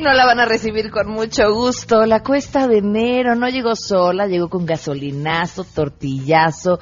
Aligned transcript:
no 0.00 0.14
la 0.14 0.24
van 0.24 0.40
a 0.40 0.46
recibir 0.46 0.90
con 0.90 1.08
mucho 1.10 1.52
gusto. 1.52 2.06
La 2.06 2.22
cuesta 2.22 2.66
de 2.66 2.78
enero 2.78 3.34
no 3.34 3.48
llegó 3.48 3.76
sola, 3.76 4.26
llegó 4.26 4.48
con 4.48 4.64
gasolinazo, 4.64 5.64
tortillazo, 5.64 6.80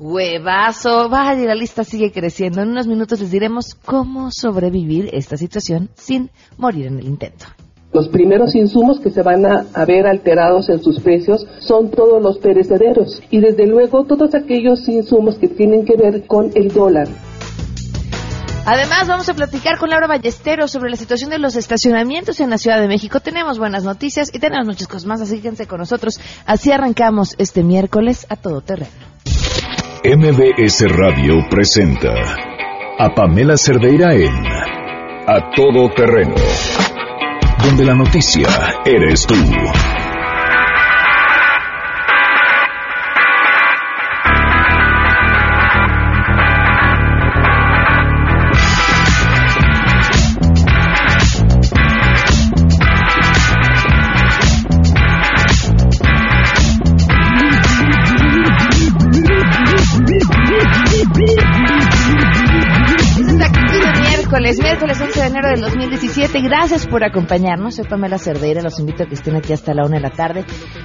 huevazo. 0.00 1.08
Vaya, 1.08 1.44
la 1.44 1.54
lista 1.54 1.84
sigue 1.84 2.10
creciendo. 2.10 2.62
En 2.62 2.70
unos 2.70 2.88
minutos 2.88 3.20
les 3.20 3.30
diremos 3.30 3.74
cómo 3.84 4.30
sobrevivir 4.32 5.10
esta 5.12 5.36
situación 5.36 5.90
sin 5.94 6.30
morir 6.58 6.86
en 6.86 6.98
el 6.98 7.06
intento. 7.06 7.46
Los 7.92 8.08
primeros 8.08 8.54
insumos 8.56 8.98
que 8.98 9.10
se 9.10 9.22
van 9.22 9.46
a, 9.46 9.66
a, 9.72 9.84
ver 9.84 10.06
alterados 10.06 10.68
en 10.68 10.82
sus 10.82 11.00
precios 11.00 11.46
son 11.60 11.90
todos 11.90 12.20
los 12.20 12.38
perecederos 12.38 13.22
y 13.30 13.40
desde 13.40 13.66
luego 13.66 14.04
todos 14.04 14.34
aquellos 14.34 14.86
insumos 14.88 15.38
que 15.38 15.48
tienen 15.48 15.84
que 15.84 15.96
ver 15.96 16.26
con 16.26 16.50
el 16.54 16.68
dólar. 16.68 17.08
Además, 18.66 19.06
vamos 19.06 19.28
a 19.28 19.34
platicar 19.34 19.78
con 19.78 19.90
Laura 19.90 20.08
Ballesteros 20.08 20.72
sobre 20.72 20.90
la 20.90 20.96
situación 20.96 21.30
de 21.30 21.38
los 21.38 21.54
estacionamientos 21.54 22.40
en 22.40 22.50
la 22.50 22.58
Ciudad 22.58 22.80
de 22.80 22.88
México. 22.88 23.20
Tenemos 23.20 23.60
buenas 23.60 23.84
noticias 23.84 24.28
y 24.34 24.40
tenemos 24.40 24.66
muchas 24.66 24.88
cosas 24.88 25.06
más, 25.06 25.20
así 25.20 25.40
quédense 25.40 25.68
con 25.68 25.78
nosotros. 25.78 26.18
Así 26.46 26.72
arrancamos 26.72 27.36
este 27.38 27.62
miércoles 27.62 28.26
a 28.28 28.34
todo 28.34 28.62
terreno. 28.62 28.90
MBS 30.04 30.84
Radio 30.88 31.34
presenta 31.48 32.12
a 32.98 33.14
Pamela 33.14 33.56
Cerdeira 33.56 34.14
en 34.14 34.34
A 35.28 35.50
Todo 35.54 35.88
Terreno, 35.94 36.34
donde 37.64 37.84
la 37.84 37.94
noticia 37.94 38.48
eres 38.84 39.28
tú. 39.28 39.34
Del 65.56 65.64
2017. 65.64 66.42
Gracias 66.42 66.86
por 66.86 67.02
acompañarnos. 67.02 67.76
Soy 67.76 67.86
Pamela 67.86 68.18
Cerdeira. 68.18 68.62
Los 68.62 68.78
invito 68.78 69.04
a 69.04 69.06
que 69.06 69.14
estén 69.14 69.36
aquí 69.36 69.54
hasta 69.54 69.72
la 69.72 69.86
una 69.86 69.96
de 69.96 70.02
la 70.02 70.10
tarde. 70.10 70.44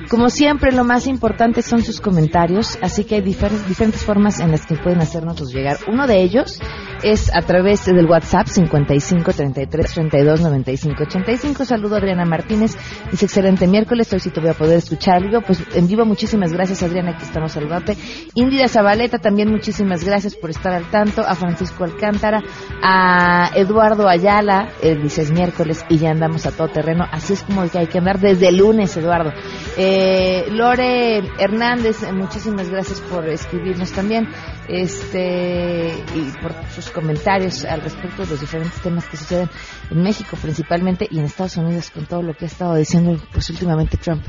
Como 0.09 0.29
siempre, 0.29 0.71
lo 0.71 0.85
más 0.85 1.07
importante 1.07 1.61
son 1.61 1.83
sus 1.83 1.99
comentarios. 1.99 2.77
Así 2.81 3.03
que 3.03 3.15
hay 3.15 3.21
diferentes, 3.21 3.67
diferentes 3.67 4.05
formas 4.05 4.39
en 4.39 4.51
las 4.51 4.65
que 4.65 4.75
pueden 4.75 5.01
hacernos 5.01 5.51
llegar. 5.53 5.77
Uno 5.87 6.07
de 6.07 6.21
ellos 6.21 6.59
es 7.03 7.33
a 7.33 7.41
través 7.41 7.85
del 7.85 8.05
WhatsApp 8.05 8.47
55 8.47 9.33
33 9.33 9.93
32 9.93 10.41
95 10.41 11.03
85. 11.03 11.65
Saludo 11.65 11.95
a 11.95 11.97
Adriana 11.99 12.25
Martínez. 12.25 12.75
Dice 13.11 13.25
excelente 13.25 13.67
miércoles. 13.67 14.11
Hoy 14.13 14.19
sí 14.19 14.29
te 14.29 14.39
voy 14.39 14.49
a 14.49 14.53
poder 14.53 14.77
escuchar 14.77 15.21
vivo. 15.21 15.41
Pues 15.41 15.63
en 15.75 15.87
vivo, 15.87 16.05
muchísimas 16.05 16.53
gracias, 16.53 16.83
Adriana. 16.83 17.11
Aquí 17.11 17.23
estamos 17.23 17.51
saludarte. 17.51 17.97
Indira 18.35 18.67
Zabaleta, 18.67 19.19
también 19.19 19.51
muchísimas 19.51 20.03
gracias 20.03 20.35
por 20.35 20.49
estar 20.49 20.73
al 20.73 20.89
tanto. 20.89 21.21
A 21.21 21.35
Francisco 21.35 21.83
Alcántara, 21.83 22.41
a 22.81 23.51
Eduardo 23.55 24.07
Ayala, 24.07 24.69
el 24.81 25.01
dice 25.01 25.23
es 25.23 25.31
miércoles 25.31 25.85
y 25.89 25.97
ya 25.97 26.11
andamos 26.11 26.45
a 26.45 26.51
todo 26.51 26.69
terreno. 26.69 27.05
Así 27.11 27.33
es 27.33 27.43
como 27.43 27.67
que 27.69 27.77
hay 27.77 27.87
que 27.87 27.97
andar 27.97 28.19
desde 28.19 28.51
lunes, 28.51 28.95
Eduardo. 28.97 29.31
Eh, 29.77 30.45
Lore 30.51 31.23
Hernández, 31.37 31.97
muchísimas 32.13 32.69
gracias 32.69 33.01
por 33.01 33.27
escribirnos 33.27 33.91
también 33.91 34.27
este 34.67 35.89
y 36.15 36.41
por 36.41 36.53
sus 36.73 36.90
comentarios 36.91 37.65
al 37.65 37.81
respecto 37.81 38.23
de 38.23 38.29
los 38.29 38.39
diferentes 38.39 38.81
temas 38.81 39.05
que 39.05 39.17
suceden 39.17 39.49
en 39.89 40.01
México 40.01 40.37
principalmente 40.41 41.07
y 41.09 41.19
en 41.19 41.25
Estados 41.25 41.57
Unidos 41.57 41.89
con 41.91 42.05
todo 42.05 42.21
lo 42.21 42.33
que 42.33 42.45
ha 42.45 42.47
estado 42.47 42.75
diciendo 42.75 43.17
pues 43.31 43.49
últimamente 43.49 43.97
Trump. 43.97 44.23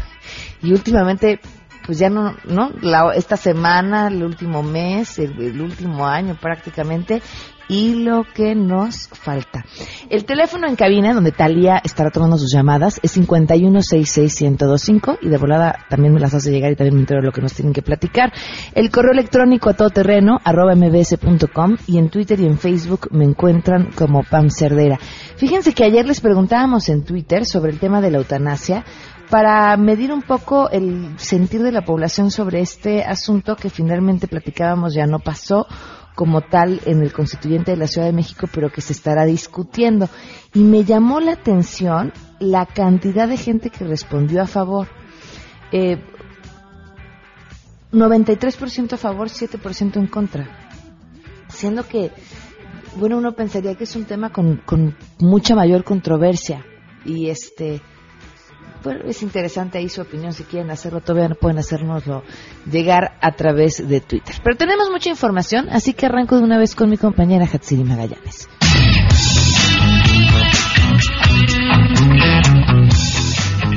Y 0.62 0.72
últimamente 0.72 1.40
pues 1.84 1.98
ya 1.98 2.08
no, 2.08 2.36
¿no? 2.44 2.70
La, 2.80 3.12
esta 3.14 3.36
semana, 3.36 4.08
el 4.08 4.22
último 4.22 4.62
mes, 4.62 5.18
el, 5.18 5.40
el, 5.40 5.60
último 5.60 6.06
año 6.06 6.36
prácticamente, 6.40 7.22
y 7.68 7.94
lo 7.94 8.24
que 8.34 8.54
nos 8.54 9.08
falta. 9.08 9.64
El 10.10 10.24
teléfono 10.24 10.68
en 10.68 10.76
cabina, 10.76 11.14
donde 11.14 11.32
Talía 11.32 11.80
estará 11.84 12.10
tomando 12.10 12.38
sus 12.38 12.52
llamadas, 12.52 13.00
es 13.02 13.16
5166125 13.16 15.18
y 15.22 15.28
de 15.28 15.38
volada 15.38 15.78
también 15.88 16.14
me 16.14 16.20
las 16.20 16.34
hace 16.34 16.50
llegar 16.50 16.72
y 16.72 16.76
también 16.76 16.96
me 16.96 17.00
entero 17.00 17.20
de 17.20 17.26
lo 17.26 17.32
que 17.32 17.42
nos 17.42 17.54
tienen 17.54 17.72
que 17.72 17.82
platicar. 17.82 18.32
El 18.74 18.90
correo 18.90 19.12
electrónico 19.12 19.70
a 19.70 19.74
todoterreno, 19.74 20.38
arroba 20.44 20.74
mbs.com 20.74 21.76
y 21.86 21.98
en 21.98 22.08
Twitter 22.08 22.40
y 22.40 22.46
en 22.46 22.58
Facebook 22.58 23.08
me 23.10 23.24
encuentran 23.24 23.90
como 23.94 24.22
Pam 24.22 24.50
Cerdera. 24.50 24.98
Fíjense 25.36 25.74
que 25.74 25.84
ayer 25.84 26.06
les 26.06 26.20
preguntábamos 26.20 26.88
en 26.88 27.04
Twitter 27.04 27.44
sobre 27.44 27.72
el 27.72 27.78
tema 27.78 28.00
de 28.00 28.10
la 28.10 28.18
eutanasia 28.18 28.84
para 29.30 29.74
medir 29.78 30.12
un 30.12 30.20
poco 30.20 30.68
el 30.68 31.18
sentir 31.18 31.62
de 31.62 31.72
la 31.72 31.86
población 31.86 32.30
sobre 32.30 32.60
este 32.60 33.02
asunto 33.02 33.56
que 33.56 33.70
finalmente 33.70 34.28
platicábamos 34.28 34.92
ya 34.92 35.06
no 35.06 35.20
pasó 35.20 35.66
como 36.14 36.42
tal 36.42 36.80
en 36.84 37.02
el 37.02 37.12
constituyente 37.12 37.70
de 37.70 37.76
la 37.76 37.86
Ciudad 37.86 38.06
de 38.06 38.12
México, 38.12 38.48
pero 38.52 38.70
que 38.70 38.80
se 38.80 38.92
estará 38.92 39.24
discutiendo. 39.24 40.08
Y 40.54 40.60
me 40.60 40.84
llamó 40.84 41.20
la 41.20 41.32
atención 41.32 42.12
la 42.38 42.66
cantidad 42.66 43.28
de 43.28 43.36
gente 43.36 43.70
que 43.70 43.84
respondió 43.84 44.42
a 44.42 44.46
favor. 44.46 44.88
Eh, 45.72 46.02
93% 47.92 48.94
a 48.94 48.96
favor, 48.96 49.28
7% 49.28 49.96
en 49.96 50.06
contra. 50.06 50.48
Siendo 51.48 51.86
que, 51.86 52.10
bueno, 52.96 53.18
uno 53.18 53.32
pensaría 53.32 53.74
que 53.74 53.84
es 53.84 53.96
un 53.96 54.04
tema 54.04 54.30
con, 54.30 54.58
con 54.64 54.96
mucha 55.18 55.54
mayor 55.54 55.84
controversia. 55.84 56.64
Y 57.04 57.28
este, 57.28 57.82
bueno, 58.82 59.00
es 59.06 59.22
interesante 59.22 59.78
ahí 59.78 59.88
su 59.88 60.02
opinión. 60.02 60.32
Si 60.32 60.44
quieren 60.44 60.70
hacerlo, 60.70 61.00
todavía 61.00 61.34
pueden 61.34 61.58
hacernoslo 61.58 62.22
llegar 62.70 63.16
a 63.20 63.32
través 63.32 63.86
de 63.88 64.00
Twitter. 64.00 64.36
Pero 64.42 64.56
tenemos 64.56 64.90
mucha 64.90 65.10
información, 65.10 65.68
así 65.70 65.94
que 65.94 66.06
arranco 66.06 66.36
de 66.36 66.42
una 66.42 66.58
vez 66.58 66.74
con 66.74 66.90
mi 66.90 66.96
compañera 66.96 67.46
Hatsiri 67.46 67.84
Magallanes. 67.84 68.48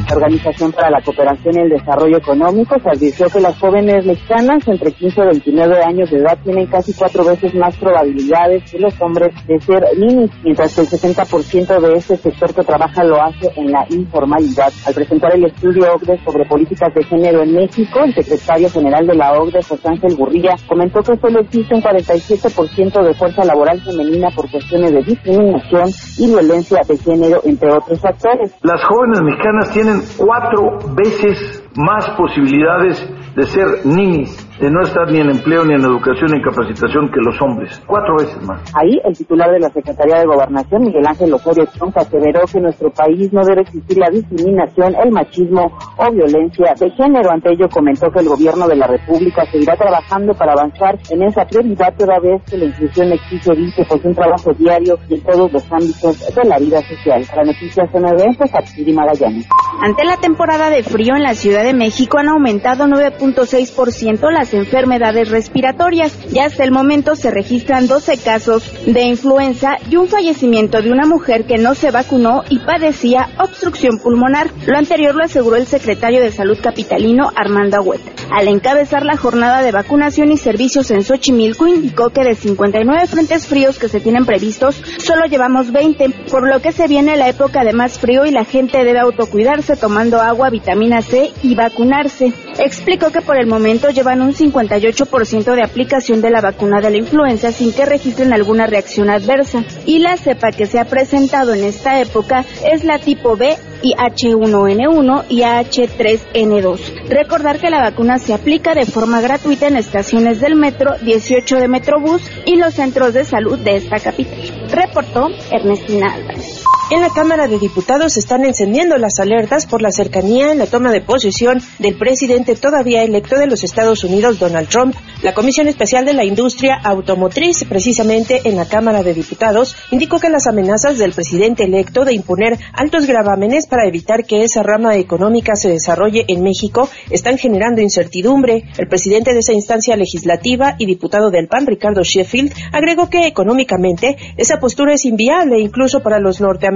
La 0.07 0.15
Organización 0.17 0.71
para 0.71 0.91
la 0.91 1.01
Cooperación 1.01 1.55
y 1.55 1.61
el 1.61 1.69
Desarrollo 1.69 2.17
Económico 2.17 2.75
se 2.79 2.89
advirtió 2.89 3.27
que 3.27 3.39
las 3.39 3.57
jóvenes 3.57 4.05
mexicanas 4.05 4.67
entre 4.67 4.91
15 4.91 5.19
y 5.19 5.25
29 5.25 5.83
años 5.83 6.11
de 6.11 6.17
edad 6.19 6.37
tienen 6.43 6.67
casi 6.67 6.93
cuatro 6.93 7.25
veces 7.25 7.55
más 7.55 7.75
probabilidades 7.77 8.69
que 8.69 8.77
los 8.77 8.93
hombres 9.01 9.33
de 9.47 9.59
ser 9.61 9.83
ninis, 9.97 10.29
mientras 10.43 10.75
que 10.75 10.81
el 10.81 10.87
60% 10.87 11.79
de 11.79 11.93
este 11.97 12.17
sector 12.17 12.53
que 12.53 12.63
trabaja 12.63 13.03
lo 13.03 13.19
hace 13.19 13.49
en 13.55 13.71
la 13.71 13.83
informalidad. 13.89 14.71
Al 14.85 14.93
presentar 14.93 15.33
el 15.33 15.45
estudio 15.45 15.95
OCDE 15.95 16.23
sobre 16.23 16.45
políticas 16.45 16.93
de 16.93 17.03
género 17.03 17.41
en 17.41 17.55
México, 17.55 17.99
el 18.05 18.13
secretario 18.13 18.69
general 18.69 19.07
de 19.07 19.15
la 19.15 19.33
OCDE, 19.33 19.63
José 19.63 19.89
Ángel 19.89 20.15
Gurría, 20.15 20.55
comentó 20.67 21.01
que 21.01 21.17
solo 21.17 21.39
existe 21.39 21.73
un 21.73 21.81
47% 21.81 23.03
de 23.03 23.13
fuerza 23.15 23.43
laboral 23.43 23.81
femenina 23.81 24.29
por 24.35 24.51
cuestiones 24.51 24.91
de 24.91 25.01
discriminación 25.01 25.89
y 26.19 26.27
violencia 26.27 26.81
de 26.87 26.95
género, 26.95 27.41
entre 27.43 27.71
otros 27.73 27.99
factores. 27.99 28.53
Las 28.61 28.83
jóvenes 28.83 29.21
mexicanas 29.23 29.71
tienen 29.71 29.94
cuatro 30.17 30.79
veces 30.95 31.63
más 31.75 32.09
posibilidades 32.17 33.03
de 33.35 33.43
ser 33.43 33.85
ninis, 33.85 34.44
de 34.59 34.71
no 34.71 34.81
estar 34.81 35.11
ni 35.11 35.19
en 35.19 35.29
empleo, 35.29 35.65
ni 35.65 35.73
en 35.73 35.81
educación, 35.81 36.31
ni 36.31 36.37
en 36.37 36.43
capacitación 36.43 37.11
que 37.11 37.19
los 37.19 37.39
hombres. 37.41 37.81
Cuatro 37.85 38.15
veces 38.17 38.41
más. 38.43 38.61
Ahí, 38.73 38.99
el 39.03 39.17
titular 39.17 39.51
de 39.51 39.59
la 39.59 39.69
Secretaría 39.69 40.19
de 40.19 40.25
Gobernación, 40.25 40.83
Miguel 40.83 41.05
Ángel 41.05 41.33
Osorio 41.33 41.65
Chong, 41.77 41.91
aseveró 41.95 42.45
que 42.45 42.57
en 42.57 42.63
nuestro 42.63 42.89
país 42.91 43.33
no 43.33 43.43
debe 43.43 43.61
existir 43.61 43.97
la 43.97 44.09
discriminación, 44.09 44.95
el 44.95 45.11
machismo 45.11 45.77
o 45.97 46.11
violencia 46.11 46.73
de 46.79 46.89
género. 46.91 47.31
Ante 47.31 47.51
ello, 47.51 47.67
comentó 47.69 48.09
que 48.11 48.19
el 48.19 48.29
gobierno 48.29 48.67
de 48.67 48.75
la 48.77 48.87
República 48.87 49.45
seguirá 49.51 49.75
trabajando 49.75 50.33
para 50.33 50.53
avanzar 50.53 50.97
en 51.09 51.23
esa 51.23 51.45
prioridad, 51.45 51.93
toda 51.97 52.19
vez 52.19 52.41
que 52.49 52.57
la 52.57 52.65
inclusión 52.65 53.11
exige, 53.11 53.55
dice, 53.55 53.85
pues 53.87 54.05
un 54.05 54.15
trabajo 54.15 54.53
diario 54.53 54.97
en 55.09 55.21
todos 55.21 55.51
los 55.51 55.71
ámbitos 55.71 56.33
de 56.33 56.43
la 56.45 56.57
vida 56.59 56.79
social. 56.81 57.25
Para 57.29 57.43
Noticias 57.43 57.89
MBS, 57.93 58.51
Capsiri 58.51 58.93
Magallanes. 58.93 59.47
Ante 59.81 60.05
la 60.05 60.17
temporada 60.17 60.69
de 60.69 60.83
frío 60.83 61.15
en 61.15 61.23
la 61.23 61.33
Ciudad 61.33 61.63
de 61.63 61.73
México 61.73 62.17
han 62.17 62.29
aumentado 62.29 62.85
9.6% 62.85 64.31
las 64.31 64.44
enfermedades 64.53 65.29
respiratorias 65.29 66.17
y 66.31 66.39
hasta 66.39 66.63
el 66.63 66.71
momento 66.71 67.15
se 67.15 67.31
registran 67.31 67.87
12 67.87 68.17
casos 68.17 68.71
de 68.85 69.03
influenza 69.03 69.77
y 69.89 69.95
un 69.95 70.07
fallecimiento 70.07 70.81
de 70.81 70.91
una 70.91 71.05
mujer 71.05 71.45
que 71.45 71.57
no 71.57 71.75
se 71.75 71.91
vacunó 71.91 72.43
y 72.49 72.59
padecía 72.59 73.29
obstrucción 73.39 73.99
pulmonar. 73.99 74.49
Lo 74.65 74.77
anterior 74.77 75.15
lo 75.15 75.23
aseguró 75.23 75.55
el 75.55 75.67
secretario 75.67 76.21
de 76.21 76.31
Salud 76.31 76.57
capitalino 76.61 77.31
Armando 77.35 77.77
Agüeta. 77.77 78.11
Al 78.31 78.47
encabezar 78.47 79.05
la 79.05 79.17
jornada 79.17 79.61
de 79.61 79.71
vacunación 79.71 80.31
y 80.31 80.37
servicios 80.37 80.91
en 80.91 81.03
Xochimilco 81.03 81.67
indicó 81.67 82.09
que 82.09 82.23
de 82.23 82.35
59 82.35 83.07
frentes 83.07 83.47
fríos 83.47 83.79
que 83.79 83.89
se 83.89 83.99
tienen 83.99 84.25
previstos, 84.25 84.81
solo 84.97 85.25
llevamos 85.25 85.71
20, 85.71 86.09
por 86.29 86.47
lo 86.47 86.61
que 86.61 86.71
se 86.71 86.87
viene 86.87 87.17
la 87.17 87.29
época 87.29 87.63
de 87.63 87.73
más 87.73 87.99
frío 87.99 88.25
y 88.25 88.31
la 88.31 88.45
gente 88.45 88.83
debe 88.83 88.99
autocuidarse 88.99 89.75
tomando 89.75 90.21
agua, 90.21 90.49
vitamina 90.49 91.01
C 91.01 91.31
y 91.43 91.55
vacunarse. 91.55 92.33
Explicó 92.59 93.11
que 93.11 93.21
por 93.21 93.37
el 93.37 93.47
momento 93.47 93.89
llevan 93.89 94.21
un 94.21 94.33
58% 94.33 95.55
de 95.55 95.63
aplicación 95.63 96.21
de 96.21 96.29
la 96.29 96.41
vacuna 96.41 96.81
de 96.81 96.89
la 96.91 96.97
influenza 96.97 97.51
sin 97.51 97.73
que 97.73 97.85
registren 97.85 98.33
alguna 98.33 98.67
reacción 98.67 99.09
adversa. 99.09 99.63
Y 99.85 99.99
la 99.99 100.17
cepa 100.17 100.51
que 100.51 100.65
se 100.65 100.79
ha 100.79 100.85
presentado 100.85 101.53
en 101.53 101.63
esta 101.63 102.01
época 102.01 102.45
es 102.71 102.83
la 102.83 102.99
tipo 102.99 103.35
B 103.35 103.55
y 103.81 103.93
H1N1 103.93 105.25
y 105.29 105.41
H3N2. 105.41 107.07
Recordar 107.07 107.59
que 107.59 107.69
la 107.69 107.81
vacuna 107.81 108.17
se 108.17 108.33
aplica 108.33 108.73
de 108.73 108.85
forma 108.85 109.21
gratuita 109.21 109.67
en 109.67 109.77
estaciones 109.77 110.39
del 110.39 110.55
metro 110.55 110.95
18 111.01 111.57
de 111.57 111.67
Metrobús 111.67 112.21
y 112.45 112.55
los 112.55 112.73
centros 112.73 113.13
de 113.13 113.25
salud 113.25 113.59
de 113.59 113.75
esta 113.75 113.99
capital. 113.99 114.67
Reportó 114.71 115.27
Ernestina 115.51 116.13
Álvarez. 116.13 116.63
En 116.91 117.01
la 117.01 117.09
Cámara 117.09 117.47
de 117.47 117.57
Diputados 117.57 118.15
están 118.15 118.45
encendiendo 118.45 118.99
las 118.99 119.19
alertas 119.19 119.65
por 119.65 119.81
la 119.81 119.89
cercanía 119.89 120.51
en 120.51 120.59
la 120.59 120.67
toma 120.67 120.91
de 120.91 121.01
posesión 121.01 121.59
del 121.79 121.97
presidente 121.97 122.55
todavía 122.55 123.01
electo 123.01 123.39
de 123.39 123.47
los 123.47 123.63
Estados 123.63 124.03
Unidos, 124.03 124.37
Donald 124.37 124.69
Trump. 124.69 124.95
La 125.23 125.33
Comisión 125.33 125.67
Especial 125.67 126.05
de 126.05 126.13
la 126.13 126.23
Industria 126.23 126.75
Automotriz, 126.83 127.63
precisamente 127.67 128.41
en 128.43 128.55
la 128.55 128.67
Cámara 128.67 129.01
de 129.01 129.15
Diputados, 129.15 129.75
indicó 129.89 130.19
que 130.19 130.29
las 130.29 130.45
amenazas 130.45 130.99
del 130.99 131.13
presidente 131.13 131.63
electo 131.63 132.05
de 132.05 132.13
imponer 132.13 132.59
altos 132.73 133.07
gravámenes 133.07 133.65
para 133.65 133.87
evitar 133.87 134.23
que 134.23 134.43
esa 134.43 134.61
rama 134.61 134.95
económica 134.95 135.55
se 135.55 135.69
desarrolle 135.69 136.25
en 136.27 136.43
México 136.43 136.87
están 137.09 137.39
generando 137.39 137.81
incertidumbre. 137.81 138.65
El 138.77 138.87
presidente 138.87 139.33
de 139.33 139.39
esa 139.39 139.53
instancia 139.53 139.95
legislativa 139.95 140.75
y 140.77 140.85
diputado 140.85 141.31
del 141.31 141.47
PAN, 141.47 141.65
Ricardo 141.65 142.03
Sheffield, 142.03 142.53
agregó 142.71 143.09
que 143.09 143.25
económicamente 143.25 144.17
esa 144.37 144.59
postura 144.59 144.93
es 144.93 145.05
inviable 145.05 145.59
incluso 145.59 146.03
para 146.03 146.19
los 146.19 146.41
norteamericanos 146.41 146.74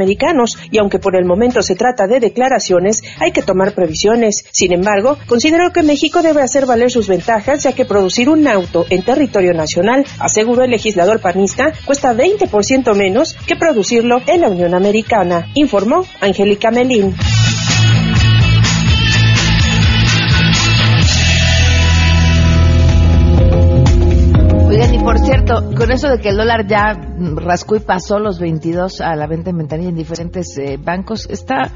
y 0.72 0.78
aunque 0.78 1.00
por 1.00 1.16
el 1.16 1.26
momento 1.26 1.62
se 1.62 1.76
trata 1.76 2.08
de 2.08 2.20
declaraciones, 2.20 3.02
hay 3.20 3.32
que 3.32 3.42
tomar 3.42 3.74
previsiones. 3.74 4.46
Sin 4.52 4.74
embargo, 4.74 5.18
consideró 5.28 5.72
que 5.72 5.84
México 5.84 6.22
debe 6.22 6.42
hacer 6.42 6.66
valer 6.66 6.92
sus 6.92 7.08
ventajas 7.08 7.64
ya 7.64 7.74
que 7.74 7.86
producir 7.86 8.30
un 8.30 8.48
auto 8.48 8.86
en 8.90 9.04
territorio 9.04 9.54
nacional, 9.54 10.06
aseguró 10.20 10.64
el 10.64 10.72
legislador 10.72 11.20
panista, 11.20 11.74
cuesta 11.86 12.14
20% 12.14 12.96
menos 12.96 13.36
que 13.48 13.56
producirlo 13.56 14.22
en 14.28 14.42
la 14.42 14.50
Unión 14.50 14.74
Americana, 14.74 15.48
informó 15.56 16.06
Angélica 16.22 16.72
Melín. 16.72 17.16
Con 25.50 25.92
eso 25.92 26.10
de 26.10 26.20
que 26.20 26.30
el 26.30 26.38
dólar 26.38 26.68
ya 26.68 26.94
rascó 27.36 27.76
y 27.76 27.80
pasó 27.80 28.20
los 28.20 28.40
22 28.40 29.02
a 29.02 29.16
la 29.16 29.28
venta 29.28 29.50
en 29.50 29.58
ventanilla 29.58 29.90
en 29.90 29.96
diferentes 29.96 30.58
eh, 30.58 30.78
bancos, 30.78 31.28
está 31.30 31.72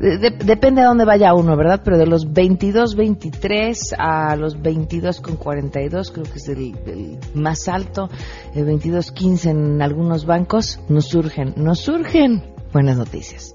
depende 0.00 0.80
de 0.80 0.86
dónde 0.86 1.04
vaya 1.04 1.34
uno, 1.34 1.56
¿verdad? 1.56 1.82
Pero 1.84 1.98
de 1.98 2.06
los 2.06 2.32
22, 2.32 2.94
23 2.94 3.94
a 3.98 4.36
los 4.36 4.60
22 4.60 5.20
con 5.20 5.36
42, 5.36 6.10
creo 6.10 6.24
que 6.24 6.38
es 6.38 6.48
el, 6.48 7.18
más 7.34 7.68
alto, 7.68 8.08
el 8.54 8.64
22, 8.64 9.12
15 9.12 9.50
en 9.50 9.82
algunos 9.82 10.24
bancos, 10.24 10.80
nos 10.88 11.06
surgen, 11.06 11.54
nos 11.56 11.80
surgen 11.80 12.42
buenas 12.72 12.96
noticias. 12.96 13.54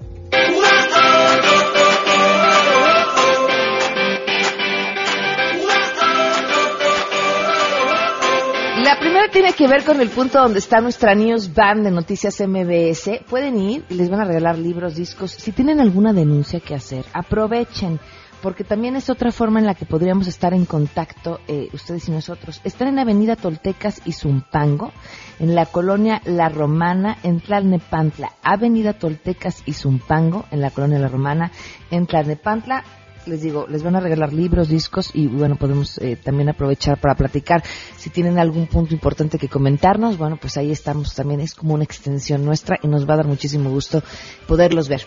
La 8.84 8.98
primera 8.98 9.28
tiene 9.28 9.54
que 9.54 9.66
ver 9.66 9.82
con 9.82 9.98
el 10.02 10.10
punto 10.10 10.38
donde 10.38 10.58
está 10.58 10.82
nuestra 10.82 11.14
News 11.14 11.54
Band 11.54 11.84
de 11.84 11.90
Noticias 11.90 12.38
MBS. 12.46 13.24
Pueden 13.30 13.58
ir 13.58 13.82
y 13.88 13.94
les 13.94 14.10
van 14.10 14.20
a 14.20 14.26
regalar 14.26 14.58
libros, 14.58 14.94
discos. 14.94 15.30
Si 15.30 15.52
tienen 15.52 15.80
alguna 15.80 16.12
denuncia 16.12 16.60
que 16.60 16.74
hacer, 16.74 17.06
aprovechen, 17.14 17.98
porque 18.42 18.62
también 18.62 18.94
es 18.94 19.08
otra 19.08 19.32
forma 19.32 19.58
en 19.58 19.64
la 19.64 19.74
que 19.74 19.86
podríamos 19.86 20.26
estar 20.26 20.52
en 20.52 20.66
contacto 20.66 21.40
eh, 21.48 21.70
ustedes 21.72 22.06
y 22.08 22.12
nosotros. 22.12 22.60
Están 22.62 22.88
en 22.88 22.98
Avenida 22.98 23.36
Toltecas 23.36 24.02
y 24.04 24.12
Zumpango, 24.12 24.92
en 25.38 25.54
la 25.54 25.64
colonia 25.64 26.20
La 26.26 26.50
Romana, 26.50 27.16
en 27.22 27.40
Tlalnepantla. 27.40 28.32
Avenida 28.42 28.92
Toltecas 28.92 29.62
y 29.64 29.72
Zumpango, 29.72 30.44
en 30.50 30.60
la 30.60 30.70
colonia 30.70 30.98
La 30.98 31.08
Romana, 31.08 31.52
en 31.90 32.06
Tlalnepantla 32.06 32.84
les 33.26 33.42
digo, 33.42 33.66
les 33.68 33.82
van 33.82 33.96
a 33.96 34.00
regalar 34.00 34.32
libros, 34.32 34.68
discos 34.68 35.10
y 35.14 35.26
bueno, 35.26 35.56
podemos 35.56 35.98
eh, 35.98 36.16
también 36.16 36.48
aprovechar 36.48 37.00
para 37.00 37.14
platicar. 37.14 37.62
Si 37.96 38.10
tienen 38.10 38.38
algún 38.38 38.66
punto 38.66 38.94
importante 38.94 39.38
que 39.38 39.48
comentarnos, 39.48 40.18
bueno, 40.18 40.36
pues 40.40 40.56
ahí 40.56 40.70
estamos 40.70 41.14
también, 41.14 41.40
es 41.40 41.54
como 41.54 41.74
una 41.74 41.84
extensión 41.84 42.44
nuestra 42.44 42.78
y 42.82 42.88
nos 42.88 43.08
va 43.08 43.14
a 43.14 43.18
dar 43.18 43.26
muchísimo 43.26 43.70
gusto 43.70 44.02
poderlos 44.46 44.88
ver. 44.88 45.04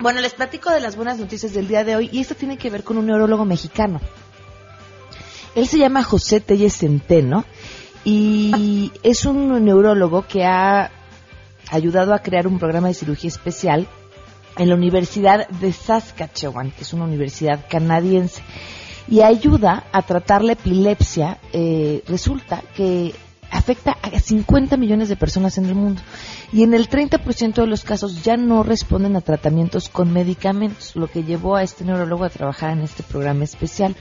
Bueno, 0.00 0.20
les 0.20 0.34
platico 0.34 0.70
de 0.70 0.80
las 0.80 0.96
buenas 0.96 1.18
noticias 1.18 1.52
del 1.52 1.68
día 1.68 1.84
de 1.84 1.96
hoy 1.96 2.08
y 2.12 2.20
esto 2.20 2.34
tiene 2.34 2.56
que 2.56 2.70
ver 2.70 2.84
con 2.84 2.96
un 2.96 3.06
neurólogo 3.06 3.44
mexicano. 3.44 4.00
Él 5.54 5.66
se 5.66 5.78
llama 5.78 6.02
José 6.02 6.40
Telles 6.40 6.76
Centeno 6.76 7.44
y 8.04 8.92
es 9.02 9.26
un 9.26 9.64
neurólogo 9.64 10.26
que 10.26 10.44
ha 10.44 10.90
ayudado 11.70 12.14
a 12.14 12.20
crear 12.20 12.46
un 12.46 12.58
programa 12.58 12.88
de 12.88 12.94
cirugía 12.94 13.28
especial 13.28 13.88
en 14.60 14.68
la 14.68 14.74
Universidad 14.74 15.48
de 15.48 15.72
Saskatchewan, 15.72 16.70
que 16.70 16.82
es 16.82 16.92
una 16.92 17.04
universidad 17.04 17.64
canadiense, 17.66 18.42
y 19.08 19.22
ayuda 19.22 19.84
a 19.90 20.02
tratar 20.02 20.44
la 20.44 20.52
epilepsia. 20.52 21.38
Eh, 21.54 22.04
resulta 22.06 22.62
que 22.76 23.14
afecta 23.50 23.96
a 24.02 24.20
50 24.20 24.76
millones 24.76 25.08
de 25.08 25.16
personas 25.16 25.56
en 25.56 25.64
el 25.64 25.74
mundo 25.74 26.02
y 26.52 26.62
en 26.62 26.74
el 26.74 26.90
30% 26.90 27.54
de 27.54 27.66
los 27.66 27.84
casos 27.84 28.22
ya 28.22 28.36
no 28.36 28.62
responden 28.62 29.16
a 29.16 29.22
tratamientos 29.22 29.88
con 29.88 30.12
medicamentos, 30.12 30.94
lo 30.94 31.08
que 31.08 31.24
llevó 31.24 31.56
a 31.56 31.62
este 31.62 31.86
neurólogo 31.86 32.24
a 32.24 32.30
trabajar 32.30 32.72
en 32.72 32.82
este 32.82 33.02
programa 33.02 33.44
especial. 33.44 33.96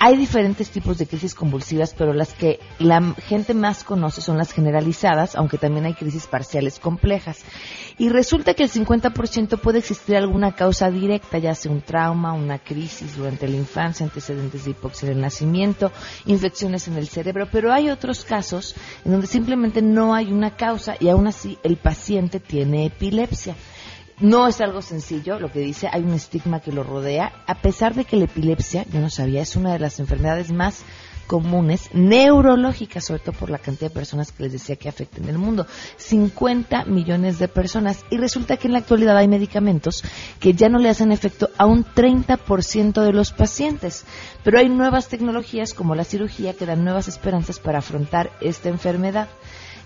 Hay 0.00 0.16
diferentes 0.16 0.70
tipos 0.70 0.96
de 0.96 1.08
crisis 1.08 1.34
convulsivas, 1.34 1.92
pero 1.92 2.12
las 2.12 2.32
que 2.32 2.60
la 2.78 3.14
gente 3.26 3.52
más 3.52 3.82
conoce 3.82 4.20
son 4.20 4.38
las 4.38 4.52
generalizadas, 4.52 5.34
aunque 5.34 5.58
también 5.58 5.86
hay 5.86 5.94
crisis 5.94 6.28
parciales 6.28 6.78
complejas. 6.78 7.44
Y 7.98 8.08
resulta 8.08 8.54
que 8.54 8.62
el 8.62 8.70
50% 8.70 9.58
puede 9.58 9.80
existir 9.80 10.16
alguna 10.16 10.54
causa 10.54 10.92
directa, 10.92 11.38
ya 11.38 11.52
sea 11.56 11.72
un 11.72 11.82
trauma, 11.82 12.32
una 12.32 12.60
crisis 12.60 13.16
durante 13.16 13.48
la 13.48 13.56
infancia, 13.56 14.06
antecedentes 14.06 14.64
de 14.64 14.70
hipoxia 14.70 15.08
del 15.08 15.20
nacimiento, 15.20 15.90
infecciones 16.26 16.86
en 16.86 16.96
el 16.96 17.08
cerebro, 17.08 17.48
pero 17.50 17.72
hay 17.72 17.90
otros 17.90 18.24
casos 18.24 18.76
en 19.04 19.10
donde 19.10 19.26
simplemente 19.26 19.82
no 19.82 20.14
hay 20.14 20.32
una 20.32 20.54
causa 20.56 20.94
y 21.00 21.08
aún 21.08 21.26
así 21.26 21.58
el 21.64 21.76
paciente 21.76 22.38
tiene 22.38 22.86
epilepsia. 22.86 23.56
No 24.20 24.48
es 24.48 24.60
algo 24.60 24.82
sencillo 24.82 25.38
lo 25.38 25.52
que 25.52 25.60
dice, 25.60 25.88
hay 25.92 26.02
un 26.02 26.12
estigma 26.12 26.60
que 26.60 26.72
lo 26.72 26.82
rodea, 26.82 27.44
a 27.46 27.54
pesar 27.56 27.94
de 27.94 28.04
que 28.04 28.16
la 28.16 28.24
epilepsia, 28.24 28.84
yo 28.92 29.00
no 29.00 29.10
sabía, 29.10 29.42
es 29.42 29.54
una 29.54 29.72
de 29.72 29.78
las 29.78 30.00
enfermedades 30.00 30.50
más 30.50 30.82
comunes 31.28 31.90
neurológicas, 31.92 33.04
sobre 33.04 33.20
todo 33.20 33.38
por 33.38 33.50
la 33.50 33.58
cantidad 33.58 33.90
de 33.90 33.94
personas 33.94 34.32
que 34.32 34.42
les 34.42 34.52
decía 34.52 34.74
que 34.74 34.88
afecten 34.88 35.24
en 35.24 35.30
el 35.30 35.38
mundo. 35.38 35.66
50 35.98 36.86
millones 36.86 37.38
de 37.38 37.46
personas. 37.46 38.04
Y 38.10 38.16
resulta 38.16 38.56
que 38.56 38.66
en 38.66 38.72
la 38.72 38.80
actualidad 38.80 39.16
hay 39.16 39.28
medicamentos 39.28 40.02
que 40.40 40.54
ya 40.54 40.68
no 40.68 40.78
le 40.78 40.88
hacen 40.88 41.12
efecto 41.12 41.50
a 41.56 41.66
un 41.66 41.84
30% 41.84 43.02
de 43.02 43.12
los 43.12 43.32
pacientes. 43.32 44.04
Pero 44.42 44.58
hay 44.58 44.68
nuevas 44.68 45.08
tecnologías 45.08 45.74
como 45.74 45.94
la 45.94 46.04
cirugía 46.04 46.54
que 46.54 46.66
dan 46.66 46.82
nuevas 46.82 47.06
esperanzas 47.06 47.60
para 47.60 47.78
afrontar 47.78 48.32
esta 48.40 48.70
enfermedad. 48.70 49.28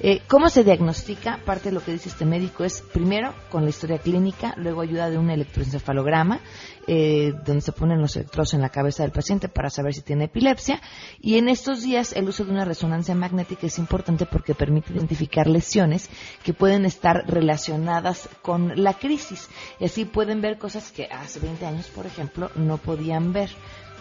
Eh, 0.00 0.22
¿Cómo 0.28 0.48
se 0.48 0.64
diagnostica? 0.64 1.38
Parte 1.44 1.68
de 1.68 1.74
lo 1.74 1.84
que 1.84 1.92
dice 1.92 2.08
este 2.08 2.24
médico 2.24 2.64
es, 2.64 2.82
primero, 2.82 3.34
con 3.50 3.64
la 3.64 3.70
historia 3.70 3.98
clínica, 3.98 4.54
luego 4.56 4.80
ayuda 4.80 5.10
de 5.10 5.18
un 5.18 5.30
electroencefalograma, 5.30 6.40
eh, 6.86 7.32
donde 7.44 7.60
se 7.60 7.72
ponen 7.72 8.00
los 8.00 8.16
electrodos 8.16 8.54
en 8.54 8.60
la 8.60 8.70
cabeza 8.70 9.02
del 9.02 9.12
paciente 9.12 9.48
para 9.48 9.70
saber 9.70 9.94
si 9.94 10.02
tiene 10.02 10.24
epilepsia. 10.24 10.80
Y 11.20 11.36
en 11.36 11.48
estos 11.48 11.82
días, 11.82 12.12
el 12.14 12.28
uso 12.28 12.44
de 12.44 12.52
una 12.52 12.64
resonancia 12.64 13.14
magnética 13.14 13.66
es 13.66 13.78
importante 13.78 14.26
porque 14.26 14.54
permite 14.54 14.92
identificar 14.92 15.46
lesiones 15.46 16.10
que 16.42 16.54
pueden 16.54 16.84
estar 16.84 17.24
relacionadas 17.26 18.28
con 18.42 18.82
la 18.82 18.94
crisis. 18.94 19.48
Y 19.78 19.84
así 19.84 20.04
pueden 20.04 20.40
ver 20.40 20.58
cosas 20.58 20.90
que 20.90 21.06
hace 21.06 21.40
20 21.40 21.66
años, 21.66 21.86
por 21.88 22.06
ejemplo, 22.06 22.50
no 22.56 22.78
podían 22.78 23.32
ver. 23.32 23.50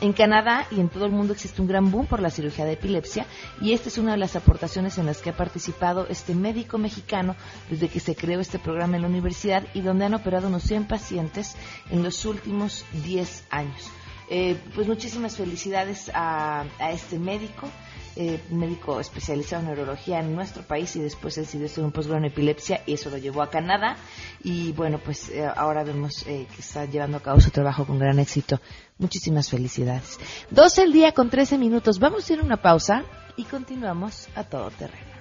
En 0.02 0.14
Canadá 0.14 0.66
y 0.72 0.80
en 0.80 0.90
todo 0.90 1.06
el 1.06 1.12
mundo 1.12 1.34
existe 1.34 1.62
un 1.62 1.68
gran 1.68 1.92
boom 1.92 2.08
por 2.08 2.22
la 2.22 2.32
cirugía 2.32 2.66
de 2.66 2.74
epilepsia 2.74 3.28
y 3.62 3.74
esta 3.74 3.88
es 3.88 4.00
una 4.00 4.14
de 4.14 4.18
las 4.18 4.36
aportaciones 4.36 4.98
en 4.98 5.06
las 5.06 5.22
que 5.22 5.30
ha 5.30 5.38
participado 5.38 6.08
este 6.08 6.34
médico 6.34 6.80
mexicano 6.80 7.36
desde 7.70 7.88
que 7.88 8.00
se 8.00 8.16
creó 8.16 8.40
este 8.40 8.58
programa 8.58 8.96
en 8.96 9.04
la 9.04 9.10
universidad 9.10 9.64
y 9.76 9.82
donde 9.82 10.06
han 10.06 10.16
operado 10.16 10.48
unos 10.48 10.64
100 10.64 10.88
pacientes 10.88 11.56
en 11.92 12.02
los 12.02 12.26
últimos 12.26 12.84
10 13.04 13.46
años. 13.52 13.92
Eh, 14.34 14.58
pues 14.74 14.88
muchísimas 14.88 15.36
felicidades 15.36 16.10
a, 16.16 16.66
este 16.94 17.20
médico, 17.20 17.68
eh, 18.16 18.40
médico 18.50 19.00
especializado 19.02 19.62
en 19.62 19.68
neurología 19.68 20.22
en 20.22 20.34
nuestro 20.34 20.64
país 20.64 20.96
y 20.96 21.00
después 21.02 21.36
decidió 21.36 21.68
hacer 21.68 21.84
un 21.84 21.92
posgrado 21.92 22.20
en 22.20 22.32
epilepsia 22.32 22.82
y 22.88 22.94
eso 22.94 23.10
lo 23.10 23.18
llevó 23.18 23.42
a 23.42 23.50
Canadá 23.50 23.98
y 24.42 24.72
bueno 24.72 25.00
pues 25.00 25.30
eh, 25.30 25.46
ahora 25.46 25.84
vemos 25.84 26.24
que 26.24 26.48
está 26.58 26.86
llevando 26.86 27.18
a 27.18 27.20
cabo 27.20 27.42
su 27.42 27.52
trabajo 27.52 27.86
con 27.86 28.00
gran 28.00 28.20
éxito 28.20 28.62
Muchísimas 29.02 29.50
felicidades. 29.50 30.20
12 30.52 30.84
el 30.84 30.94
día 30.94 31.12
con 31.12 31.32
13 31.32 31.58
minutos. 31.58 31.98
Vamos 32.00 32.30
a 32.30 32.34
ir 32.34 32.40
a 32.40 32.44
una 32.44 32.62
pausa 32.62 33.04
y 33.36 33.44
continuamos 33.46 34.30
a 34.36 34.44
todo 34.44 34.70
terreno. 34.70 35.12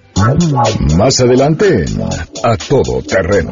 Más 0.97 1.19
adelante, 1.19 1.85
a 2.43 2.57
todo 2.57 3.01
terreno. 3.01 3.51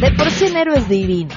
De 0.00 0.12
por 0.12 0.30
sí 0.30 0.44
enero 0.44 0.74
es 0.74 0.88
divino. 0.88 1.34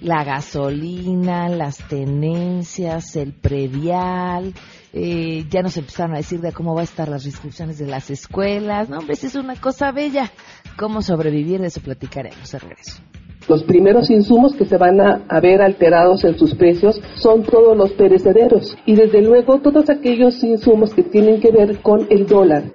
la 0.00 0.24
gasolina, 0.24 1.48
las 1.48 1.76
tenencias, 1.88 3.14
el 3.14 3.32
predial, 3.34 4.54
eh, 4.92 5.44
ya 5.48 5.62
nos 5.62 5.76
empezaron 5.76 6.14
a 6.14 6.18
decir 6.18 6.40
de 6.40 6.52
cómo 6.52 6.74
va 6.74 6.80
a 6.80 6.84
estar 6.84 7.08
las 7.08 7.24
inscripciones 7.24 7.78
de 7.78 7.86
las 7.86 8.10
escuelas. 8.10 8.88
No, 8.88 8.98
hombre, 8.98 9.14
es 9.14 9.34
una 9.36 9.54
cosa 9.60 9.92
bella. 9.92 10.32
¿Cómo 10.76 11.02
sobrevivir? 11.02 11.60
De 11.60 11.68
eso 11.68 11.80
platicaremos 11.80 12.50
de 12.50 12.58
regreso. 12.58 13.00
Los 13.48 13.64
primeros 13.64 14.10
insumos 14.10 14.54
que 14.54 14.66
se 14.66 14.76
van 14.76 15.00
a, 15.00 15.22
ver 15.40 15.62
alterados 15.62 16.22
en 16.24 16.38
sus 16.38 16.54
precios 16.54 17.00
son 17.14 17.42
todos 17.44 17.74
los 17.76 17.92
perecederos 17.92 18.76
y 18.84 18.94
desde 18.94 19.22
luego 19.22 19.60
todos 19.60 19.88
aquellos 19.88 20.44
insumos 20.44 20.92
que 20.92 21.02
tienen 21.02 21.40
que 21.40 21.50
ver 21.50 21.80
con 21.80 22.06
el 22.10 22.26
dólar. 22.26 22.74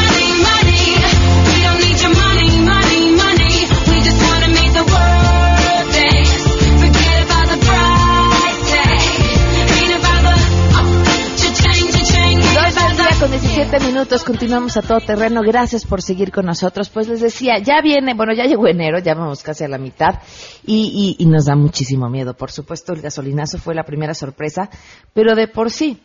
17 13.53 13.85
minutos, 13.85 14.23
continuamos 14.23 14.77
a 14.77 14.81
todo 14.81 15.01
terreno. 15.01 15.41
Gracias 15.41 15.85
por 15.85 16.01
seguir 16.01 16.31
con 16.31 16.45
nosotros. 16.45 16.89
Pues 16.89 17.09
les 17.09 17.19
decía, 17.19 17.59
ya 17.59 17.81
viene, 17.81 18.13
bueno, 18.13 18.31
ya 18.33 18.45
llegó 18.45 18.65
enero, 18.65 18.99
ya 18.99 19.13
vamos 19.13 19.43
casi 19.43 19.65
a 19.65 19.67
la 19.67 19.77
mitad 19.77 20.21
y, 20.65 21.17
y, 21.19 21.25
nos 21.25 21.47
da 21.47 21.57
muchísimo 21.57 22.09
miedo. 22.09 22.33
Por 22.33 22.49
supuesto, 22.49 22.93
el 22.93 23.01
gasolinazo 23.01 23.57
fue 23.57 23.75
la 23.75 23.83
primera 23.83 24.13
sorpresa, 24.13 24.69
pero 25.13 25.35
de 25.35 25.49
por 25.49 25.69
sí, 25.69 26.01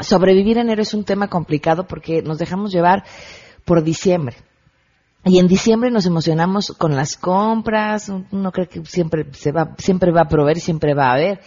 sobrevivir 0.00 0.58
enero 0.58 0.82
es 0.82 0.94
un 0.94 1.04
tema 1.04 1.28
complicado 1.28 1.86
porque 1.86 2.22
nos 2.22 2.38
dejamos 2.38 2.72
llevar 2.72 3.04
por 3.64 3.84
diciembre. 3.84 4.34
Y 5.24 5.38
en 5.38 5.46
diciembre 5.46 5.92
nos 5.92 6.06
emocionamos 6.06 6.74
con 6.76 6.96
las 6.96 7.16
compras, 7.16 8.10
uno 8.32 8.50
cree 8.50 8.66
que 8.66 8.84
siempre 8.84 9.26
se 9.32 9.52
va, 9.52 9.76
siempre 9.78 10.10
va 10.10 10.22
a 10.22 10.28
proveer, 10.28 10.58
siempre 10.58 10.92
va 10.92 11.10
a 11.10 11.14
haber 11.14 11.40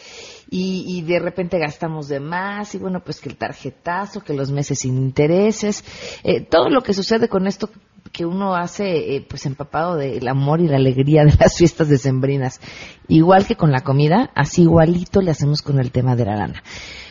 y, 0.49 1.01
de 1.01 1.19
repente 1.19 1.59
gastamos 1.59 2.07
de 2.07 2.19
más 2.19 2.73
y 2.75 2.77
bueno, 2.77 3.01
pues 3.03 3.19
que 3.19 3.29
el 3.29 3.37
tarjetazo, 3.37 4.21
que 4.21 4.33
los 4.33 4.51
meses 4.51 4.79
sin 4.79 4.97
intereses, 4.97 5.83
eh, 6.23 6.41
todo 6.41 6.69
lo 6.69 6.81
que 6.81 6.93
sucede 6.93 7.27
con 7.27 7.47
esto 7.47 7.69
que 8.11 8.25
uno 8.25 8.55
hace 8.55 9.15
eh, 9.15 9.25
pues 9.27 9.45
empapado 9.45 9.95
del 9.95 10.27
amor 10.27 10.61
y 10.61 10.67
la 10.67 10.77
alegría 10.77 11.23
de 11.23 11.35
las 11.39 11.57
fiestas 11.57 11.89
decembrinas. 11.89 12.61
Igual 13.07 13.45
que 13.45 13.55
con 13.55 13.71
la 13.71 13.81
comida, 13.81 14.31
así 14.35 14.63
igualito 14.63 15.21
le 15.21 15.31
hacemos 15.31 15.61
con 15.61 15.79
el 15.79 15.91
tema 15.91 16.15
de 16.15 16.25
la 16.25 16.35
lana. 16.35 16.63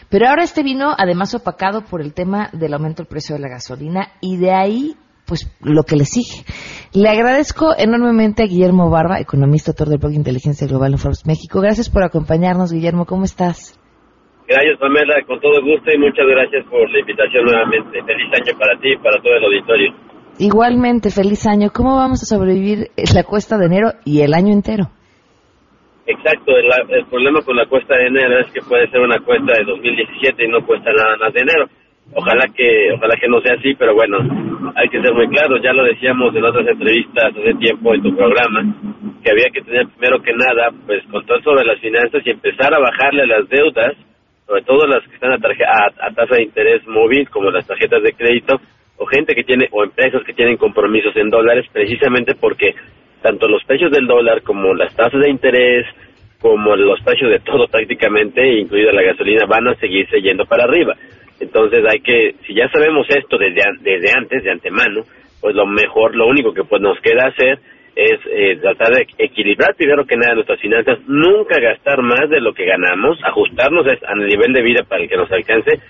Pero 0.09 0.29
ahora 0.29 0.45
este 0.45 0.63
vino 0.63 0.95
además 0.97 1.35
opacado 1.35 1.85
por 1.85 2.01
el 2.01 2.15
tema 2.15 2.49
del 2.53 2.75
aumento 2.75 3.03
del 3.03 3.09
precio 3.09 3.35
de 3.35 3.43
la 3.43 3.49
gasolina 3.49 4.13
y 4.21 4.37
de 4.37 4.53
ahí 4.53 4.97
pues 5.27 5.51
lo 5.61 5.83
que 5.83 5.97
le 5.97 6.05
sigue. 6.05 6.45
Le 6.95 7.09
agradezco 7.09 7.75
enormemente 7.77 8.43
a 8.43 8.47
Guillermo 8.47 8.91
Barba, 8.91 9.21
economista, 9.21 9.73
autor 9.73 9.89
del 9.89 9.99
blog 9.99 10.13
Inteligencia 10.13 10.67
Global 10.67 10.93
en 10.93 10.99
Forbes 10.99 11.27
México. 11.27 11.61
Gracias 11.61 11.91
por 11.91 12.03
acompañarnos, 12.03 12.73
Guillermo. 12.73 13.05
¿Cómo 13.05 13.25
estás? 13.25 13.79
Gracias, 14.49 14.79
Pamela, 14.79 15.15
con 15.27 15.41
todo 15.41 15.61
gusto 15.61 15.91
y 15.93 15.99
muchas 15.99 16.25
gracias 16.25 16.65
por 16.71 16.89
la 16.89 17.01
invitación 17.01 17.45
nuevamente. 17.45 18.03
Feliz 18.03 18.31
año 18.33 18.59
para 18.59 18.79
ti 18.79 18.93
y 18.93 18.97
para 18.99 19.21
todo 19.21 19.35
el 19.35 19.45
auditorio. 19.45 19.93
Igualmente, 20.39 21.11
feliz 21.11 21.47
año. 21.47 21.71
¿Cómo 21.75 21.97
vamos 21.97 22.23
a 22.23 22.27
sobrevivir 22.27 22.91
la 23.13 23.25
cuesta 23.25 23.59
de 23.59 23.67
enero 23.67 23.93
y 24.05 24.21
el 24.21 24.35
año 24.35 24.53
entero? 24.53 24.91
Exacto, 26.07 26.53
el, 26.57 26.71
el 26.95 27.07
problema 27.07 27.41
con 27.43 27.57
la 27.57 27.67
cuesta 27.67 27.97
de 27.97 28.07
enero 28.07 28.39
es 28.39 28.53
que 28.53 28.61
puede 28.63 28.89
ser 28.91 29.01
una 29.01 29.19
cuesta 29.19 29.59
de 29.59 29.65
2017 29.65 30.45
y 30.45 30.49
no 30.49 30.65
cuesta 30.65 30.93
nada 30.93 31.17
más 31.19 31.35
de 31.35 31.41
enero 31.41 31.67
Ojalá 32.15 32.47
que, 32.55 32.93
ojalá 32.93 33.15
que 33.21 33.29
no 33.29 33.41
sea 33.41 33.55
así, 33.55 33.75
pero 33.75 33.95
bueno, 33.95 34.19
hay 34.75 34.89
que 34.89 35.01
ser 35.01 35.13
muy 35.13 35.29
claros. 35.29 35.61
Ya 35.63 35.73
lo 35.73 35.85
decíamos 35.85 36.35
en 36.35 36.45
otras 36.45 36.67
entrevistas 36.67 37.33
hace 37.37 37.55
tiempo 37.55 37.95
en 37.95 38.03
tu 38.03 38.15
programa, 38.17 38.63
que 39.23 39.31
había 39.31 39.51
que 39.53 39.63
tener 39.63 39.87
primero 39.89 40.23
que 40.23 40.33
nada, 40.33 40.71
pues 40.87 41.05
control 41.11 41.43
sobre 41.43 41.65
las 41.67 41.79
finanzas 41.81 42.23
y 42.25 42.31
empezar 42.31 42.73
a 42.75 42.79
bajarle 42.79 43.27
las 43.27 43.49
deudas, 43.49 43.95
sobre 44.47 44.63
todo 44.63 44.87
las 44.87 45.03
que 45.07 45.15
están 45.15 45.33
a, 45.33 45.39
tasa 45.39 46.37
de 46.37 46.43
interés 46.43 46.87
móvil, 46.87 47.29
como 47.29 47.51
las 47.51 47.67
tarjetas 47.67 48.03
de 48.03 48.13
crédito, 48.13 48.61
o 48.99 49.07
gente 49.07 49.35
que 49.35 49.45
tiene, 49.45 49.69
o 49.73 49.85
empresas 49.85 50.23
que 50.25 50.33
tienen 50.33 50.57
compromisos 50.57 51.15
en 51.17 51.29
dólares, 51.29 51.67
precisamente 51.73 52.35
porque 52.35 52.75
tanto 53.21 53.49
los 53.49 53.65
precios 53.65 53.91
del 53.91 54.07
dólar 54.07 54.43
como 54.43 54.73
las 54.75 54.95
tasas 54.95 55.21
de 55.21 55.31
interés, 55.31 55.85
como 56.41 56.77
los 56.77 57.01
precios 57.03 57.31
de 57.31 57.41
todo 57.41 57.67
prácticamente, 57.67 58.61
incluida 58.61 58.93
la 58.93 59.03
gasolina, 59.03 59.47
van 59.47 59.69
a 59.69 59.75
seguirse 59.75 60.21
yendo 60.21 60.45
para 60.47 60.65
arriba. 60.65 60.95
Entonces 61.41 61.85
hay 61.89 62.01
que, 62.01 62.35
si 62.47 62.55
ya 62.55 62.69
sabemos 62.71 63.07
esto 63.11 63.37
desde, 63.39 63.63
desde 63.81 64.17
antes, 64.17 64.43
de 64.43 64.51
antemano, 64.51 65.03
pues 65.41 65.55
lo 65.55 65.67
mejor, 65.67 66.15
lo 66.15 66.27
único 66.27 66.53
que 66.53 66.65
pues 66.65 66.81
nos 66.81 66.99
queda 67.01 67.29
hacer 67.29 67.59
es 67.95 68.21
eh, 68.31 68.59
tratar 68.61 68.95
de 68.95 69.07
equilibrar 69.19 69.75
primero 69.75 70.07
que 70.07 70.17
nada 70.17 70.35
nuestras 70.35 70.61
finanzas, 70.61 70.99
nunca 71.07 71.59
gastar 71.59 72.03
más 72.03 72.29
de 72.29 72.41
lo 72.41 72.53
que 72.53 72.67
ganamos, 72.67 73.19
ajustarnos 73.25 73.87
al 74.07 74.27
nivel 74.27 74.53
de 74.53 74.63
vida 74.63 74.83
para 74.83 75.03
el 75.03 75.09
que 75.09 75.17
nos 75.17 75.31
alcance 75.33 75.81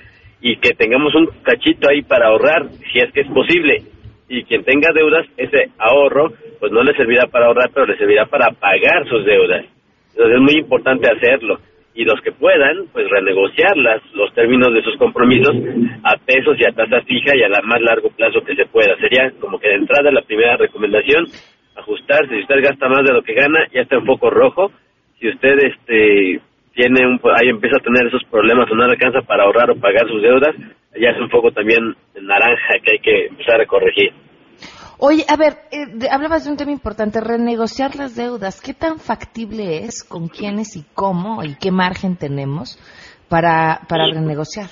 y 0.40 0.56
que 0.56 0.74
tengamos 0.74 1.14
un 1.14 1.26
cachito 1.42 1.88
ahí 1.88 2.02
para 2.02 2.28
ahorrar, 2.28 2.68
si 2.92 2.98
es 2.98 3.12
que 3.12 3.22
es 3.22 3.28
posible. 3.28 3.82
Y 4.28 4.44
quien 4.44 4.64
tenga 4.64 4.92
deudas, 4.92 5.26
ese 5.36 5.70
ahorro, 5.78 6.32
pues 6.60 6.72
no 6.72 6.82
le 6.82 6.94
servirá 6.94 7.26
para 7.26 7.46
ahorrar, 7.46 7.70
pero 7.72 7.86
le 7.86 7.96
servirá 7.96 8.26
para 8.26 8.50
pagar 8.50 9.08
sus 9.08 9.24
deudas. 9.24 9.64
Entonces 10.10 10.36
es 10.36 10.40
muy 10.40 10.54
importante 10.60 11.08
hacerlo 11.08 11.58
y 11.96 12.04
los 12.04 12.20
que 12.20 12.30
puedan, 12.30 12.86
pues 12.92 13.08
renegociar 13.08 13.74
los 14.12 14.32
términos 14.34 14.72
de 14.72 14.82
sus 14.82 14.96
compromisos 14.96 15.56
a 16.04 16.16
pesos 16.18 16.56
y 16.60 16.64
a 16.64 16.72
tasa 16.72 17.00
fija 17.02 17.34
y 17.34 17.42
a 17.42 17.48
la 17.48 17.62
más 17.62 17.80
largo 17.80 18.10
plazo 18.10 18.44
que 18.44 18.54
se 18.54 18.66
pueda. 18.66 18.94
Sería 19.00 19.32
como 19.40 19.58
que 19.58 19.68
de 19.68 19.76
entrada 19.76 20.10
la 20.12 20.20
primera 20.20 20.56
recomendación, 20.58 21.24
ajustarse. 21.74 22.34
Si 22.34 22.42
usted 22.42 22.62
gasta 22.62 22.88
más 22.88 23.02
de 23.02 23.14
lo 23.14 23.22
que 23.22 23.32
gana, 23.32 23.66
ya 23.72 23.80
está 23.80 23.98
un 23.98 24.04
poco 24.04 24.28
rojo. 24.28 24.70
Si 25.18 25.28
usted 25.28 25.58
este 25.58 26.40
tiene 26.74 27.06
un, 27.06 27.18
ahí 27.40 27.48
empieza 27.48 27.78
a 27.78 27.82
tener 27.82 28.06
esos 28.06 28.22
problemas 28.24 28.70
o 28.70 28.74
no 28.74 28.84
alcanza 28.84 29.22
para 29.22 29.44
ahorrar 29.44 29.70
o 29.70 29.76
pagar 29.76 30.06
sus 30.06 30.20
deudas, 30.20 30.54
ya 31.00 31.10
es 31.10 31.18
un 31.18 31.30
poco 31.30 31.50
también 31.50 31.96
naranja 32.20 32.74
que 32.84 32.92
hay 32.92 32.98
que 32.98 33.26
empezar 33.28 33.58
a 33.60 33.66
corregir. 33.66 34.12
Oye, 34.98 35.24
a 35.28 35.36
ver, 35.36 35.54
eh, 35.72 36.08
hablabas 36.10 36.44
de 36.46 36.50
un 36.50 36.56
tema 36.56 36.72
importante, 36.72 37.20
renegociar 37.20 37.96
las 37.96 38.16
deudas. 38.16 38.62
¿Qué 38.62 38.72
tan 38.72 38.98
factible 38.98 39.84
es? 39.84 40.02
¿Con 40.02 40.28
quiénes 40.28 40.74
y 40.76 40.84
cómo? 40.94 41.44
¿Y 41.44 41.56
qué 41.60 41.70
margen 41.70 42.16
tenemos 42.16 42.78
para, 43.28 43.80
para 43.88 44.06
renegociar? 44.06 44.70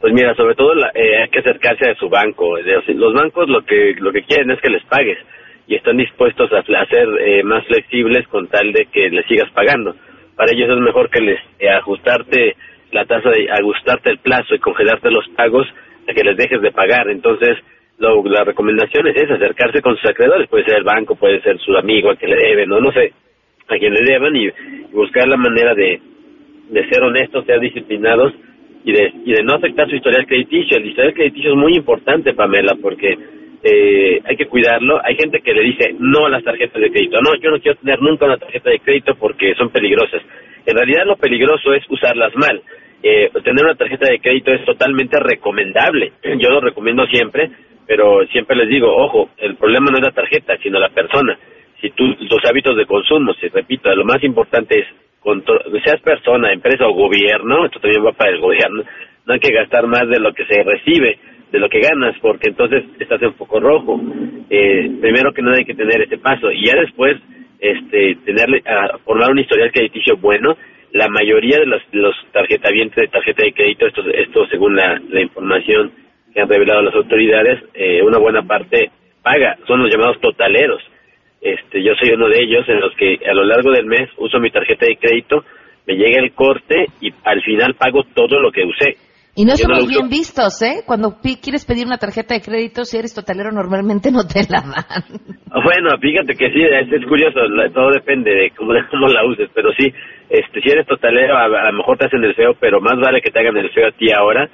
Pues 0.00 0.12
mira, 0.12 0.36
sobre 0.36 0.54
todo 0.54 0.72
eh, 0.94 1.22
hay 1.22 1.28
que 1.30 1.40
acercarse 1.40 1.90
a 1.90 1.94
su 1.96 2.08
banco. 2.08 2.56
Los 2.58 3.14
bancos 3.14 3.48
lo 3.48 3.64
que 3.64 3.94
lo 3.98 4.12
que 4.12 4.22
quieren 4.22 4.52
es 4.52 4.60
que 4.60 4.70
les 4.70 4.84
pagues 4.84 5.18
y 5.66 5.74
están 5.74 5.96
dispuestos 5.96 6.48
a, 6.52 6.62
ser 6.62 7.08
eh, 7.20 7.42
más 7.42 7.66
flexibles 7.66 8.26
con 8.28 8.46
tal 8.46 8.72
de 8.72 8.86
que 8.86 9.10
les 9.10 9.26
sigas 9.26 9.50
pagando. 9.50 9.96
Para 10.36 10.52
ellos 10.52 10.70
es 10.70 10.78
mejor 10.78 11.10
que 11.10 11.20
les 11.20 11.40
ajustarte 11.76 12.54
la 12.92 13.04
tasa 13.04 13.30
de 13.30 13.50
ajustarte 13.50 14.10
el 14.10 14.18
plazo 14.18 14.54
y 14.54 14.60
congelarte 14.60 15.10
los 15.10 15.28
pagos 15.30 15.66
a 16.08 16.14
que 16.14 16.22
les 16.22 16.36
dejes 16.36 16.62
de 16.62 16.70
pagar. 16.70 17.10
Entonces, 17.10 17.58
la 17.98 18.44
recomendación 18.44 19.06
es 19.08 19.30
acercarse 19.30 19.82
con 19.82 19.96
sus 19.96 20.10
acreedores, 20.10 20.48
puede 20.48 20.64
ser 20.64 20.78
el 20.78 20.84
banco, 20.84 21.16
puede 21.16 21.40
ser 21.42 21.58
su 21.58 21.76
amigo 21.76 22.10
a 22.10 22.16
que 22.16 22.28
le 22.28 22.36
deben, 22.36 22.70
o 22.72 22.80
no 22.80 22.92
sé, 22.92 23.12
a 23.66 23.76
quien 23.76 23.92
le 23.92 24.02
deban 24.02 24.34
y, 24.36 24.48
buscar 24.92 25.28
la 25.28 25.36
manera 25.36 25.74
de, 25.74 26.00
de 26.70 26.88
ser 26.88 27.02
honestos, 27.02 27.44
ser 27.44 27.60
disciplinados 27.60 28.32
y 28.84 28.92
de, 28.92 29.12
y 29.24 29.32
de 29.32 29.42
no 29.42 29.54
afectar 29.54 29.88
su 29.88 29.96
historial 29.96 30.26
crediticio. 30.26 30.76
El 30.76 30.86
historial 30.86 31.14
crediticio 31.14 31.50
es 31.50 31.56
muy 31.56 31.74
importante, 31.74 32.34
Pamela, 32.34 32.76
porque 32.80 33.18
eh, 33.62 34.20
hay 34.24 34.36
que 34.36 34.46
cuidarlo. 34.46 35.00
Hay 35.04 35.16
gente 35.16 35.40
que 35.40 35.52
le 35.52 35.62
dice 35.62 35.94
no 35.98 36.26
a 36.26 36.30
las 36.30 36.44
tarjetas 36.44 36.80
de 36.80 36.90
crédito. 36.90 37.20
No, 37.20 37.34
yo 37.34 37.50
no 37.50 37.60
quiero 37.60 37.78
tener 37.78 38.00
nunca 38.00 38.26
una 38.26 38.38
tarjeta 38.38 38.70
de 38.70 38.80
crédito 38.80 39.14
porque 39.16 39.54
son 39.56 39.70
peligrosas. 39.70 40.22
En 40.64 40.76
realidad 40.76 41.04
lo 41.04 41.16
peligroso 41.16 41.72
es 41.74 41.84
usarlas 41.90 42.34
mal. 42.36 42.62
Eh, 43.02 43.30
tener 43.44 43.64
una 43.64 43.74
tarjeta 43.74 44.10
de 44.10 44.20
crédito 44.20 44.52
es 44.52 44.64
totalmente 44.64 45.18
recomendable. 45.20 46.12
Yo 46.38 46.50
lo 46.50 46.60
recomiendo 46.60 47.06
siempre 47.06 47.50
pero 47.88 48.26
siempre 48.26 48.54
les 48.54 48.68
digo, 48.68 48.94
ojo, 48.94 49.30
el 49.38 49.56
problema 49.56 49.90
no 49.90 49.96
es 49.96 50.04
la 50.04 50.12
tarjeta, 50.12 50.58
sino 50.62 50.78
la 50.78 50.90
persona. 50.90 51.38
Si 51.80 51.88
tú, 51.90 52.14
tus 52.16 52.44
hábitos 52.44 52.76
de 52.76 52.84
consumo, 52.84 53.32
si 53.40 53.48
repito, 53.48 53.92
lo 53.94 54.04
más 54.04 54.22
importante 54.22 54.78
es, 54.78 54.86
seas 55.82 56.00
persona, 56.02 56.52
empresa 56.52 56.86
o 56.86 56.92
gobierno, 56.92 57.64
esto 57.64 57.80
también 57.80 58.04
va 58.04 58.12
para 58.12 58.32
el 58.32 58.40
gobierno, 58.40 58.84
no 59.24 59.32
hay 59.32 59.40
que 59.40 59.54
gastar 59.54 59.86
más 59.86 60.06
de 60.06 60.20
lo 60.20 60.34
que 60.34 60.44
se 60.44 60.62
recibe, 60.62 61.18
de 61.50 61.58
lo 61.58 61.70
que 61.70 61.80
ganas, 61.80 62.14
porque 62.20 62.50
entonces 62.50 62.84
estás 62.98 63.22
en 63.22 63.32
foco 63.34 63.58
rojo. 63.58 63.98
Eh, 64.50 64.90
primero 65.00 65.32
que 65.32 65.40
nada 65.40 65.56
hay 65.56 65.64
que 65.64 65.74
tener 65.74 66.02
ese 66.02 66.18
paso 66.18 66.52
y 66.52 66.66
ya 66.66 66.76
después 66.76 67.16
este 67.58 68.16
tenerle 68.26 68.62
a 68.66 68.98
formar 68.98 69.30
un 69.30 69.38
historial 69.38 69.72
crediticio 69.72 70.16
bueno 70.18 70.56
la 70.92 71.08
mayoría 71.08 71.58
de 71.58 71.66
los, 71.66 71.82
los 71.92 72.14
tarjetavientes 72.32 72.96
de 72.96 73.08
tarjeta 73.08 73.44
de 73.44 73.52
crédito 73.52 73.86
esto 73.86 74.02
esto 74.08 74.46
según 74.46 74.76
la, 74.76 75.00
la 75.08 75.20
información 75.20 75.90
que 76.38 76.42
han 76.42 76.48
revelado 76.48 76.82
las 76.82 76.94
autoridades, 76.94 77.64
eh, 77.74 78.00
una 78.04 78.18
buena 78.18 78.42
parte 78.42 78.92
paga, 79.24 79.58
son 79.66 79.82
los 79.82 79.90
llamados 79.90 80.20
totaleros. 80.20 80.80
Este, 81.40 81.82
yo 81.82 81.92
soy 81.98 82.10
uno 82.10 82.28
de 82.28 82.38
ellos 82.40 82.64
en 82.68 82.80
los 82.80 82.94
que 82.94 83.18
a 83.28 83.34
lo 83.34 83.44
largo 83.44 83.72
del 83.72 83.86
mes 83.86 84.08
uso 84.18 84.38
mi 84.38 84.48
tarjeta 84.50 84.86
de 84.86 84.96
crédito, 84.96 85.44
me 85.86 85.94
llega 85.94 86.20
el 86.20 86.32
corte 86.34 86.86
y 87.00 87.12
al 87.24 87.42
final 87.42 87.74
pago 87.74 88.04
todo 88.14 88.40
lo 88.40 88.52
que 88.52 88.64
usé. 88.64 88.96
Y 89.34 89.44
no 89.44 89.52
Yo 89.56 89.64
somos 89.64 89.88
bien 89.88 90.08
vistos, 90.08 90.62
¿eh? 90.62 90.82
Cuando 90.86 91.20
pi- 91.20 91.38
quieres 91.42 91.64
pedir 91.64 91.86
una 91.86 91.98
tarjeta 91.98 92.34
de 92.34 92.40
crédito, 92.40 92.84
si 92.84 92.96
eres 92.98 93.14
totalero, 93.14 93.50
normalmente 93.50 94.10
no 94.12 94.24
te 94.24 94.42
la 94.48 94.60
dan. 94.60 95.30
Bueno, 95.64 95.90
fíjate 96.00 96.34
que 96.36 96.50
sí, 96.52 96.62
es, 96.62 96.92
es 96.92 97.06
curioso, 97.06 97.40
la- 97.48 97.70
todo 97.70 97.90
depende 97.90 98.30
de 98.32 98.50
cómo, 98.50 98.72
de 98.74 98.86
cómo 98.90 99.08
la 99.08 99.24
uses, 99.26 99.48
pero 99.54 99.70
sí, 99.76 99.92
este, 100.30 100.60
si 100.60 100.68
eres 100.70 100.86
totalero, 100.86 101.36
a, 101.36 101.44
a 101.46 101.70
lo 101.72 101.78
mejor 101.78 101.98
te 101.98 102.06
hacen 102.06 102.22
el 102.22 102.34
feo, 102.34 102.54
pero 102.60 102.80
más 102.80 102.96
vale 103.00 103.20
que 103.20 103.30
te 103.30 103.40
hagan 103.40 103.56
el 103.56 103.70
feo 103.70 103.88
a 103.88 103.92
ti 103.92 104.12
ahora 104.12 104.48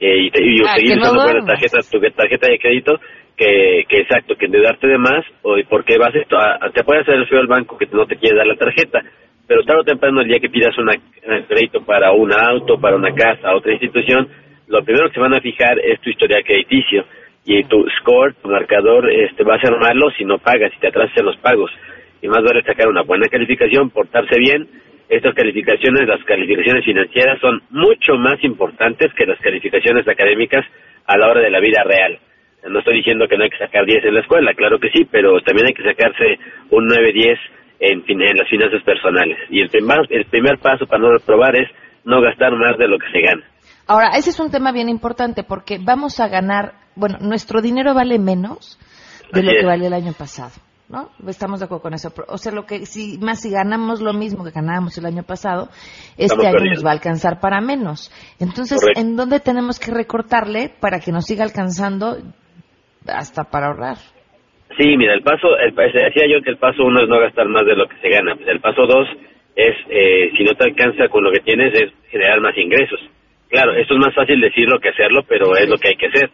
eh, 0.00 0.16
y, 0.18 0.30
te- 0.30 0.42
y 0.42 0.60
Ah, 0.64 0.74
seguir 0.76 0.96
usando 0.98 1.22
buena 1.22 1.40
duermas. 1.40 1.60
tarjeta, 1.60 1.78
tu 1.90 2.00
tarjeta 2.16 2.48
de 2.48 2.58
crédito 2.58 3.00
que, 3.36 3.84
que 3.88 3.98
exacto, 4.00 4.34
que 4.36 4.46
endeudarte 4.46 4.86
de 4.86 4.98
más, 4.98 5.24
o 5.42 5.56
porque 5.68 5.98
vas 5.98 6.14
esto, 6.14 6.36
a- 6.38 6.58
te 6.74 6.82
puede 6.84 7.00
hacer 7.00 7.14
el 7.14 7.26
feo 7.26 7.40
el 7.40 7.46
banco 7.46 7.76
que 7.78 7.86
no 7.92 8.06
te 8.06 8.16
quiere 8.16 8.36
dar 8.36 8.46
la 8.46 8.56
tarjeta, 8.56 9.02
pero 9.46 9.62
tarde 9.64 9.80
o 9.80 9.84
temprano 9.84 10.20
el 10.20 10.28
día 10.28 10.38
que 10.40 10.48
pidas 10.50 10.76
una, 10.78 10.92
un 10.94 11.42
crédito 11.44 11.82
para 11.84 12.12
un 12.12 12.32
auto, 12.32 12.80
para 12.80 12.96
una 12.96 13.14
casa, 13.14 13.54
otra 13.54 13.72
institución, 13.72 14.28
lo 14.68 14.82
primero 14.84 15.08
que 15.08 15.14
se 15.14 15.20
van 15.20 15.34
a 15.34 15.40
fijar 15.40 15.78
es 15.80 16.00
tu 16.00 16.10
historial 16.10 16.44
crediticio 16.44 17.04
y 17.44 17.64
tu 17.64 17.84
score, 17.98 18.34
tu 18.42 18.48
marcador, 18.48 19.10
este, 19.10 19.42
va 19.42 19.56
a 19.56 19.60
ser 19.60 19.76
malo 19.78 20.10
si 20.16 20.24
no 20.24 20.38
pagas, 20.38 20.72
si 20.72 20.78
te 20.80 20.88
atrasas 20.88 21.16
en 21.16 21.24
los 21.26 21.36
pagos. 21.38 21.70
Y 22.22 22.28
más 22.28 22.42
vale 22.42 22.62
sacar 22.62 22.86
una 22.88 23.02
buena 23.02 23.26
calificación, 23.28 23.90
portarse 23.90 24.38
bien. 24.38 24.68
Estas 25.10 25.34
calificaciones, 25.34 26.06
las 26.06 26.24
calificaciones 26.24 26.84
financieras, 26.84 27.40
son 27.40 27.60
mucho 27.70 28.14
más 28.14 28.42
importantes 28.44 29.12
que 29.14 29.26
las 29.26 29.38
calificaciones 29.40 30.06
académicas 30.06 30.64
a 31.06 31.18
la 31.18 31.28
hora 31.28 31.40
de 31.40 31.50
la 31.50 31.60
vida 31.60 31.82
real. 31.84 32.18
No 32.68 32.78
estoy 32.78 32.98
diciendo 32.98 33.26
que 33.26 33.36
no 33.36 33.44
hay 33.44 33.50
que 33.50 33.58
sacar 33.58 33.84
10 33.84 34.04
en 34.04 34.14
la 34.14 34.20
escuela, 34.20 34.54
claro 34.54 34.78
que 34.78 34.90
sí, 34.90 35.04
pero 35.10 35.40
también 35.40 35.66
hay 35.66 35.74
que 35.74 35.82
sacarse 35.82 36.38
un 36.70 36.88
9-10 36.88 37.36
en, 37.80 38.36
las 38.36 38.48
finanzas 38.48 38.82
personales. 38.84 39.38
Y 39.50 39.60
el 39.60 39.68
primer, 39.68 40.00
el 40.10 40.26
primer 40.26 40.58
paso 40.58 40.86
para 40.86 41.02
no 41.02 41.10
reprobar 41.10 41.56
es 41.56 41.68
no 42.04 42.20
gastar 42.20 42.52
más 42.52 42.78
de 42.78 42.86
lo 42.86 42.98
que 42.98 43.10
se 43.10 43.20
gana. 43.20 43.42
Ahora, 43.86 44.10
ese 44.16 44.30
es 44.30 44.38
un 44.38 44.52
tema 44.52 44.70
bien 44.70 44.88
importante 44.88 45.42
porque 45.42 45.78
vamos 45.80 46.20
a 46.20 46.28
ganar, 46.28 46.74
bueno, 46.94 47.18
nuestro 47.20 47.60
dinero 47.60 47.94
vale 47.94 48.18
menos 48.18 48.78
de 49.32 49.40
Así 49.40 49.46
lo 49.46 49.52
que 49.52 49.58
es. 49.58 49.66
valió 49.66 49.86
el 49.88 49.94
año 49.94 50.12
pasado, 50.16 50.52
¿no? 50.90 51.08
Estamos 51.28 51.60
de 51.60 51.66
acuerdo 51.66 51.82
con 51.82 51.94
eso. 51.94 52.12
O 52.28 52.36
sea, 52.36 52.52
lo 52.52 52.66
que 52.66 52.84
si 52.84 53.16
más 53.18 53.40
si 53.40 53.50
ganamos 53.50 54.00
lo 54.02 54.12
mismo 54.12 54.44
que 54.44 54.50
ganábamos 54.50 54.98
el 54.98 55.06
año 55.06 55.22
pasado, 55.22 55.68
este 56.18 56.24
Estamos 56.24 56.44
año 56.46 56.52
perdiendo. 56.54 56.74
nos 56.74 56.84
va 56.84 56.90
a 56.90 56.92
alcanzar 56.94 57.40
para 57.40 57.60
menos. 57.60 58.10
Entonces, 58.40 58.80
Correcto. 58.80 59.00
¿en 59.00 59.16
dónde 59.16 59.38
tenemos 59.40 59.78
que 59.78 59.92
recortarle 59.92 60.70
para 60.80 60.98
que 61.00 61.12
nos 61.12 61.24
siga 61.26 61.44
alcanzando 61.44 62.16
hasta 63.06 63.44
para 63.44 63.68
ahorrar? 63.68 63.96
Sí, 64.78 64.96
mira, 64.96 65.14
el 65.14 65.22
paso, 65.22 65.56
el, 65.58 65.72
pa- 65.74 65.82
decía 65.82 66.26
yo 66.28 66.42
que 66.42 66.50
el 66.50 66.58
paso 66.58 66.84
uno 66.84 67.02
es 67.02 67.08
no 67.08 67.18
gastar 67.20 67.48
más 67.48 67.64
de 67.66 67.76
lo 67.76 67.88
que 67.88 67.96
se 68.00 68.08
gana. 68.08 68.34
Pues 68.36 68.48
el 68.48 68.60
paso 68.60 68.86
dos 68.86 69.06
es, 69.56 69.74
eh, 69.88 70.30
si 70.36 70.44
no 70.44 70.52
te 70.54 70.64
alcanza 70.64 71.08
con 71.08 71.24
lo 71.24 71.32
que 71.32 71.40
tienes, 71.40 71.72
es 71.74 71.92
generar 72.10 72.40
más 72.40 72.56
ingresos. 72.56 73.00
Claro, 73.48 73.72
esto 73.74 73.94
es 73.94 74.00
más 74.00 74.14
fácil 74.14 74.40
decirlo 74.40 74.78
que 74.78 74.90
hacerlo, 74.90 75.24
pero 75.28 75.56
es 75.56 75.68
lo 75.68 75.76
que 75.76 75.88
hay 75.88 75.96
que 75.96 76.06
hacer. 76.06 76.30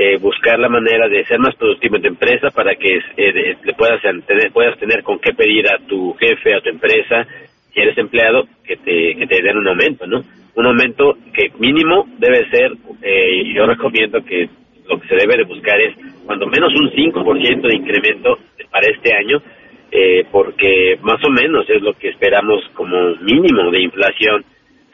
Eh, 0.00 0.16
buscar 0.18 0.60
la 0.60 0.68
manera 0.68 1.08
de 1.08 1.24
ser 1.24 1.40
más 1.40 1.56
productivo 1.56 1.96
en 1.96 2.02
tu 2.02 2.08
empresa 2.08 2.52
para 2.52 2.76
que 2.76 3.00
eh, 3.16 3.56
le 3.64 3.74
puedas 3.74 4.00
tener, 4.00 4.52
puedas 4.52 4.78
tener 4.78 5.02
con 5.02 5.18
qué 5.18 5.34
pedir 5.34 5.68
a 5.68 5.76
tu 5.88 6.14
jefe, 6.14 6.54
a 6.54 6.60
tu 6.60 6.68
empresa, 6.68 7.26
si 7.74 7.80
eres 7.80 7.98
empleado, 7.98 8.46
que 8.62 8.76
te, 8.76 9.16
que 9.16 9.26
te 9.26 9.42
den 9.42 9.56
un 9.56 9.66
aumento, 9.66 10.06
¿no? 10.06 10.22
Un 10.54 10.66
aumento 10.66 11.18
que 11.34 11.50
mínimo 11.58 12.06
debe 12.16 12.48
ser, 12.48 12.74
eh, 13.02 13.42
yo 13.52 13.66
recomiendo 13.66 14.24
que 14.24 14.48
lo 14.88 15.00
que 15.00 15.08
se 15.08 15.16
debe 15.16 15.36
de 15.36 15.42
buscar 15.42 15.80
es 15.80 15.96
cuando 16.24 16.46
menos 16.46 16.72
un 16.76 16.92
5% 16.92 17.66
de 17.66 17.74
incremento 17.74 18.38
para 18.70 18.86
este 18.86 19.12
año, 19.16 19.42
eh, 19.90 20.24
porque 20.30 20.96
más 21.02 21.18
o 21.24 21.30
menos 21.30 21.68
es 21.68 21.82
lo 21.82 21.94
que 21.94 22.10
esperamos 22.10 22.62
como 22.74 23.16
mínimo 23.16 23.68
de 23.72 23.80
inflación 23.80 24.44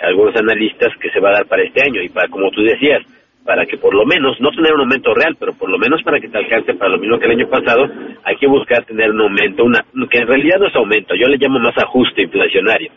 algunos 0.03 0.35
analistas 0.37 0.97
que 0.99 1.11
se 1.11 1.21
va 1.21 1.29
a 1.29 1.35
dar 1.35 1.47
para 1.47 1.62
este 1.62 1.83
año 1.85 2.01
y 2.01 2.09
para 2.09 2.29
como 2.29 2.51
tú 2.53 2.62
decías 2.62 3.03
para 3.44 3.66
que 3.66 3.76
por 3.76 3.94
lo 3.94 4.07
menos 4.07 4.40
no 4.40 4.50
tener 4.50 4.72
un 4.74 4.80
aumento 4.80 5.14
real 5.14 5.37
pero 5.38 5.52
por 5.54 5.70
lo 5.70 5.78
menos 5.78 6.02
para 6.02 6.20
que 6.20 6.28
te 6.28 6.38
alcance 6.38 6.74
para 6.74 6.92
lo 6.92 6.98
mismo 6.98 7.18
que 7.18 7.26
el 7.26 7.33
año 7.33 7.48
pasado 7.48 7.88
hay 8.24 8.37
que 8.37 8.46
buscar 8.46 8.85
tener 8.85 9.11
un 9.11 9.20
aumento 9.20 9.64
una 9.64 9.85
que 10.11 10.18
en 10.18 10.26
realidad 10.26 10.59
no 10.59 10.68
es 10.68 10.76
aumento 10.76 11.14
yo 11.14 11.28
le 11.28 11.37
llamo 11.37 11.59
más 11.59 11.76
ajuste 11.78 12.22
inflacionario 12.22 12.90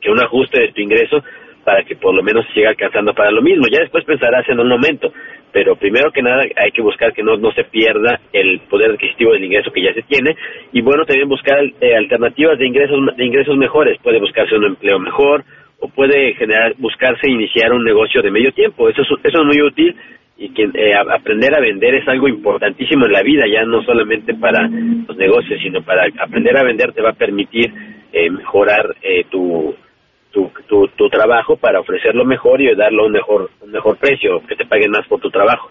que 0.00 0.10
un 0.10 0.20
ajuste 0.20 0.60
de 0.60 0.72
tu 0.72 0.80
ingreso 0.80 1.22
para 1.66 1.82
que 1.82 1.96
por 1.96 2.14
lo 2.14 2.22
menos 2.22 2.46
siga 2.54 2.70
alcanzando 2.70 3.12
para 3.12 3.32
lo 3.32 3.42
mismo. 3.42 3.66
Ya 3.66 3.80
después 3.80 4.04
pensarás 4.04 4.48
en 4.48 4.60
un 4.60 4.70
aumento, 4.70 5.12
pero 5.50 5.74
primero 5.74 6.12
que 6.12 6.22
nada 6.22 6.44
hay 6.54 6.70
que 6.70 6.80
buscar 6.80 7.12
que 7.12 7.24
no, 7.24 7.36
no 7.36 7.50
se 7.52 7.64
pierda 7.64 8.20
el 8.32 8.60
poder 8.70 8.92
adquisitivo 8.92 9.32
del 9.32 9.42
ingreso 9.42 9.72
que 9.72 9.82
ya 9.82 9.92
se 9.92 10.02
tiene 10.02 10.36
y 10.72 10.80
bueno, 10.80 11.04
también 11.04 11.28
buscar 11.28 11.58
eh, 11.80 11.96
alternativas 11.96 12.56
de 12.56 12.66
ingresos, 12.68 13.16
de 13.16 13.24
ingresos 13.24 13.56
mejores. 13.56 13.98
Puede 14.00 14.20
buscarse 14.20 14.54
un 14.54 14.64
empleo 14.64 15.00
mejor 15.00 15.44
o 15.80 15.88
puede 15.88 16.34
generar, 16.34 16.74
buscarse 16.78 17.28
iniciar 17.28 17.72
un 17.72 17.84
negocio 17.84 18.22
de 18.22 18.30
medio 18.30 18.52
tiempo. 18.52 18.88
Eso 18.88 19.02
es, 19.02 19.08
eso 19.24 19.40
es 19.40 19.46
muy 19.46 19.60
útil 19.60 19.94
y 20.38 20.50
que 20.50 20.64
eh, 20.64 20.94
aprender 20.94 21.54
a 21.54 21.60
vender 21.60 21.94
es 21.94 22.08
algo 22.08 22.28
importantísimo 22.28 23.06
en 23.06 23.12
la 23.12 23.22
vida, 23.22 23.44
ya 23.46 23.64
no 23.64 23.82
solamente 23.82 24.34
para 24.34 24.68
los 24.68 25.16
negocios, 25.16 25.60
sino 25.62 25.82
para 25.82 26.06
aprender 26.18 26.56
a 26.56 26.62
vender 26.62 26.92
te 26.92 27.02
va 27.02 27.10
a 27.10 27.14
permitir 27.14 27.72
eh, 28.12 28.30
mejorar 28.30 28.94
eh, 29.02 29.24
tu, 29.30 29.74
tu, 30.30 30.50
tu, 30.66 30.88
tu 30.88 31.08
trabajo 31.08 31.56
para 31.56 31.80
ofrecerlo 31.80 32.24
mejor 32.24 32.60
y 32.60 32.74
darlo 32.74 33.06
un 33.06 33.12
mejor, 33.12 33.50
un 33.62 33.70
mejor 33.70 33.96
precio, 33.96 34.42
que 34.46 34.56
te 34.56 34.66
paguen 34.66 34.90
más 34.90 35.06
por 35.06 35.20
tu 35.20 35.30
trabajo. 35.30 35.70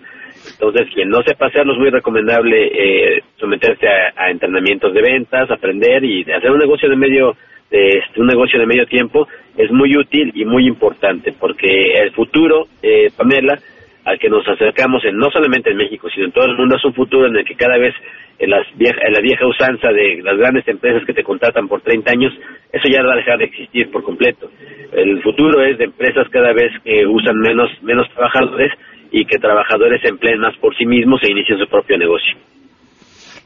Entonces, 0.51 0.87
quien 0.93 1.09
no 1.09 1.21
sepa 1.23 1.47
hacerlo 1.47 1.73
es 1.73 1.79
muy 1.79 1.89
recomendable 1.89 2.69
eh, 2.71 3.23
someterse 3.37 3.87
a, 3.87 4.13
a 4.15 4.31
entrenamientos 4.31 4.93
de 4.93 5.01
ventas, 5.01 5.49
aprender 5.49 6.03
y 6.03 6.21
hacer 6.31 6.51
un 6.51 6.59
negocio 6.59 6.89
de 6.89 6.95
medio 6.95 7.35
de 7.69 7.89
este, 7.99 8.21
un 8.21 8.27
negocio 8.27 8.59
de 8.59 8.65
medio 8.65 8.85
tiempo 8.85 9.27
es 9.57 9.71
muy 9.71 9.95
útil 9.97 10.31
y 10.35 10.45
muy 10.45 10.67
importante 10.67 11.33
porque 11.39 11.93
el 11.93 12.11
futuro, 12.11 12.67
eh, 12.81 13.09
Pamela, 13.15 13.59
al 14.05 14.19
que 14.19 14.29
nos 14.29 14.47
acercamos 14.47 15.03
en, 15.03 15.17
no 15.17 15.31
solamente 15.31 15.71
en 15.71 15.77
México, 15.77 16.07
sino 16.09 16.25
en 16.25 16.31
todo 16.31 16.45
el 16.45 16.55
mundo, 16.55 16.75
es 16.75 16.85
un 16.85 16.93
futuro 16.93 17.27
en 17.27 17.35
el 17.35 17.43
que 17.43 17.55
cada 17.55 17.77
vez 17.77 17.93
en, 18.37 18.49
las 18.51 18.65
vieja, 18.77 18.99
en 19.01 19.13
la 19.13 19.19
vieja 19.19 19.47
usanza 19.47 19.91
de 19.91 20.21
las 20.21 20.37
grandes 20.37 20.67
empresas 20.67 21.03
que 21.05 21.13
te 21.13 21.23
contratan 21.23 21.67
por 21.67 21.81
30 21.81 22.11
años, 22.11 22.33
eso 22.71 22.87
ya 22.87 23.01
va 23.01 23.13
a 23.13 23.17
dejar 23.17 23.39
de 23.39 23.45
existir 23.45 23.89
por 23.89 24.03
completo. 24.03 24.51
El 24.91 25.21
futuro 25.23 25.63
es 25.63 25.77
de 25.77 25.85
empresas 25.85 26.27
cada 26.29 26.53
vez 26.53 26.71
que 26.83 27.05
usan 27.07 27.37
menos, 27.39 27.71
menos 27.81 28.07
trabajadores 28.11 28.71
y 29.11 29.25
que 29.25 29.39
trabajadores 29.39 30.01
se 30.01 30.09
empleen 30.09 30.39
más 30.39 30.55
por 30.57 30.75
sí 30.75 30.85
mismos 30.85 31.23
e 31.23 31.31
inicien 31.31 31.57
su 31.57 31.67
propio 31.67 31.97
negocio. 31.97 32.35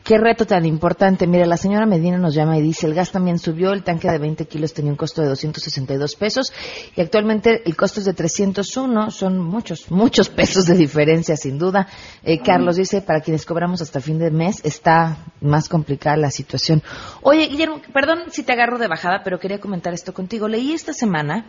Qué 0.09 0.17
reto 0.17 0.47
tan 0.47 0.65
importante. 0.65 1.27
Mira, 1.27 1.45
la 1.45 1.55
señora 1.55 1.85
Medina 1.85 2.17
nos 2.17 2.33
llama 2.33 2.57
y 2.57 2.63
dice, 2.63 2.87
el 2.87 2.95
gas 2.95 3.11
también 3.11 3.37
subió, 3.37 3.73
el 3.73 3.83
tanque 3.83 4.09
de 4.09 4.17
20 4.17 4.47
kilos 4.47 4.73
tenía 4.73 4.89
un 4.89 4.97
costo 4.97 5.21
de 5.21 5.27
262 5.27 6.15
pesos 6.15 6.51
y 6.95 7.01
actualmente 7.01 7.61
el 7.63 7.75
costo 7.75 7.99
es 7.99 8.07
de 8.07 8.15
301. 8.15 9.11
Son 9.11 9.37
muchos, 9.37 9.91
muchos 9.91 10.29
pesos 10.29 10.65
de 10.65 10.73
diferencia, 10.73 11.37
sin 11.37 11.59
duda. 11.59 11.87
Eh, 12.23 12.39
Carlos 12.41 12.77
dice, 12.77 13.01
para 13.01 13.21
quienes 13.21 13.45
cobramos 13.45 13.83
hasta 13.83 14.01
fin 14.01 14.17
de 14.17 14.31
mes 14.31 14.61
está 14.63 15.15
más 15.41 15.69
complicada 15.69 16.17
la 16.17 16.31
situación. 16.31 16.81
Oye, 17.21 17.45
Guillermo, 17.45 17.79
perdón 17.93 18.31
si 18.31 18.41
te 18.41 18.53
agarro 18.53 18.79
de 18.79 18.87
bajada, 18.87 19.21
pero 19.23 19.39
quería 19.39 19.59
comentar 19.59 19.93
esto 19.93 20.11
contigo. 20.11 20.47
Leí 20.47 20.73
esta 20.73 20.91
semana 20.91 21.45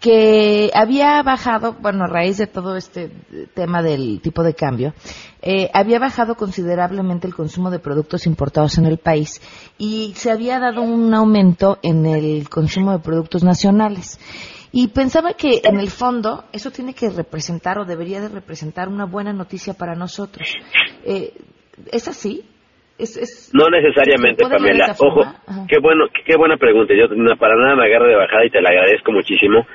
que 0.00 0.70
había 0.74 1.22
bajado, 1.22 1.74
bueno, 1.80 2.04
a 2.04 2.06
raíz 2.06 2.36
de 2.38 2.46
todo 2.46 2.76
este 2.76 3.10
tema 3.54 3.82
del 3.82 4.20
tipo 4.20 4.42
de 4.42 4.54
cambio, 4.54 4.92
eh, 5.42 5.70
había 5.72 5.98
bajado 5.98 6.34
considerablemente 6.34 7.26
el 7.26 7.34
consumo 7.34 7.70
de 7.70 7.78
productos 7.78 8.26
importados 8.26 8.78
en 8.78 8.86
el 8.86 8.98
país 8.98 9.40
y 9.78 10.12
se 10.14 10.30
había 10.30 10.58
dado 10.58 10.82
un 10.82 11.12
aumento 11.14 11.78
en 11.82 12.04
el 12.06 12.48
consumo 12.48 12.92
de 12.92 12.98
productos 12.98 13.42
nacionales. 13.42 14.20
Y 14.72 14.88
pensaba 14.88 15.32
que 15.34 15.62
en 15.64 15.80
el 15.80 15.88
fondo 15.90 16.44
eso 16.52 16.70
tiene 16.70 16.92
que 16.92 17.08
representar 17.08 17.78
o 17.78 17.84
debería 17.86 18.20
de 18.20 18.28
representar 18.28 18.88
una 18.88 19.06
buena 19.06 19.32
noticia 19.32 19.72
para 19.74 19.94
nosotros. 19.94 20.52
Eh, 21.04 21.32
¿Es 21.90 22.08
así? 22.08 22.44
¿Es, 22.98 23.16
es- 23.16 23.50
No 23.54 23.68
necesariamente, 23.70 24.42
¿se 24.44 24.48
puede 24.50 24.62
leer 24.62 24.76
de 24.76 24.94
Pamela. 24.94 24.96
Ojo? 24.98 25.22
Ajá. 25.22 25.66
qué 25.68 25.78
bueno, 25.80 26.04
qué, 26.26 26.36
buena 26.36 26.56
pregunta. 26.56 26.92
Yo 26.94 27.08
para 27.38 27.54
nada 27.56 27.76
me 27.76 27.84
agarro 27.86 28.06
de 28.08 28.16
bajada 28.16 28.44
y 28.44 28.50
te 28.50 28.60
la 28.60 28.70
agradezco 28.70 29.12
muchísimo. 29.12 29.66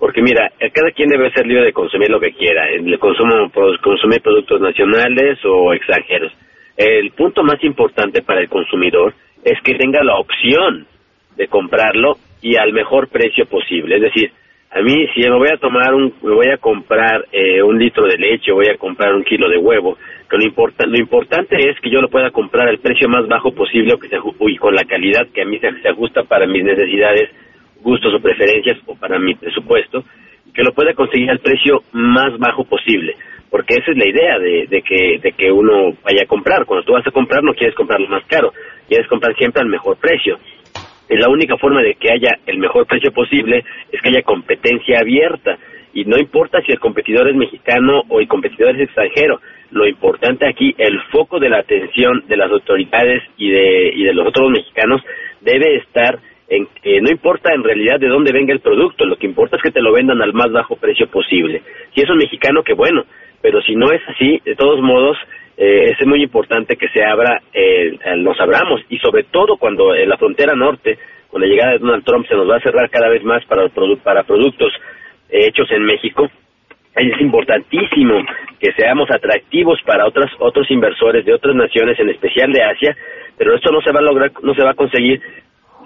Porque 0.00 0.22
mira, 0.22 0.50
eh, 0.58 0.70
cada 0.70 0.90
quien 0.92 1.10
debe 1.10 1.30
ser 1.30 1.46
libre 1.46 1.66
de 1.66 1.74
consumir 1.74 2.08
lo 2.08 2.18
que 2.18 2.32
quiera. 2.32 2.68
El 2.70 2.98
consumo, 2.98 3.52
consumir 3.82 4.22
productos 4.22 4.58
nacionales 4.58 5.38
o 5.44 5.74
extranjeros. 5.74 6.32
El 6.74 7.10
punto 7.10 7.44
más 7.44 7.62
importante 7.62 8.22
para 8.22 8.40
el 8.40 8.48
consumidor 8.48 9.12
es 9.44 9.60
que 9.62 9.74
tenga 9.74 10.02
la 10.02 10.16
opción 10.16 10.86
de 11.36 11.48
comprarlo 11.48 12.16
y 12.40 12.56
al 12.56 12.72
mejor 12.72 13.08
precio 13.08 13.44
posible. 13.44 13.96
Es 13.96 14.02
decir, 14.02 14.32
a 14.70 14.80
mí 14.80 15.06
si 15.14 15.20
me 15.20 15.36
voy 15.36 15.48
a 15.48 15.58
tomar 15.58 15.92
un, 15.92 16.14
me 16.22 16.32
voy 16.32 16.48
a 16.48 16.56
comprar 16.56 17.26
eh, 17.30 17.62
un 17.62 17.78
litro 17.78 18.06
de 18.06 18.16
leche, 18.16 18.52
voy 18.52 18.68
a 18.68 18.78
comprar 18.78 19.14
un 19.14 19.24
kilo 19.24 19.50
de 19.50 19.58
huevo, 19.58 19.98
que 20.30 20.38
lo, 20.38 20.44
importa, 20.44 20.86
lo 20.86 20.96
importante 20.96 21.56
es 21.68 21.78
que 21.80 21.90
yo 21.90 22.00
lo 22.00 22.08
pueda 22.08 22.30
comprar 22.30 22.68
al 22.68 22.78
precio 22.78 23.06
más 23.08 23.28
bajo 23.28 23.52
posible 23.52 23.98
que 24.00 24.08
se, 24.08 24.16
y 24.16 24.56
con 24.56 24.74
la 24.74 24.84
calidad 24.84 25.26
que 25.34 25.42
a 25.42 25.44
mí 25.44 25.58
se 25.58 25.88
ajusta 25.88 26.22
para 26.22 26.46
mis 26.46 26.64
necesidades, 26.64 27.30
gustos 27.82 28.14
o 28.14 28.20
preferencias 28.20 28.78
o 28.86 28.94
para 28.94 29.18
mi 29.18 29.34
presupuesto, 29.34 30.04
que 30.54 30.62
lo 30.62 30.72
pueda 30.72 30.94
conseguir 30.94 31.30
al 31.30 31.38
precio 31.40 31.82
más 31.92 32.38
bajo 32.38 32.64
posible. 32.64 33.14
porque 33.50 33.74
esa 33.74 33.90
es 33.90 33.98
la 33.98 34.08
idea 34.08 34.38
de, 34.38 34.66
de, 34.68 34.82
que, 34.82 35.18
de 35.20 35.32
que 35.32 35.50
uno 35.50 35.92
vaya 36.04 36.22
a 36.22 36.26
comprar. 36.26 36.64
Cuando 36.64 36.84
tú 36.84 36.92
vas 36.92 37.06
a 37.06 37.10
comprar 37.10 37.42
no 37.42 37.52
quieres 37.52 37.74
comprarlo 37.74 38.08
más 38.08 38.24
caro, 38.26 38.52
quieres 38.88 39.08
comprar 39.08 39.36
siempre 39.36 39.60
al 39.60 39.68
mejor 39.68 39.96
precio. 39.96 40.38
Y 41.08 41.16
la 41.16 41.28
única 41.28 41.56
forma 41.56 41.82
de 41.82 41.94
que 41.94 42.12
haya 42.12 42.38
el 42.46 42.58
mejor 42.58 42.86
precio 42.86 43.12
posible 43.12 43.64
es 43.90 44.00
que 44.00 44.08
haya 44.08 44.22
competencia 44.22 45.00
abierta. 45.00 45.58
Y 45.92 46.04
no 46.04 46.16
importa 46.16 46.62
si 46.62 46.70
el 46.70 46.78
competidor 46.78 47.28
es 47.28 47.34
mexicano 47.34 48.04
o 48.08 48.20
el 48.20 48.28
competidor 48.28 48.76
es 48.76 48.82
extranjero, 48.82 49.40
lo 49.72 49.88
importante 49.88 50.48
aquí, 50.48 50.72
el 50.78 51.00
foco 51.10 51.40
de 51.40 51.48
la 51.48 51.58
atención 51.58 52.22
de 52.28 52.36
las 52.36 52.50
autoridades 52.50 53.24
y 53.36 53.50
de, 53.50 53.92
y 53.96 54.04
de 54.04 54.14
los 54.14 54.28
otros 54.28 54.50
mexicanos 54.50 55.02
debe 55.40 55.76
estar 55.76 56.20
en 56.50 56.66
que 56.82 57.00
no 57.00 57.10
importa 57.10 57.54
en 57.54 57.62
realidad 57.62 58.00
de 58.00 58.08
dónde 58.08 58.32
venga 58.32 58.52
el 58.52 58.60
producto, 58.60 59.06
lo 59.06 59.16
que 59.16 59.26
importa 59.26 59.56
es 59.56 59.62
que 59.62 59.70
te 59.70 59.80
lo 59.80 59.92
vendan 59.92 60.20
al 60.20 60.34
más 60.34 60.50
bajo 60.50 60.76
precio 60.76 61.06
posible. 61.06 61.62
Si 61.94 62.02
es 62.02 62.10
mexicano, 62.10 62.64
que 62.64 62.74
bueno, 62.74 63.04
pero 63.40 63.62
si 63.62 63.76
no 63.76 63.90
es 63.92 64.02
así, 64.08 64.42
de 64.44 64.56
todos 64.56 64.80
modos, 64.82 65.16
eh, 65.56 65.94
es 65.96 66.06
muy 66.06 66.22
importante 66.22 66.76
que 66.76 66.88
se 66.88 67.04
abra, 67.04 67.40
eh, 67.54 67.96
nos 68.18 68.38
abramos, 68.40 68.80
y 68.88 68.98
sobre 68.98 69.22
todo 69.24 69.56
cuando 69.58 69.94
en 69.94 70.08
la 70.08 70.18
frontera 70.18 70.54
norte, 70.56 70.98
con 71.30 71.40
la 71.40 71.46
llegada 71.46 71.72
de 71.72 71.78
Donald 71.78 72.04
Trump, 72.04 72.26
se 72.26 72.34
nos 72.34 72.50
va 72.50 72.56
a 72.56 72.60
cerrar 72.60 72.90
cada 72.90 73.08
vez 73.08 73.22
más 73.22 73.44
para, 73.44 73.68
para 74.02 74.24
productos 74.24 74.72
eh, 75.28 75.46
hechos 75.46 75.70
en 75.70 75.84
México, 75.84 76.28
es 76.96 77.20
importantísimo 77.20 78.24
que 78.58 78.72
seamos 78.72 79.08
atractivos 79.10 79.80
para 79.86 80.06
otras, 80.06 80.30
otros 80.40 80.68
inversores 80.70 81.24
de 81.24 81.32
otras 81.32 81.54
naciones, 81.54 81.98
en 82.00 82.10
especial 82.10 82.52
de 82.52 82.62
Asia, 82.62 82.96
pero 83.38 83.54
esto 83.54 83.70
no 83.70 83.80
se 83.80 83.92
va 83.92 84.00
a 84.00 84.02
lograr, 84.02 84.32
no 84.42 84.52
se 84.54 84.64
va 84.64 84.72
a 84.72 84.74
conseguir 84.74 85.22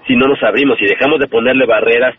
si 0.07 0.17
no 0.17 0.27
nos 0.27 0.43
abrimos 0.43 0.81
y 0.81 0.87
dejamos 0.87 1.19
de 1.19 1.29
ponerle 1.29 1.67
barreras 1.67 2.15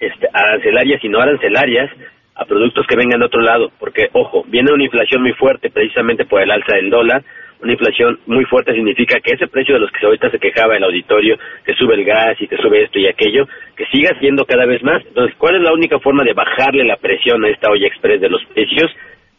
este, 0.00 0.28
arancelarias 0.32 1.02
y 1.02 1.08
no 1.08 1.20
arancelarias 1.20 1.90
a 2.34 2.44
productos 2.44 2.86
que 2.86 2.96
vengan 2.96 3.20
de 3.20 3.26
otro 3.26 3.40
lado, 3.40 3.70
porque 3.80 4.08
ojo, 4.12 4.44
viene 4.46 4.72
una 4.72 4.84
inflación 4.84 5.22
muy 5.22 5.32
fuerte 5.32 5.70
precisamente 5.70 6.24
por 6.24 6.40
el 6.40 6.50
alza 6.50 6.76
del 6.76 6.88
dólar, 6.88 7.22
una 7.60 7.72
inflación 7.72 8.20
muy 8.26 8.44
fuerte 8.44 8.72
significa 8.72 9.18
que 9.18 9.34
ese 9.34 9.48
precio 9.48 9.74
de 9.74 9.80
los 9.80 9.90
que 9.90 10.06
ahorita 10.06 10.30
se 10.30 10.38
quejaba 10.38 10.76
el 10.76 10.84
auditorio, 10.84 11.36
que 11.64 11.74
sube 11.74 11.94
el 11.94 12.04
gas 12.04 12.40
y 12.40 12.46
que 12.46 12.56
sube 12.56 12.84
esto 12.84 13.00
y 13.00 13.08
aquello, 13.08 13.48
que 13.76 13.84
siga 13.86 14.16
siendo 14.20 14.44
cada 14.44 14.64
vez 14.64 14.80
más. 14.84 15.04
Entonces, 15.04 15.34
¿cuál 15.36 15.56
es 15.56 15.62
la 15.62 15.72
única 15.72 15.98
forma 15.98 16.22
de 16.22 16.34
bajarle 16.34 16.84
la 16.84 16.96
presión 16.96 17.44
a 17.44 17.48
esta 17.48 17.70
olla 17.70 17.88
express 17.88 18.20
de 18.20 18.28
los 18.28 18.44
precios? 18.54 18.92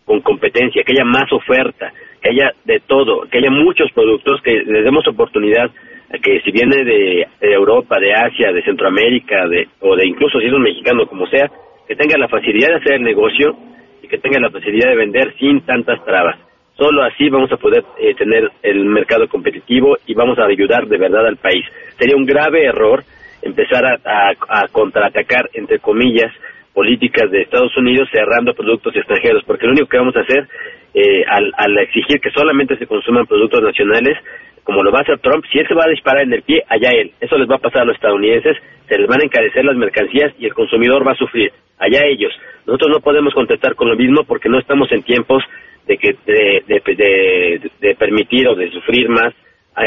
Con 0.04 0.20
competencia, 0.20 0.84
que 0.84 0.92
haya 0.92 1.06
más 1.06 1.32
oferta, 1.32 1.94
que 2.22 2.30
haya 2.30 2.52
de 2.66 2.82
todo, 2.82 3.22
que 3.32 3.38
haya 3.38 3.52
muchos 3.52 3.90
productos, 3.94 4.42
que 4.42 4.64
les 4.66 4.84
demos 4.84 5.08
oportunidad 5.08 5.72
que 6.18 6.42
si 6.42 6.52
viene 6.52 6.84
de, 6.84 7.28
Europa, 7.40 8.00
de 8.00 8.14
Asia, 8.14 8.52
de 8.52 8.64
Centroamérica, 8.64 9.48
de, 9.48 9.68
o 9.82 9.96
de 9.96 10.08
incluso 10.08 10.40
si 10.40 10.48
es 10.48 10.54
un 10.54 10.64
mexicano, 10.64 11.06
como 11.06 11.28
sea, 11.28 11.50
que 11.88 11.96
tenga 11.96 12.18
la 12.18 12.28
facilidad 12.28 12.70
de 12.70 12.76
hacer 12.76 13.02
negocio 13.02 13.56
y 14.02 14.08
que 14.08 14.18
tenga 14.18 14.40
la 14.40 14.50
facilidad 14.50 14.90
de 14.90 14.96
vender 14.96 15.36
sin 15.38 15.62
tantas 15.62 16.04
trabas. 16.06 16.38
Solo 16.78 17.04
así 17.04 17.30
vamos 17.30 17.52
a 17.52 17.58
poder 17.58 17.84
eh, 18.00 18.16
tener 18.16 18.50
el 18.64 18.86
mercado 18.86 19.28
competitivo 19.28 19.98
y 20.08 20.14
vamos 20.14 20.40
a 20.40 20.46
ayudar 20.46 20.88
de 20.88 20.98
verdad 20.98 21.28
al 21.28 21.38
país. 21.38 21.66
Sería 21.98 22.16
un 22.16 22.26
grave 22.26 22.64
error 22.64 23.04
empezar 23.42 23.84
a, 23.86 24.68
contraatacar, 24.72 25.50
entre 25.54 25.80
comillas, 25.80 26.32
políticas 26.74 27.30
de 27.32 27.42
Estados 27.42 27.76
Unidos 27.78 28.08
cerrando 28.12 28.54
productos 28.54 28.96
extranjeros, 28.96 29.44
porque 29.46 29.66
lo 29.66 29.74
único 29.74 29.88
que 29.88 29.98
vamos 29.98 30.16
a 30.16 30.22
hacer 30.22 30.48
eh, 30.94 31.24
al, 31.28 31.52
al, 31.58 31.78
exigir 31.80 32.20
que 32.20 32.32
solamente 32.32 32.78
se 32.78 32.88
consuman 32.88 33.28
productos 33.28 33.62
nacionales, 33.62 34.18
como 34.64 34.84
lo 34.84 34.92
va 34.92 35.00
a 35.00 35.02
hacer 35.02 35.20
Trump, 35.20 35.46
si 35.52 35.60
él 35.60 35.68
se 35.68 35.74
va 35.74 35.86
a 35.86 35.90
disparar 35.90 36.24
en 36.24 36.34
el 36.34 36.44
pie, 36.44 36.64
allá 36.68 36.92
él. 36.92 37.12
Eso 37.20 37.38
les 37.38 37.50
va 37.50 37.56
a 37.56 37.60
pasar 37.60 37.82
a 37.82 37.86
los 37.86 37.96
estadounidenses, 37.96 38.58
se 38.88 38.98
les 38.98 39.08
van 39.08 39.22
a 39.22 39.26
encarecer 39.26 39.64
las 39.66 39.76
mercancías 39.76 40.34
y 40.40 40.46
el 40.46 40.54
consumidor 40.54 41.06
va 41.08 41.14
a 41.14 41.16
sufrir. 41.16 41.52
Allá 41.78 42.06
ellos. 42.06 42.34
Nosotros 42.66 42.92
no 42.92 43.00
podemos 43.00 43.34
contestar 43.34 43.76
con 43.76 43.90
lo 43.90 43.96
mismo 43.96 44.24
porque 44.26 44.50
no 44.50 44.60
estamos 44.60 44.92
en 44.92 45.04
tiempos 45.04 45.44
de, 45.88 45.98
que, 45.98 46.16
de, 46.26 47.72
de, 47.80 47.96
permitir 47.96 48.48
o 48.48 48.56
de 48.56 48.70
sufrir 48.72 49.10
más 49.10 49.34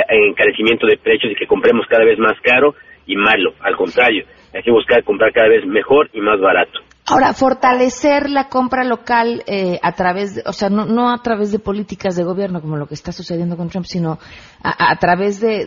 encarecimiento 0.09 0.87
de 0.87 0.97
precios 0.97 1.33
y 1.33 1.37
que 1.37 1.47
compremos 1.47 1.87
cada 1.87 2.05
vez 2.05 2.19
más 2.19 2.41
caro 2.41 2.75
y 3.07 3.15
malo. 3.17 3.55
Al 3.61 3.77
contrario, 3.77 4.25
hay 4.55 4.63
que 4.63 4.71
buscar 4.71 5.05
comprar 5.05 5.33
cada 5.33 5.49
vez 5.49 5.67
mejor 5.67 6.09
y 6.13 6.21
más 6.21 6.41
barato. 6.41 6.81
Ahora, 7.05 7.33
fortalecer 7.35 8.31
la 8.31 8.49
compra 8.49 8.85
local 8.85 9.43
eh, 9.49 9.79
a 9.83 9.93
través, 9.93 10.37
de, 10.37 10.43
o 10.47 10.53
sea, 10.53 10.69
no, 10.71 10.87
no, 10.87 11.13
a 11.13 11.21
través 11.21 11.51
de 11.51 11.59
políticas 11.59 12.15
de 12.15 12.23
gobierno 12.23 12.61
como 12.61 12.77
lo 12.77 12.87
que 12.87 12.95
está 12.95 13.11
sucediendo 13.11 13.57
con 13.57 13.69
Trump, 13.69 13.87
sino 13.87 14.19
a, 14.63 14.97
través 15.01 15.41
de, 15.41 15.67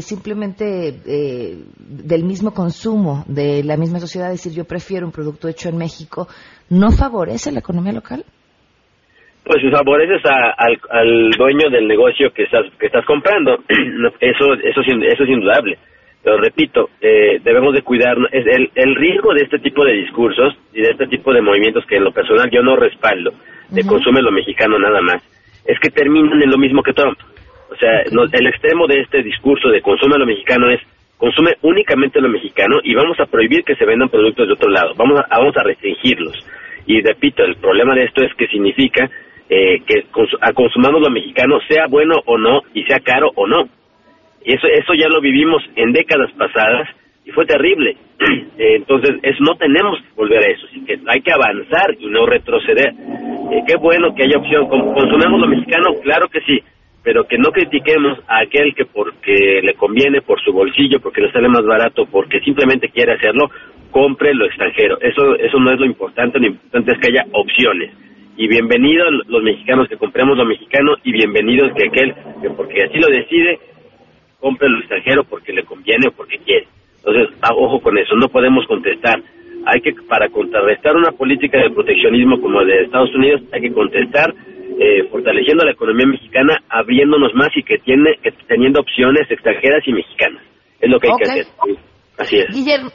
simplemente 0.00 1.00
eh, 1.06 1.64
del 1.78 2.24
mismo 2.24 2.52
consumo 2.52 3.24
de 3.28 3.62
la 3.62 3.76
misma 3.76 4.00
sociedad, 4.00 4.28
decir 4.28 4.52
yo 4.52 4.64
prefiero 4.64 5.06
un 5.06 5.12
producto 5.12 5.46
hecho 5.46 5.68
en 5.68 5.78
México, 5.78 6.26
¿no 6.68 6.90
favorece 6.90 7.52
la 7.52 7.60
economía 7.60 7.92
local? 7.92 8.24
Pues 9.44 9.58
favoreces 9.72 10.20
al, 10.24 10.80
al, 10.90 11.30
dueño 11.38 11.70
del 11.70 11.86
negocio 11.86 12.32
que 12.34 12.42
estás 12.42 12.64
que 12.80 12.86
estás 12.86 13.06
comprando, 13.06 13.54
eso 13.68 14.54
eso 14.64 14.80
eso 14.82 15.22
es 15.22 15.28
indudable. 15.28 15.78
Pero 16.26 16.38
repito, 16.38 16.90
eh, 17.00 17.38
debemos 17.44 17.72
de 17.72 17.82
cuidarnos. 17.82 18.28
El, 18.32 18.68
el 18.74 18.96
riesgo 18.96 19.32
de 19.32 19.42
este 19.42 19.60
tipo 19.60 19.84
de 19.84 19.92
discursos 19.92 20.58
y 20.74 20.80
de 20.80 20.90
este 20.90 21.06
tipo 21.06 21.32
de 21.32 21.40
movimientos 21.40 21.86
que 21.86 21.98
en 21.98 22.02
lo 22.02 22.10
personal 22.10 22.50
yo 22.50 22.64
no 22.64 22.74
respaldo, 22.74 23.32
de 23.68 23.86
consume 23.86 24.20
lo 24.20 24.32
mexicano 24.32 24.76
nada 24.76 25.00
más, 25.02 25.22
es 25.64 25.78
que 25.78 25.88
terminan 25.88 26.42
en 26.42 26.50
lo 26.50 26.58
mismo 26.58 26.82
que 26.82 26.94
Trump. 26.94 27.16
O 27.70 27.76
sea, 27.76 28.00
el 28.00 28.46
extremo 28.48 28.88
de 28.88 29.02
este 29.02 29.22
discurso 29.22 29.68
de 29.68 29.80
consume 29.80 30.18
lo 30.18 30.26
mexicano 30.26 30.68
es 30.68 30.80
consume 31.16 31.58
únicamente 31.62 32.20
lo 32.20 32.28
mexicano 32.28 32.80
y 32.82 32.92
vamos 32.96 33.20
a 33.20 33.26
prohibir 33.26 33.62
que 33.62 33.76
se 33.76 33.86
vendan 33.86 34.08
productos 34.08 34.48
de 34.48 34.54
otro 34.54 34.68
lado. 34.68 34.94
Vamos 34.96 35.20
a, 35.20 35.28
vamos 35.30 35.56
a 35.56 35.62
restringirlos. 35.62 36.44
Y 36.86 37.02
repito, 37.02 37.44
el 37.44 37.54
problema 37.54 37.94
de 37.94 38.02
esto 38.02 38.24
es 38.24 38.34
que 38.34 38.48
significa 38.48 39.08
eh, 39.48 39.80
que 39.86 40.06
a 40.40 40.52
consumamos 40.52 41.00
lo 41.00 41.08
mexicano, 41.08 41.60
sea 41.68 41.86
bueno 41.86 42.16
o 42.26 42.36
no 42.36 42.62
y 42.74 42.82
sea 42.82 42.98
caro 42.98 43.30
o 43.36 43.46
no. 43.46 43.68
Eso, 44.44 44.66
eso 44.66 44.94
ya 44.94 45.08
lo 45.08 45.20
vivimos 45.20 45.62
en 45.76 45.92
décadas 45.92 46.30
pasadas 46.32 46.88
y 47.24 47.30
fue 47.32 47.44
terrible. 47.44 47.96
Entonces, 48.58 49.16
eso, 49.22 49.42
no 49.42 49.56
tenemos 49.56 50.00
que 50.00 50.08
volver 50.14 50.38
a 50.38 50.52
eso, 50.52 50.66
que 50.86 50.98
hay 51.06 51.20
que 51.20 51.32
avanzar 51.32 51.96
y 51.98 52.06
no 52.06 52.26
retroceder. 52.26 52.94
Eh, 53.52 53.62
qué 53.66 53.76
bueno 53.76 54.14
que 54.14 54.24
haya 54.24 54.38
opción. 54.38 54.68
¿Consumemos 54.68 55.40
lo 55.40 55.48
mexicano? 55.48 55.94
Claro 56.02 56.28
que 56.28 56.40
sí, 56.42 56.62
pero 57.02 57.24
que 57.24 57.38
no 57.38 57.50
critiquemos 57.50 58.18
a 58.28 58.40
aquel 58.40 58.74
que 58.74 58.84
porque 58.84 59.60
le 59.62 59.74
conviene, 59.74 60.22
por 60.22 60.40
su 60.40 60.52
bolsillo, 60.52 61.00
porque 61.00 61.20
le 61.20 61.32
sale 61.32 61.48
más 61.48 61.64
barato, 61.64 62.06
porque 62.06 62.40
simplemente 62.40 62.88
quiere 62.88 63.12
hacerlo, 63.12 63.50
compre 63.90 64.34
lo 64.34 64.46
extranjero. 64.46 64.98
Eso, 65.00 65.36
eso 65.36 65.58
no 65.58 65.72
es 65.72 65.80
lo 65.80 65.86
importante, 65.86 66.38
lo 66.38 66.46
importante 66.46 66.92
es 66.92 66.98
que 66.98 67.08
haya 67.08 67.24
opciones. 67.32 67.92
Y 68.36 68.48
bienvenidos 68.48 69.08
los 69.28 69.42
mexicanos 69.42 69.88
que 69.88 69.96
compremos 69.96 70.36
lo 70.36 70.44
mexicano 70.44 70.94
y 71.02 71.12
bienvenidos 71.12 71.72
que 71.72 71.88
aquel 71.88 72.14
que 72.42 72.50
porque 72.50 72.82
así 72.82 72.98
lo 72.98 73.08
decide 73.08 73.58
compre 74.46 74.68
lo 74.68 74.78
extranjero 74.78 75.24
porque 75.24 75.52
le 75.52 75.64
conviene 75.64 76.06
o 76.06 76.12
porque 76.12 76.38
quiere. 76.38 76.68
Entonces, 76.98 77.34
ojo 77.52 77.80
con 77.80 77.98
eso, 77.98 78.14
no 78.14 78.28
podemos 78.28 78.64
contestar. 78.68 79.20
Hay 79.64 79.80
que, 79.80 79.92
para 80.08 80.28
contrarrestar 80.28 80.94
una 80.94 81.10
política 81.10 81.58
de 81.58 81.70
proteccionismo 81.70 82.40
como 82.40 82.60
la 82.60 82.66
de 82.76 82.84
Estados 82.84 83.12
Unidos, 83.16 83.42
hay 83.52 83.62
que 83.62 83.72
contestar 83.72 84.32
eh, 84.78 85.02
fortaleciendo 85.10 85.64
la 85.64 85.72
economía 85.72 86.06
mexicana, 86.06 86.62
abriéndonos 86.68 87.34
más 87.34 87.48
y 87.56 87.64
que 87.64 87.78
tiene, 87.78 88.18
que 88.22 88.30
teniendo 88.46 88.78
opciones 88.78 89.28
extranjeras 89.28 89.82
y 89.84 89.92
mexicanas. 89.92 90.42
Es 90.80 90.90
lo 90.90 91.00
que 91.00 91.08
hay 91.08 91.16
que 91.18 91.24
hacer. 91.24 91.46
Así 92.18 92.36
es. 92.36 92.46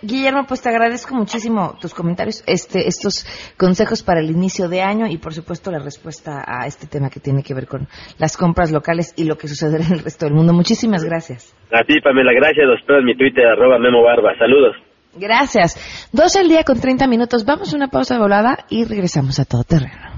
Guillermo, 0.02 0.46
pues 0.48 0.62
te 0.62 0.70
agradezco 0.70 1.14
muchísimo 1.14 1.78
tus 1.80 1.94
comentarios, 1.94 2.44
este, 2.48 2.88
estos 2.88 3.26
consejos 3.58 4.02
para 4.02 4.20
el 4.20 4.32
inicio 4.32 4.68
de 4.68 4.82
año 4.82 5.06
y 5.08 5.18
por 5.18 5.34
supuesto 5.34 5.70
la 5.72 5.80
respuesta 5.80 6.44
a 6.46 6.66
este 6.66 6.88
tema 6.88 7.10
que 7.10 7.20
tiene 7.20 7.44
que 7.44 7.54
ver 7.54 7.68
con 7.68 7.88
las 8.18 8.36
compras 8.36 8.72
locales 8.72 9.14
y 9.16 9.26
lo 9.26 9.38
que 9.38 9.48
sucederá 9.48 9.86
en 9.86 9.94
el 9.94 10.00
resto 10.00 10.26
del 10.26 10.34
mundo. 10.34 10.54
Muchísimas 10.54 11.04
gracias. 11.04 11.56
A 11.72 11.84
ti, 11.84 12.02
Pamela, 12.02 12.34
gracias. 12.34 12.66
Los 12.66 12.80
espero 12.80 13.00
en 13.00 13.06
mi 13.06 13.16
Twitter, 13.16 13.46
arroba 13.46 13.78
Memo 13.78 14.02
Barba. 14.04 14.36
Saludos. 14.38 14.76
Gracias. 15.14 16.10
Dos 16.12 16.36
al 16.36 16.48
día 16.48 16.64
con 16.64 16.80
30 16.80 17.08
minutos. 17.08 17.46
Vamos 17.46 17.74
a 17.74 17.76
una 17.76 17.90
pausa 17.90 18.18
volada 18.18 18.66
y 18.70 18.86
regresamos 18.86 19.40
a 19.40 19.46
todo 19.46 19.64
terreno. 19.64 20.11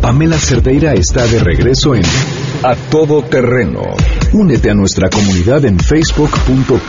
Pamela 0.00 0.36
Cerdeira 0.36 0.94
está 0.94 1.28
de 1.28 1.38
regreso 1.38 1.94
en 1.94 2.02
A 2.64 2.74
Todo 2.90 3.22
Terreno. 3.22 3.82
Únete 4.32 4.70
a 4.70 4.74
nuestra 4.74 5.08
comunidad 5.10 5.64
en 5.64 5.78
facebook.com, 5.78 6.80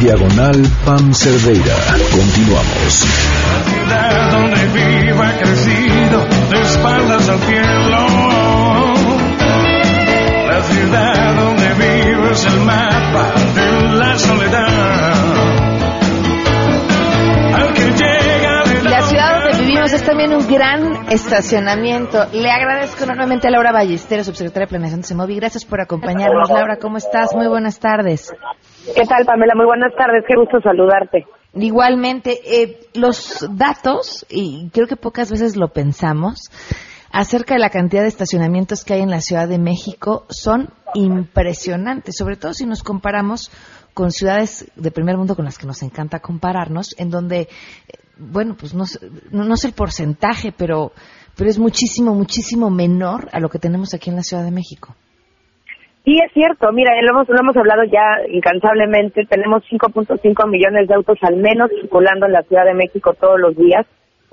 diagonal 0.00 0.60
Pam 0.84 1.14
Cerdeira. 1.14 1.76
Continuamos. 2.10 3.06
La 3.88 4.32
donde 4.32 4.66
viva 4.74 5.32
crecido, 5.38 6.26
de 6.50 6.60
espaldas 6.60 7.28
al 7.28 7.38
cielo 7.38 8.35
ciudad 10.76 11.34
donde 11.36 11.68
vivo 11.74 12.28
es 12.30 12.46
el 12.46 12.60
mapa 12.60 13.32
de 13.54 13.96
la 13.96 14.18
soledad. 14.18 15.26
La 18.84 19.02
ciudad 19.02 19.40
donde 19.40 19.58
vivimos 19.58 19.92
es 19.92 20.04
también 20.04 20.32
un 20.34 20.46
gran 20.46 21.10
estacionamiento. 21.10 22.18
Le 22.32 22.50
agradezco 22.50 23.04
enormemente 23.04 23.48
a 23.48 23.50
Laura 23.50 23.72
Ballesteros, 23.72 24.26
subsecretaria 24.26 24.66
de 24.66 24.70
Planeación 24.70 25.00
de 25.00 25.06
Semovi. 25.06 25.36
Gracias 25.36 25.64
por 25.64 25.80
acompañarnos. 25.80 26.50
Laura, 26.50 26.76
¿cómo 26.76 26.98
estás? 26.98 27.34
Muy 27.34 27.48
buenas 27.48 27.78
tardes. 27.78 28.32
¿Qué 28.94 29.04
tal, 29.06 29.24
Pamela? 29.24 29.54
Muy 29.54 29.66
buenas 29.66 29.94
tardes. 29.96 30.24
Qué 30.28 30.34
gusto 30.36 30.60
saludarte. 30.60 31.26
Igualmente, 31.54 32.38
eh, 32.44 32.80
los 32.94 33.46
datos, 33.50 34.26
y 34.28 34.68
creo 34.70 34.86
que 34.86 34.96
pocas 34.96 35.30
veces 35.30 35.56
lo 35.56 35.68
pensamos, 35.68 36.50
acerca 37.16 37.54
de 37.54 37.60
la 37.60 37.70
cantidad 37.70 38.02
de 38.02 38.08
estacionamientos 38.08 38.84
que 38.84 38.92
hay 38.92 39.00
en 39.00 39.10
la 39.10 39.22
Ciudad 39.22 39.48
de 39.48 39.58
México 39.58 40.26
son 40.28 40.68
impresionantes, 40.94 42.14
sobre 42.14 42.36
todo 42.36 42.52
si 42.52 42.66
nos 42.66 42.82
comparamos 42.82 43.50
con 43.94 44.10
ciudades 44.10 44.70
de 44.76 44.90
primer 44.90 45.16
mundo 45.16 45.34
con 45.34 45.46
las 45.46 45.56
que 45.56 45.66
nos 45.66 45.82
encanta 45.82 46.20
compararnos, 46.20 46.94
en 46.98 47.08
donde, 47.08 47.40
eh, 47.40 47.48
bueno, 48.18 48.54
pues 48.60 48.74
no, 48.74 48.84
no, 49.32 49.56
sé 49.56 49.68
el 49.68 49.72
porcentaje, 49.72 50.52
pero, 50.52 50.92
pero 51.38 51.48
es 51.48 51.58
muchísimo, 51.58 52.14
muchísimo 52.14 52.68
menor 52.68 53.30
a 53.32 53.40
lo 53.40 53.48
que 53.48 53.58
tenemos 53.58 53.94
aquí 53.94 54.10
en 54.10 54.16
la 54.16 54.22
Ciudad 54.22 54.44
de 54.44 54.50
México. 54.50 54.94
Sí, 56.04 56.18
es 56.22 56.30
cierto. 56.34 56.70
Mira, 56.70 56.92
lo 57.00 57.12
hemos, 57.12 57.28
lo 57.30 57.40
hemos 57.40 57.56
hablado 57.56 57.82
ya 57.84 58.28
incansablemente. 58.28 59.24
Tenemos 59.24 59.62
5.5 59.72 60.50
millones 60.50 60.86
de 60.86 60.94
autos 60.94 61.16
al 61.22 61.36
menos 61.36 61.70
circulando 61.80 62.26
en 62.26 62.32
la 62.32 62.42
Ciudad 62.42 62.66
de 62.66 62.74
México 62.74 63.14
todos 63.18 63.40
los 63.40 63.56
días. 63.56 63.86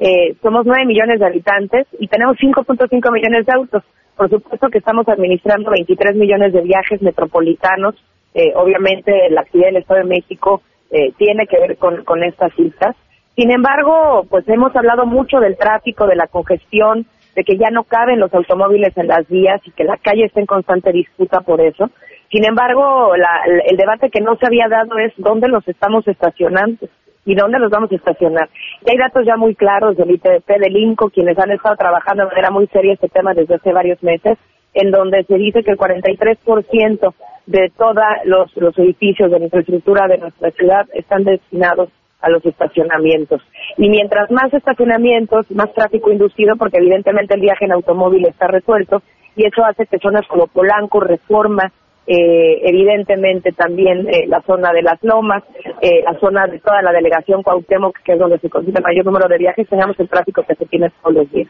Eh, 0.06 0.36
somos 0.42 0.66
9 0.66 0.86
millones 0.86 1.20
de 1.20 1.26
habitantes 1.26 1.88
y 1.98 2.10
tenemos 2.10 2.36
5.5 2.38 3.12
millones 3.14 3.46
de 3.46 3.54
autos. 3.54 3.84
Por 4.18 4.30
supuesto 4.30 4.68
que 4.68 4.80
estamos 4.80 5.08
administrando 5.08 5.72
23 5.72 6.18
millones 6.18 6.52
de 6.52 6.62
viajes 6.62 7.02
metropolitanos 7.02 7.96
eh, 8.34 8.52
obviamente 8.56 9.30
la 9.30 9.42
actividad 9.42 9.68
del 9.68 9.78
Estado 9.78 10.00
de 10.00 10.08
México 10.08 10.62
eh, 10.90 11.12
tiene 11.18 11.46
que 11.48 11.60
ver 11.60 11.78
con, 11.78 12.24
estas 12.24 12.54
cifras. 12.56 12.96
Sin 13.36 13.52
embargo, 13.52 14.26
pues 14.30 14.48
hemos 14.48 14.76
hablado 14.76 15.06
mucho 15.06 15.40
del 15.40 15.58
tráfico, 15.58 16.08
de 16.08 16.16
la 16.16 16.28
congestión, 16.28 17.06
de 17.36 17.44
que 17.44 17.58
ya 17.58 17.70
no 17.72 17.84
caben 17.84 18.20
los 18.20 18.34
automóviles 18.34 18.96
en 18.98 19.08
las 19.08 19.28
vías 19.28 19.62
y 19.66 19.72
que 19.72 19.84
la 19.84 19.98
calle 19.98 20.26
está 20.26 20.40
en 20.40 20.46
constante 20.46 20.92
disputa 20.92 21.42
por 21.42 21.62
eso. 21.62 21.90
Sin 22.32 22.46
embargo, 22.46 23.16
la, 23.16 23.42
el 23.66 23.78
debate 23.78 24.10
que 24.10 24.22
no 24.22 24.36
se 24.38 24.48
había 24.48 24.68
dado 24.68 24.98
es 24.98 25.14
dónde 25.18 25.48
los 25.48 25.68
estamos 25.68 26.08
estacionando 26.08 26.88
y 27.26 27.36
dónde 27.36 27.60
los 27.60 27.72
vamos 27.72 27.92
a 27.92 27.96
estacionar. 27.96 28.50
Y 28.86 28.92
hay 28.92 28.98
datos 28.98 29.26
ya 29.26 29.38
muy 29.38 29.56
claros 29.56 29.96
del 29.98 30.12
ITDP, 30.12 30.48
del 30.60 30.78
INCO, 30.78 31.10
quienes 31.10 31.38
han 31.38 31.52
estado 31.52 31.76
trabajando 31.76 32.24
de 32.24 32.30
manera 32.30 32.52
muy 32.52 32.68
seria 32.68 32.94
este 32.94 33.10
tema 33.10 33.34
desde 33.34 33.56
hace 33.56 33.72
varios 33.72 34.02
meses, 34.04 34.38
en 34.74 34.92
donde 34.92 35.24
se 35.24 35.36
dice 35.36 35.64
que 35.64 35.72
el 35.72 35.78
43% 35.78 37.14
de 37.46 37.72
todos 37.78 38.04
los, 38.26 38.56
los 38.58 38.78
edificios 38.78 39.32
de 39.32 39.40
la 39.40 39.46
infraestructura 39.46 40.08
de 40.08 40.18
nuestra 40.18 40.52
ciudad 40.52 40.88
están 40.94 41.24
destinados 41.24 41.90
a 42.22 42.30
los 42.30 42.44
estacionamientos. 42.46 43.42
Y 43.78 43.90
mientras 43.90 44.32
más 44.32 44.54
estacionamientos, 44.54 45.50
más 45.52 45.72
tráfico 45.74 46.12
inducido, 46.12 46.56
porque 46.56 46.78
evidentemente 46.78 47.36
el 47.36 47.42
viaje 47.42 47.66
en 47.66 47.74
automóvil 47.74 48.26
está 48.26 48.48
resuelto, 48.48 49.02
y 49.36 49.46
eso 49.46 49.64
hace 49.66 49.86
que 49.86 50.00
zonas 50.00 50.26
como 50.28 50.48
Polanco, 50.48 51.00
Reforma, 51.02 51.72
eh, 52.06 52.62
evidentemente 52.64 53.52
también 53.52 54.08
eh, 54.08 54.28
la 54.28 54.42
zona 54.42 54.72
de 54.74 54.82
las 54.82 55.02
lomas, 55.04 55.44
eh, 55.82 56.04
la 56.04 56.20
zona 56.20 56.48
de 56.48 56.60
toda 56.60 56.82
la 56.82 56.92
delegación 56.92 57.44
Cuauhtémoc, 57.44 57.98
que 58.04 58.14
es 58.14 58.20
donde 58.20 58.40
se 58.40 58.50
consigue 58.50 58.78
el 58.78 58.84
mayor 58.84 59.06
número 59.06 59.28
de 59.28 59.38
viajes, 59.38 59.70
tengamos 59.70 60.00
el 60.00 60.10
tráfico 60.10 60.44
que 60.48 60.56
se 60.56 60.66
tiene 60.66 60.92
todos 61.02 61.16
los 61.16 61.32
días. 61.32 61.50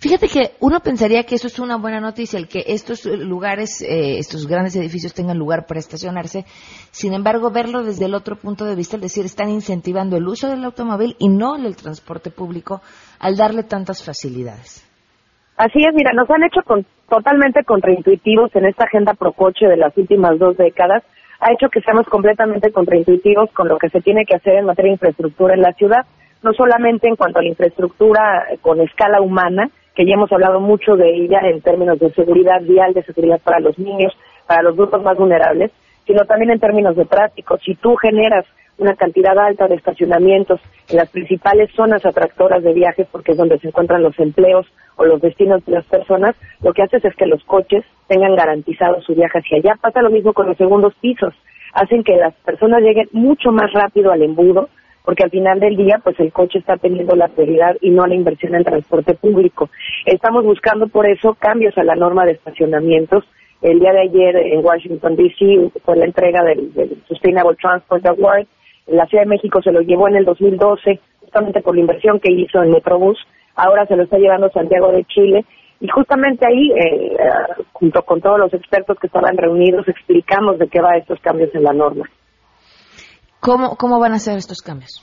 Fíjate 0.00 0.28
que 0.28 0.52
uno 0.60 0.80
pensaría 0.80 1.24
que 1.24 1.34
eso 1.34 1.46
es 1.46 1.58
una 1.58 1.76
buena 1.76 2.00
noticia, 2.00 2.38
el 2.38 2.48
que 2.48 2.64
estos 2.68 3.04
lugares, 3.04 3.82
eh, 3.82 4.18
estos 4.18 4.46
grandes 4.46 4.74
edificios 4.76 5.12
tengan 5.12 5.36
lugar 5.36 5.66
para 5.66 5.78
estacionarse. 5.78 6.46
Sin 6.90 7.12
embargo, 7.12 7.50
verlo 7.50 7.82
desde 7.82 8.06
el 8.06 8.14
otro 8.14 8.36
punto 8.36 8.64
de 8.64 8.74
vista, 8.74 8.96
es 8.96 9.02
decir, 9.02 9.26
están 9.26 9.50
incentivando 9.50 10.16
el 10.16 10.26
uso 10.26 10.48
del 10.48 10.64
automóvil 10.64 11.16
y 11.18 11.28
no 11.28 11.56
el 11.56 11.76
transporte 11.76 12.30
público 12.30 12.80
al 13.18 13.36
darle 13.36 13.62
tantas 13.62 14.02
facilidades. 14.02 14.89
Así 15.60 15.84
es, 15.84 15.92
mira, 15.92 16.12
nos 16.14 16.30
han 16.30 16.42
hecho 16.42 16.62
totalmente 17.06 17.64
contraintuitivos 17.64 18.50
en 18.56 18.64
esta 18.64 18.84
agenda 18.84 19.12
pro 19.12 19.32
coche 19.32 19.66
de 19.66 19.76
las 19.76 19.94
últimas 19.94 20.38
dos 20.38 20.56
décadas. 20.56 21.02
Ha 21.38 21.52
hecho 21.52 21.68
que 21.68 21.82
seamos 21.82 22.06
completamente 22.06 22.72
contraintuitivos 22.72 23.50
con 23.52 23.68
lo 23.68 23.76
que 23.76 23.90
se 23.90 24.00
tiene 24.00 24.24
que 24.24 24.36
hacer 24.36 24.54
en 24.54 24.64
materia 24.64 24.88
de 24.88 24.94
infraestructura 24.94 25.52
en 25.52 25.60
la 25.60 25.74
ciudad, 25.74 26.06
no 26.42 26.54
solamente 26.54 27.08
en 27.08 27.16
cuanto 27.16 27.40
a 27.40 27.42
la 27.42 27.50
infraestructura 27.50 28.46
con 28.62 28.80
escala 28.80 29.20
humana, 29.20 29.68
que 29.94 30.06
ya 30.06 30.14
hemos 30.14 30.32
hablado 30.32 30.60
mucho 30.60 30.96
de 30.96 31.14
ella 31.14 31.40
en 31.42 31.60
términos 31.60 31.98
de 31.98 32.10
seguridad 32.14 32.62
vial, 32.62 32.94
de 32.94 33.02
seguridad 33.02 33.38
para 33.44 33.60
los 33.60 33.78
niños, 33.78 34.16
para 34.46 34.62
los 34.62 34.74
grupos 34.74 35.02
más 35.02 35.18
vulnerables, 35.18 35.72
sino 36.06 36.24
también 36.24 36.52
en 36.52 36.60
términos 36.60 36.96
de 36.96 37.04
tráfico. 37.04 37.58
Si 37.58 37.74
tú 37.74 37.96
generas 37.96 38.46
una 38.80 38.96
cantidad 38.96 39.38
alta 39.38 39.68
de 39.68 39.76
estacionamientos 39.76 40.60
en 40.88 40.96
las 40.96 41.10
principales 41.10 41.70
zonas 41.76 42.04
atractoras 42.04 42.62
de 42.62 42.72
viajes, 42.72 43.06
porque 43.12 43.32
es 43.32 43.38
donde 43.38 43.58
se 43.58 43.68
encuentran 43.68 44.02
los 44.02 44.18
empleos 44.18 44.66
o 44.96 45.04
los 45.04 45.20
destinos 45.20 45.64
de 45.66 45.72
las 45.72 45.84
personas, 45.84 46.34
lo 46.62 46.72
que 46.72 46.82
haces 46.82 47.04
es 47.04 47.14
que 47.14 47.26
los 47.26 47.44
coches 47.44 47.84
tengan 48.08 48.34
garantizado 48.34 49.00
su 49.02 49.14
viaje 49.14 49.38
hacia 49.38 49.58
allá. 49.58 49.78
Pasa 49.80 50.02
lo 50.02 50.10
mismo 50.10 50.32
con 50.32 50.46
los 50.46 50.56
segundos 50.56 50.94
pisos. 51.00 51.34
Hacen 51.74 52.02
que 52.02 52.16
las 52.16 52.34
personas 52.36 52.82
lleguen 52.82 53.08
mucho 53.12 53.52
más 53.52 53.72
rápido 53.72 54.10
al 54.10 54.22
embudo, 54.22 54.68
porque 55.04 55.24
al 55.24 55.30
final 55.30 55.60
del 55.60 55.76
día 55.76 56.00
pues 56.02 56.18
el 56.20 56.32
coche 56.32 56.58
está 56.58 56.76
teniendo 56.76 57.14
la 57.16 57.28
prioridad 57.28 57.76
y 57.80 57.90
no 57.90 58.06
la 58.06 58.14
inversión 58.14 58.54
en 58.54 58.64
transporte 58.64 59.14
público. 59.14 59.70
Estamos 60.06 60.44
buscando 60.44 60.88
por 60.88 61.06
eso 61.06 61.34
cambios 61.34 61.76
a 61.78 61.84
la 61.84 61.94
norma 61.94 62.24
de 62.24 62.32
estacionamientos. 62.32 63.24
El 63.62 63.78
día 63.78 63.92
de 63.92 64.00
ayer 64.00 64.36
en 64.36 64.64
Washington 64.64 65.16
D.C. 65.16 65.70
fue 65.84 65.96
la 65.96 66.06
entrega 66.06 66.42
del, 66.44 67.02
Sustainable 67.06 67.56
Transport 67.60 68.06
Award. 68.06 68.46
La 68.90 69.06
Ciudad 69.06 69.24
de 69.24 69.30
México 69.30 69.62
se 69.62 69.72
lo 69.72 69.80
llevó 69.80 70.08
en 70.08 70.16
el 70.16 70.24
2012 70.24 71.00
justamente 71.20 71.60
por 71.60 71.74
la 71.74 71.80
inversión 71.80 72.18
que 72.20 72.32
hizo 72.32 72.62
en 72.62 72.70
Metrobús. 72.70 73.18
Ahora 73.54 73.86
se 73.86 73.96
lo 73.96 74.02
está 74.02 74.18
llevando 74.18 74.50
Santiago 74.50 74.90
de 74.92 75.04
Chile 75.04 75.44
y 75.80 75.88
justamente 75.88 76.46
ahí, 76.46 76.70
eh, 76.72 77.16
junto 77.72 78.02
con 78.02 78.20
todos 78.20 78.38
los 78.38 78.52
expertos 78.52 78.98
que 79.00 79.06
estaban 79.06 79.36
reunidos, 79.36 79.88
explicamos 79.88 80.58
de 80.58 80.68
qué 80.68 80.80
va 80.80 80.96
estos 80.96 81.18
cambios 81.20 81.54
en 81.54 81.62
la 81.62 81.72
norma. 81.72 82.04
¿Cómo, 83.40 83.76
¿Cómo 83.76 83.98
van 83.98 84.12
a 84.12 84.18
ser 84.18 84.36
estos 84.36 84.60
cambios? 84.60 85.02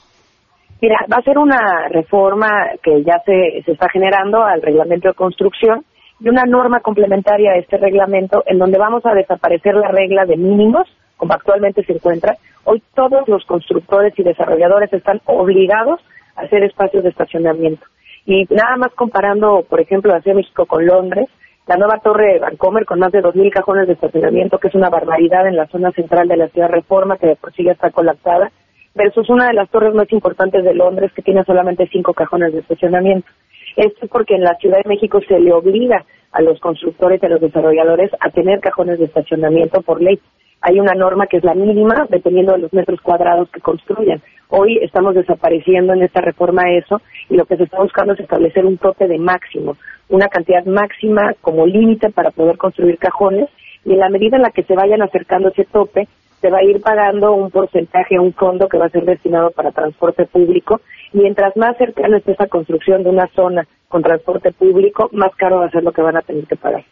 Mira, 0.80 0.96
va 1.12 1.16
a 1.16 1.22
ser 1.22 1.38
una 1.38 1.88
reforma 1.90 2.48
que 2.82 3.02
ya 3.02 3.20
se, 3.26 3.62
se 3.64 3.72
está 3.72 3.88
generando 3.88 4.44
al 4.44 4.62
reglamento 4.62 5.08
de 5.08 5.14
construcción 5.14 5.84
y 6.20 6.28
una 6.28 6.44
norma 6.44 6.80
complementaria 6.80 7.52
a 7.52 7.58
este 7.58 7.78
reglamento 7.78 8.44
en 8.46 8.58
donde 8.58 8.78
vamos 8.78 9.04
a 9.04 9.14
desaparecer 9.14 9.74
la 9.74 9.88
regla 9.88 10.24
de 10.24 10.36
mínimos, 10.36 10.86
como 11.16 11.32
actualmente 11.32 11.82
se 11.84 11.94
encuentra. 11.94 12.36
Hoy 12.70 12.82
todos 12.94 13.26
los 13.28 13.46
constructores 13.46 14.12
y 14.18 14.22
desarrolladores 14.22 14.92
están 14.92 15.22
obligados 15.24 16.00
a 16.36 16.42
hacer 16.42 16.62
espacios 16.64 17.02
de 17.02 17.08
estacionamiento. 17.08 17.86
Y 18.26 18.44
nada 18.50 18.76
más 18.76 18.92
comparando, 18.92 19.64
por 19.66 19.80
ejemplo, 19.80 20.12
la 20.12 20.20
Ciudad 20.20 20.34
de 20.34 20.42
México 20.42 20.66
con 20.66 20.84
Londres, 20.84 21.30
la 21.66 21.78
nueva 21.78 21.98
torre 22.00 22.34
de 22.34 22.40
Vancomer 22.40 22.84
con 22.84 22.98
más 22.98 23.10
de 23.10 23.22
2.000 23.22 23.50
cajones 23.54 23.86
de 23.86 23.94
estacionamiento, 23.94 24.58
que 24.58 24.68
es 24.68 24.74
una 24.74 24.90
barbaridad 24.90 25.48
en 25.48 25.56
la 25.56 25.66
zona 25.68 25.92
central 25.92 26.28
de 26.28 26.36
la 26.36 26.48
ciudad 26.48 26.68
Reforma, 26.68 27.16
que 27.16 27.28
de 27.28 27.36
por 27.36 27.54
sí 27.54 27.64
ya 27.64 27.72
está 27.72 27.90
colapsada, 27.90 28.52
versus 28.94 29.30
una 29.30 29.46
de 29.46 29.54
las 29.54 29.70
torres 29.70 29.94
más 29.94 30.12
importantes 30.12 30.62
de 30.62 30.74
Londres, 30.74 31.10
que 31.14 31.22
tiene 31.22 31.44
solamente 31.44 31.88
cinco 31.90 32.12
cajones 32.12 32.52
de 32.52 32.58
estacionamiento. 32.58 33.30
Esto 33.76 34.04
es 34.04 34.10
porque 34.10 34.34
en 34.34 34.42
la 34.42 34.56
Ciudad 34.56 34.76
de 34.84 34.90
México 34.90 35.22
se 35.26 35.40
le 35.40 35.54
obliga 35.54 36.04
a 36.32 36.42
los 36.42 36.60
constructores 36.60 37.22
y 37.22 37.24
a 37.24 37.30
los 37.30 37.40
desarrolladores 37.40 38.10
a 38.20 38.28
tener 38.28 38.60
cajones 38.60 38.98
de 38.98 39.06
estacionamiento 39.06 39.80
por 39.80 40.02
ley. 40.02 40.20
Hay 40.60 40.80
una 40.80 40.94
norma 40.94 41.26
que 41.26 41.36
es 41.36 41.44
la 41.44 41.54
mínima, 41.54 42.06
dependiendo 42.08 42.52
de 42.52 42.58
los 42.58 42.72
metros 42.72 43.00
cuadrados 43.00 43.48
que 43.50 43.60
construyan. 43.60 44.20
Hoy 44.48 44.78
estamos 44.82 45.14
desapareciendo 45.14 45.92
en 45.92 46.02
esta 46.02 46.20
reforma 46.20 46.70
eso 46.72 47.00
y 47.28 47.36
lo 47.36 47.44
que 47.44 47.56
se 47.56 47.64
está 47.64 47.80
buscando 47.80 48.14
es 48.14 48.20
establecer 48.20 48.64
un 48.64 48.78
tope 48.78 49.06
de 49.06 49.18
máximo, 49.18 49.76
una 50.08 50.28
cantidad 50.28 50.64
máxima 50.64 51.34
como 51.42 51.66
límite 51.66 52.10
para 52.10 52.30
poder 52.30 52.56
construir 52.56 52.98
cajones 52.98 53.48
y 53.84 53.92
en 53.92 53.98
la 53.98 54.08
medida 54.08 54.36
en 54.36 54.42
la 54.42 54.50
que 54.50 54.64
se 54.64 54.74
vayan 54.74 55.02
acercando 55.02 55.48
ese 55.48 55.64
tope, 55.64 56.08
se 56.40 56.50
va 56.50 56.58
a 56.58 56.64
ir 56.64 56.80
pagando 56.80 57.32
un 57.32 57.50
porcentaje, 57.50 58.18
un 58.18 58.32
fondo 58.32 58.68
que 58.68 58.78
va 58.78 58.86
a 58.86 58.90
ser 58.90 59.04
destinado 59.04 59.50
para 59.50 59.72
transporte 59.72 60.24
público. 60.26 60.80
Mientras 61.12 61.56
más 61.56 61.76
cercana 61.76 62.18
esté 62.18 62.32
esa 62.32 62.46
construcción 62.46 63.02
de 63.02 63.10
una 63.10 63.26
zona 63.28 63.66
con 63.88 64.02
transporte 64.02 64.52
público, 64.52 65.08
más 65.12 65.34
caro 65.36 65.58
va 65.58 65.66
a 65.66 65.70
ser 65.70 65.82
lo 65.82 65.92
que 65.92 66.02
van 66.02 66.16
a 66.16 66.22
tener 66.22 66.46
que 66.46 66.56
pagar. 66.56 66.84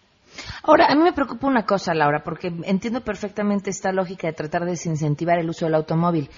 Ahora, 0.62 0.87
a 0.88 0.94
mí 0.94 1.03
me 1.03 1.12
preocupa 1.12 1.46
una 1.46 1.64
cosa, 1.64 1.94
Laura, 1.94 2.22
porque 2.25 2.53
entiendo 2.64 3.01
perfectamente 3.01 3.70
esta 3.70 3.92
lógica 3.92 4.27
de 4.27 4.33
tratar 4.33 4.64
de 4.64 4.72
desincentivar 4.72 5.38
el 5.38 5.49
uso 5.49 5.66
del 5.66 5.75
automóvil. 5.75 6.29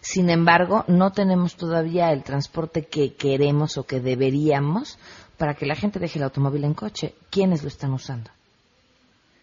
Sin 0.00 0.30
embargo, 0.30 0.84
no 0.88 1.10
tenemos 1.10 1.56
todavía 1.56 2.12
el 2.12 2.22
transporte 2.22 2.86
que 2.86 3.14
queremos 3.14 3.78
o 3.78 3.84
que 3.84 4.00
deberíamos 4.00 4.98
para 5.38 5.54
que 5.54 5.66
la 5.66 5.74
gente 5.74 5.98
deje 5.98 6.18
el 6.18 6.24
automóvil 6.24 6.64
en 6.64 6.74
coche. 6.74 7.14
¿Quiénes 7.30 7.62
lo 7.62 7.68
están 7.68 7.92
usando? 7.92 8.30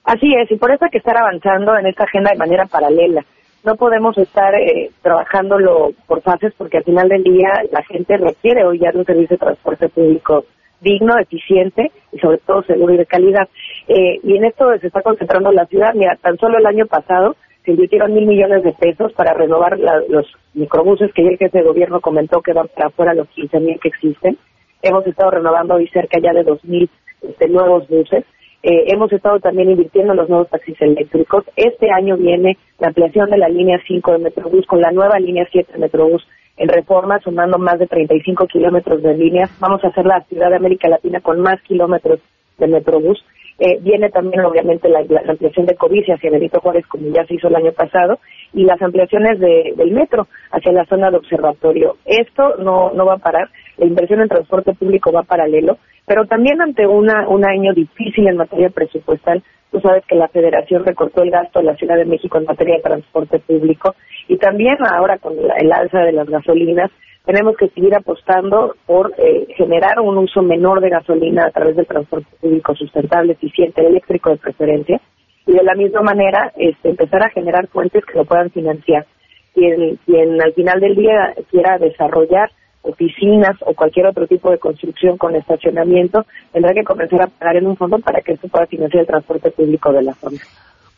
Así 0.03 0.27
es, 0.39 0.51
y 0.51 0.57
por 0.57 0.71
eso 0.71 0.85
hay 0.85 0.91
que 0.91 0.99
estar 0.99 1.17
avanzando 1.17 1.75
en 1.77 1.87
esta 1.87 2.03
agenda 2.03 2.31
de 2.31 2.37
manera 2.37 2.65
paralela. 2.65 3.25
No 3.63 3.75
podemos 3.75 4.15
estar 4.19 4.53
eh, 4.53 4.91
trabajándolo 5.01 5.89
por 6.05 6.21
fases 6.21 6.53
porque 6.55 6.77
al 6.77 6.83
final 6.83 7.09
del 7.09 7.23
día 7.23 7.49
la 7.71 7.83
gente 7.83 8.15
requiere 8.15 8.63
hoy 8.63 8.79
ya 8.79 8.91
un 8.93 9.05
servicio 9.05 9.35
de 9.35 9.45
transporte 9.45 9.89
público 9.89 10.45
digno, 10.81 11.17
eficiente 11.17 11.91
y 12.11 12.19
sobre 12.19 12.37
todo 12.39 12.63
seguro 12.63 12.93
y 12.93 12.97
de 12.97 13.05
calidad. 13.05 13.47
Eh, 13.87 14.19
y 14.23 14.37
en 14.37 14.45
esto 14.45 14.77
se 14.79 14.87
está 14.87 15.01
concentrando 15.01 15.51
la 15.51 15.65
ciudad. 15.65 15.93
Mira, 15.93 16.15
tan 16.21 16.37
solo 16.37 16.57
el 16.57 16.65
año 16.65 16.85
pasado 16.85 17.35
se 17.63 17.71
invirtieron 17.71 18.13
mil 18.13 18.27
millones 18.27 18.63
de 18.63 18.73
pesos 18.73 19.11
para 19.13 19.33
renovar 19.33 19.77
los 20.07 20.25
microbuses 20.53 21.11
que 21.13 21.23
ya 21.23 21.29
el 21.29 21.37
jefe 21.37 21.57
de 21.57 21.63
gobierno 21.63 21.99
comentó 21.99 22.41
que 22.41 22.53
van 22.53 22.67
para 22.67 22.87
afuera 22.87 23.13
los 23.13 23.27
15 23.29 23.59
mil 23.59 23.79
que 23.79 23.89
existen. 23.89 24.37
hemos 24.81 25.05
estado 25.07 25.31
renovando 25.31 25.73
hoy 25.75 25.87
cerca 25.87 26.19
ya 26.19 26.31
de 26.31 26.45
2.000 26.45 26.89
este, 27.23 27.47
nuevos 27.49 27.87
buses. 27.87 28.23
Eh, 28.61 28.85
hemos 28.87 29.11
estado 29.11 29.39
también 29.39 29.69
invirtiendo 29.71 30.13
en 30.13 30.17
los 30.17 30.29
nuevos 30.29 30.49
taxis 30.49 30.79
eléctricos. 30.79 31.43
Este 31.55 31.91
año 31.91 32.17
viene 32.17 32.57
la 32.79 32.87
ampliación 32.87 33.29
de 33.29 33.37
la 33.37 33.49
línea 33.49 33.79
5 33.87 34.11
de 34.11 34.17
Metrobús 34.19 34.65
con 34.67 34.81
la 34.81 34.91
nueva 34.91 35.19
línea 35.19 35.47
7 35.51 35.73
de 35.73 35.79
Metrobús 35.79 36.27
en 36.57 36.69
reforma, 36.69 37.19
sumando 37.19 37.57
más 37.57 37.79
de 37.79 37.87
35 37.87 38.47
kilómetros 38.47 39.01
de 39.01 39.15
líneas. 39.15 39.51
Vamos 39.59 39.83
a 39.83 39.87
hacer 39.87 40.05
la 40.05 40.21
ciudad 40.21 40.49
de 40.49 40.55
América 40.55 40.87
Latina 40.87 41.19
con 41.19 41.41
más 41.41 41.61
kilómetros 41.63 42.19
de 42.57 42.67
Metrobús. 42.67 43.23
Eh, 43.57 43.79
viene 43.81 44.09
también, 44.09 44.43
obviamente, 44.43 44.89
la, 44.89 44.99
ampliación 44.99 45.65
de 45.65 45.75
COVID 45.75 46.03
hacia 46.09 46.31
Benito 46.31 46.59
Juárez, 46.59 46.85
como 46.87 47.07
ya 47.09 47.25
se 47.25 47.35
hizo 47.35 47.47
el 47.47 47.55
año 47.55 47.71
pasado, 47.71 48.19
y 48.53 48.65
las 48.65 48.81
ampliaciones 48.81 49.39
del 49.39 49.91
metro 49.91 50.27
hacia 50.51 50.73
la 50.73 50.85
zona 50.85 51.09
de 51.09 51.17
observatorio. 51.17 51.95
Esto 52.05 52.55
no, 52.59 52.91
no 52.91 53.05
va 53.05 53.13
a 53.13 53.19
parar, 53.19 53.49
la 53.77 53.85
inversión 53.85 54.21
en 54.21 54.27
transporte 54.27 54.73
público 54.73 55.11
va 55.11 55.23
paralelo, 55.23 55.77
pero 56.05 56.25
también 56.25 56.61
ante 56.61 56.85
una, 56.85 57.27
un 57.29 57.45
año 57.45 57.73
difícil 57.73 58.27
en 58.27 58.37
materia 58.37 58.69
presupuestal, 58.69 59.41
tú 59.75 59.81
sabes 59.81 60.05
que 60.05 60.15
la 60.15 60.29
Federación 60.29 60.85
recortó 60.85 61.21
el 61.21 61.31
gasto 61.31 61.59
de 61.59 61.65
la 61.65 61.75
Ciudad 61.75 61.97
de 61.97 62.05
México 62.05 62.37
en 62.37 62.45
materia 62.45 62.77
de 62.77 62.81
transporte 62.81 63.39
público, 63.39 63.93
y 64.29 64.37
también 64.37 64.77
ahora 64.89 65.17
con 65.17 65.33
el 65.37 65.71
alza 65.71 65.99
de 65.99 66.13
las 66.13 66.29
gasolinas, 66.29 66.89
tenemos 67.25 67.57
que 67.57 67.67
seguir 67.69 67.93
apostando 67.93 68.75
por 68.85 69.13
eh, 69.17 69.47
generar 69.57 69.99
un 69.99 70.17
uso 70.17 70.41
menor 70.41 70.79
de 70.79 70.91
gasolina 70.91 71.47
a 71.47 71.51
través 71.51 71.75
del 71.75 71.87
transporte 71.87 72.27
público 72.39 72.73
sustentable, 72.73 73.33
eficiente, 73.33 73.85
eléctrico 73.85 74.29
de 74.29 74.37
preferencia, 74.37 75.01
y 75.45 75.51
de 75.51 75.63
la 75.63 75.75
misma 75.75 76.01
manera 76.01 76.53
este, 76.55 76.91
empezar 76.91 77.23
a 77.23 77.31
generar 77.31 77.67
fuentes 77.67 78.05
que 78.05 78.17
lo 78.17 78.23
puedan 78.23 78.51
financiar. 78.51 79.05
Quien, 79.53 79.97
quien 80.05 80.41
al 80.41 80.53
final 80.53 80.79
del 80.79 80.95
día 80.95 81.33
quiera 81.51 81.77
desarrollar 81.79 82.49
oficinas 82.85 83.57
o 83.61 83.73
cualquier 83.73 84.07
otro 84.07 84.27
tipo 84.27 84.51
de 84.51 84.59
construcción 84.59 85.17
con 85.17 85.35
estacionamiento, 85.35 86.25
tendrá 86.51 86.73
que 86.73 86.83
comenzar 86.83 87.23
a 87.23 87.27
pagar 87.27 87.57
en 87.57 87.67
un 87.67 87.75
fondo 87.75 87.99
para 87.99 88.21
que 88.21 88.33
esto 88.33 88.47
pueda 88.47 88.67
financiar 88.67 89.01
el 89.01 89.07
transporte 89.07 89.51
público 89.51 89.91
de 89.91 90.03
la 90.03 90.13
zona. 90.13 90.39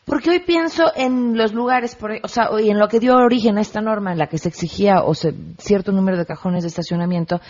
Porque 0.08 0.30
hoy 0.30 0.40
pienso 0.40 0.86
en 0.96 1.38
los 1.38 1.54
lugares, 1.54 1.98
por, 1.98 2.14
o 2.24 2.30
sea, 2.30 2.48
y 2.62 2.70
en 2.70 2.80
lo 2.80 2.88
que 2.88 3.02
dio 3.02 3.18
origen 3.18 3.58
a 3.58 3.62
esta 3.62 3.82
norma 3.82 4.14
en 4.14 4.18
la 4.18 4.28
que 4.28 4.38
se 4.38 4.48
exigía 4.48 5.04
o 5.04 5.14
cierto 5.14 5.92
número 5.92 6.18
de 6.18 6.26
cajones 6.26 6.64
de 6.64 6.70
estacionamiento, 6.70 7.42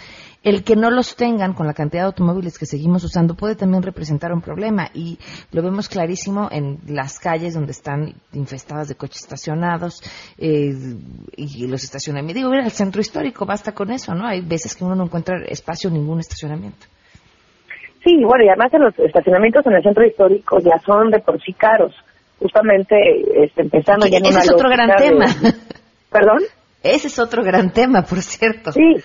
el 0.41 0.63
que 0.63 0.76
no 0.76 0.89
los 0.89 1.15
tengan 1.15 1.54
con 1.54 1.67
la 1.67 1.76
cantidad 1.76 2.02
de 2.02 2.08
automóviles 2.08 2.58
que 2.58 2.65
seguimos 2.65 3.04
usando 3.04 3.36
puede 3.36 3.56
también 3.56 3.84
representar 3.84 4.34
un 4.34 4.41
problema 4.41 4.89
y 4.96 5.20
lo 5.52 5.62
vemos 5.62 5.88
clarísimo 5.88 6.50
en 6.52 6.80
las 6.88 7.20
calles 7.20 7.54
donde 7.54 7.74
están 7.74 8.15
infestadas 8.34 8.88
de 8.88 8.96
coches 8.96 9.22
estacionados 9.22 10.02
eh, 10.39 10.74
y 11.36 11.67
los 11.67 11.84
estacionamientos. 11.84 12.38
Digo, 12.38 12.50
mira, 12.50 12.65
el 12.65 12.72
centro 12.72 13.02
histórico 13.02 13.46
basta 13.46 13.74
con 13.74 13.91
eso, 13.91 14.15
¿no? 14.15 14.26
Hay 14.26 14.41
veces 14.41 14.76
que 14.76 14.84
uno 14.84 14.96
no 14.96 15.04
encuentra 15.04 15.38
espacio 15.46 15.91
ningún 15.91 16.22
estacionamiento. 16.22 16.88
Sí, 18.04 18.15
bueno, 18.24 18.46
y 18.46 18.48
además 18.48 18.74
en 18.74 18.82
los 18.82 18.98
estacionamientos 18.98 19.63
en 19.67 19.74
el 19.74 19.84
centro 19.84 20.08
histórico 20.08 20.58
ya 20.60 20.80
son 20.84 21.12
de 21.12 21.20
por 21.20 21.39
sí 21.39 21.54
caros 21.54 21.93
justamente 22.39 22.95
este, 23.43 23.62
empezando 23.62 24.08
ya 24.08 24.17
en 24.17 24.26
Ese 24.26 24.39
es 24.39 24.52
otro 24.52 24.69
gran 24.69 24.95
tema. 24.95 25.26
¿Perdón? 26.12 26.39
Ese 26.84 27.08
es 27.08 27.19
otro 27.19 27.43
gran 27.43 27.71
tema, 27.71 28.04
por 28.04 28.19
cierto. 28.21 28.71
Sí, 28.71 28.95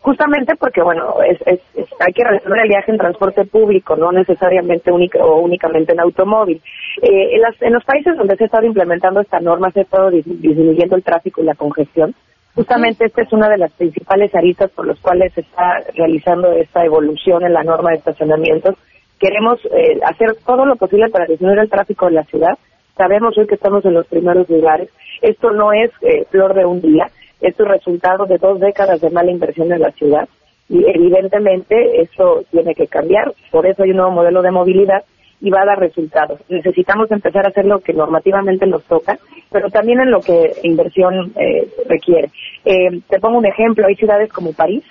justamente 0.00 0.54
porque, 0.56 0.82
bueno, 0.82 1.14
es, 1.22 1.60
hay 2.00 2.12
que 2.12 2.24
resolver 2.24 2.62
el 2.62 2.68
viaje 2.68 2.90
en 2.90 2.98
transporte 2.98 3.44
público, 3.44 3.96
no 3.96 4.10
necesariamente 4.10 4.90
única, 4.90 5.18
o 5.24 5.40
únicamente 5.40 5.92
en 5.92 6.00
automóvil. 6.00 6.60
Eh, 7.00 7.38
en, 7.60 7.72
los 7.72 7.84
países 7.84 8.16
donde 8.16 8.36
se 8.36 8.44
ha 8.44 8.46
estado 8.46 8.66
implementando 8.66 9.20
esta 9.20 9.40
norma, 9.40 9.70
se 9.70 9.80
ha 9.80 9.84
estado 9.84 10.10
disminuyendo 10.10 10.96
el 10.96 11.04
tráfico 11.04 11.42
y 11.42 11.46
la 11.46 11.54
congestión. 11.54 12.14
Justamente 12.54 13.06
esta 13.06 13.22
es 13.22 13.32
una 13.32 13.48
de 13.48 13.56
las 13.56 13.72
principales 13.72 14.34
aristas 14.34 14.70
por 14.72 14.86
las 14.86 14.98
cuales 15.00 15.32
se 15.32 15.40
está 15.40 15.78
realizando 15.94 16.52
esta 16.52 16.84
evolución 16.84 17.44
en 17.44 17.54
la 17.54 17.62
norma 17.62 17.90
de 17.90 17.96
estacionamientos 17.96 18.74
queremos 19.22 19.60
eh, 19.66 20.00
hacer 20.04 20.34
todo 20.44 20.66
lo 20.66 20.74
posible 20.74 21.08
para 21.08 21.26
disminuir 21.26 21.60
el 21.60 21.70
tráfico 21.70 22.06
de 22.06 22.12
la 22.12 22.24
ciudad. 22.24 22.58
Sabemos 22.96 23.38
hoy 23.38 23.46
que 23.46 23.54
estamos 23.54 23.84
en 23.84 23.94
los 23.94 24.06
primeros 24.08 24.50
lugares. 24.50 24.88
Esto 25.22 25.52
no 25.52 25.72
es 25.72 25.92
eh, 26.02 26.26
flor 26.28 26.54
de 26.54 26.66
un 26.66 26.80
día, 26.80 27.06
esto 27.40 27.62
es 27.62 27.68
resultado 27.68 28.26
de 28.26 28.38
dos 28.38 28.58
décadas 28.58 29.00
de 29.00 29.10
mala 29.10 29.30
inversión 29.30 29.72
en 29.72 29.80
la 29.80 29.92
ciudad 29.92 30.28
y 30.68 30.84
evidentemente 30.84 32.02
eso 32.02 32.42
tiene 32.50 32.74
que 32.74 32.88
cambiar. 32.88 33.32
Por 33.52 33.64
eso 33.64 33.84
hay 33.84 33.90
un 33.90 33.98
nuevo 33.98 34.10
modelo 34.10 34.42
de 34.42 34.50
movilidad 34.50 35.04
y 35.40 35.50
va 35.50 35.62
a 35.62 35.66
dar 35.66 35.78
resultados. 35.78 36.40
Necesitamos 36.48 37.08
empezar 37.12 37.46
a 37.46 37.50
hacer 37.50 37.64
lo 37.64 37.78
que 37.78 37.92
normativamente 37.92 38.66
nos 38.66 38.82
toca, 38.84 39.18
pero 39.52 39.70
también 39.70 40.00
en 40.00 40.10
lo 40.10 40.20
que 40.20 40.52
inversión 40.64 41.32
eh, 41.36 41.68
requiere. 41.88 42.30
te 42.64 43.20
pongo 43.20 43.38
un 43.38 43.46
ejemplo, 43.46 43.86
hay 43.86 43.94
ciudades 43.94 44.32
como 44.32 44.52
París 44.52 44.82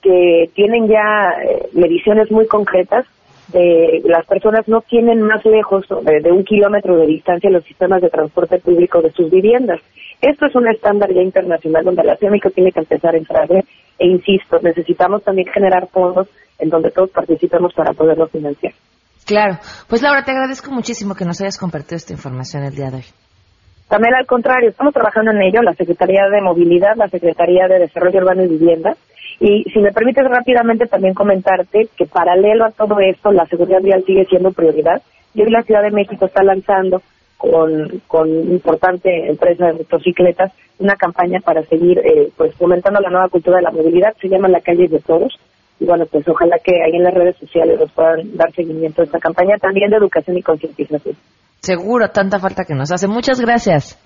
que 0.00 0.50
tienen 0.54 0.86
ya 0.86 1.34
mediciones 1.72 2.30
muy 2.30 2.46
concretas 2.46 3.06
eh, 3.52 4.00
las 4.04 4.26
personas 4.26 4.66
no 4.68 4.80
tienen 4.80 5.20
más 5.22 5.44
lejos 5.44 5.86
de, 5.88 6.32
un 6.32 6.44
kilómetro 6.44 6.96
de 6.96 7.06
distancia 7.06 7.50
los 7.50 7.64
sistemas 7.64 8.00
de 8.00 8.08
transporte 8.08 8.58
público 8.58 9.02
de 9.02 9.12
sus 9.12 9.30
viviendas. 9.30 9.80
Esto 10.20 10.46
es 10.46 10.54
un 10.54 10.68
estándar 10.68 11.12
ya 11.12 11.20
internacional 11.20 11.84
donde 11.84 12.04
la 12.04 12.16
CEMICO 12.16 12.50
tiene 12.50 12.72
que 12.72 12.80
empezar 12.80 13.14
a 13.14 13.18
entrar 13.18 13.48
e 13.52 14.06
insisto, 14.06 14.58
necesitamos 14.62 15.22
también 15.22 15.48
generar 15.52 15.88
fondos 15.88 16.28
en 16.58 16.68
donde 16.68 16.90
todos 16.90 17.10
participemos 17.10 17.72
para 17.74 17.92
poderlo 17.92 18.26
financiar. 18.28 18.72
Claro. 19.26 19.58
Pues 19.88 20.02
Laura, 20.02 20.24
te 20.24 20.32
agradezco 20.32 20.70
muchísimo 20.70 21.14
que 21.14 21.24
nos 21.24 21.40
hayas 21.40 21.58
compartido 21.58 21.96
esta 21.96 22.12
información 22.12 22.64
el 22.64 22.74
día 22.74 22.90
de 22.90 22.96
hoy. 22.96 23.04
También 23.88 24.14
al 24.14 24.26
contrario, 24.26 24.70
estamos 24.70 24.92
trabajando 24.92 25.30
en 25.32 25.42
ello, 25.42 25.62
la 25.62 25.74
Secretaría 25.74 26.24
de 26.30 26.40
Movilidad, 26.40 26.96
la 26.96 27.08
Secretaría 27.08 27.68
de 27.68 27.80
Desarrollo 27.80 28.20
Urbano 28.20 28.44
y 28.44 28.48
Vivienda, 28.48 28.96
y 29.40 29.64
si 29.72 29.80
me 29.80 29.92
permites 29.92 30.24
rápidamente 30.24 30.86
también 30.86 31.14
comentarte 31.14 31.88
que 31.96 32.06
paralelo 32.06 32.66
a 32.66 32.70
todo 32.70 32.98
esto, 33.00 33.32
la 33.32 33.46
seguridad 33.46 33.82
vial 33.82 34.04
sigue 34.04 34.24
siendo 34.26 34.52
prioridad. 34.52 35.02
Y 35.34 35.42
hoy 35.42 35.50
la 35.50 35.62
Ciudad 35.62 35.82
de 35.82 35.90
México 35.90 36.26
está 36.26 36.42
lanzando 36.44 37.02
con, 37.36 38.00
con 38.06 38.28
importante 38.28 39.28
empresa 39.28 39.66
de 39.66 39.72
motocicletas 39.74 40.52
una 40.78 40.96
campaña 40.96 41.40
para 41.40 41.62
seguir 41.64 41.98
eh, 41.98 42.30
pues 42.36 42.54
fomentando 42.54 43.00
la 43.00 43.10
nueva 43.10 43.28
cultura 43.28 43.56
de 43.56 43.62
la 43.62 43.70
movilidad. 43.70 44.14
Se 44.20 44.28
llama 44.28 44.48
La 44.48 44.60
Calle 44.60 44.88
de 44.88 45.00
Todos. 45.00 45.34
Y 45.80 45.86
bueno, 45.86 46.06
pues 46.06 46.26
ojalá 46.28 46.56
que 46.62 46.72
ahí 46.82 46.94
en 46.94 47.02
las 47.02 47.14
redes 47.14 47.36
sociales 47.36 47.78
nos 47.80 47.90
puedan 47.92 48.36
dar 48.36 48.52
seguimiento 48.52 49.02
a 49.02 49.04
esta 49.04 49.18
campaña 49.18 49.56
también 49.58 49.90
de 49.90 49.96
educación 49.96 50.36
y 50.36 50.42
concientización. 50.42 51.16
Seguro, 51.60 52.08
tanta 52.10 52.38
falta 52.38 52.64
que 52.64 52.74
nos 52.74 52.92
hace. 52.92 53.08
Muchas 53.08 53.40
gracias. 53.40 53.98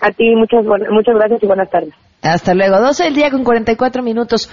A 0.00 0.10
ti, 0.10 0.34
muchas, 0.34 0.64
muchas 0.64 1.14
gracias 1.14 1.42
y 1.42 1.46
buenas 1.46 1.70
tardes. 1.70 1.94
Hasta 2.22 2.54
luego. 2.54 2.80
12 2.80 3.04
del 3.04 3.14
día 3.14 3.30
con 3.30 3.44
44 3.44 4.02
minutos. 4.02 4.48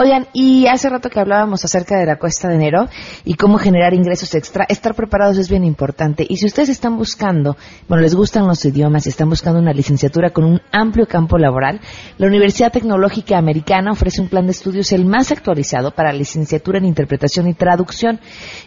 Oigan, 0.00 0.28
y 0.32 0.68
hace 0.68 0.88
rato 0.88 1.10
que 1.10 1.18
hablábamos 1.18 1.64
acerca 1.64 1.98
de 1.98 2.06
la 2.06 2.20
cuesta 2.20 2.46
de 2.46 2.54
enero 2.54 2.88
y 3.24 3.34
cómo 3.34 3.58
generar 3.58 3.94
ingresos 3.94 4.32
extra, 4.36 4.64
estar 4.68 4.94
preparados 4.94 5.38
es 5.38 5.50
bien 5.50 5.64
importante. 5.64 6.24
Y 6.28 6.36
si 6.36 6.46
ustedes 6.46 6.68
están 6.68 6.96
buscando, 6.96 7.56
bueno, 7.88 8.02
les 8.02 8.14
gustan 8.14 8.46
los 8.46 8.64
idiomas 8.64 9.06
y 9.06 9.08
están 9.08 9.28
buscando 9.28 9.58
una 9.58 9.72
licenciatura 9.72 10.30
con 10.30 10.44
un 10.44 10.60
amplio 10.70 11.08
campo 11.08 11.36
laboral, 11.36 11.80
la 12.16 12.28
Universidad 12.28 12.70
Tecnológica 12.70 13.38
Americana 13.38 13.90
ofrece 13.90 14.20
un 14.20 14.28
plan 14.28 14.46
de 14.46 14.52
estudios 14.52 14.92
el 14.92 15.04
más 15.04 15.32
actualizado 15.32 15.90
para 15.90 16.12
licenciatura 16.12 16.78
en 16.78 16.84
interpretación 16.84 17.48
y 17.48 17.54
traducción. 17.54 18.20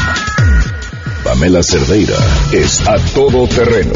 Pamela 1.40 1.64
Cerdeira 1.64 2.18
es 2.52 2.86
a 2.86 2.98
todoterreno. 3.14 3.94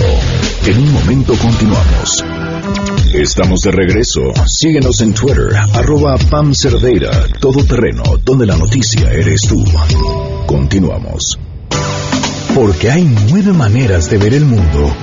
En 0.66 0.78
un 0.78 0.94
momento 0.94 1.34
continuamos. 1.36 2.24
Estamos 3.14 3.60
de 3.60 3.72
regreso. 3.72 4.22
Síguenos 4.46 5.02
en 5.02 5.14
Twitter, 5.14 5.50
arroba 5.74 6.16
Pam 6.30 6.54
Cerdeira, 6.56 7.12
todo 7.42 7.66
terreno, 7.66 8.02
donde 8.24 8.46
la 8.46 8.56
noticia 8.56 9.12
eres 9.12 9.42
tú. 9.42 9.62
Continuamos. 10.46 11.38
Porque 12.56 12.90
hay 12.90 13.14
nueve 13.30 13.52
maneras 13.52 14.10
de 14.10 14.20
ver 14.20 14.36
el 14.36 14.46
mundo. 14.46 14.96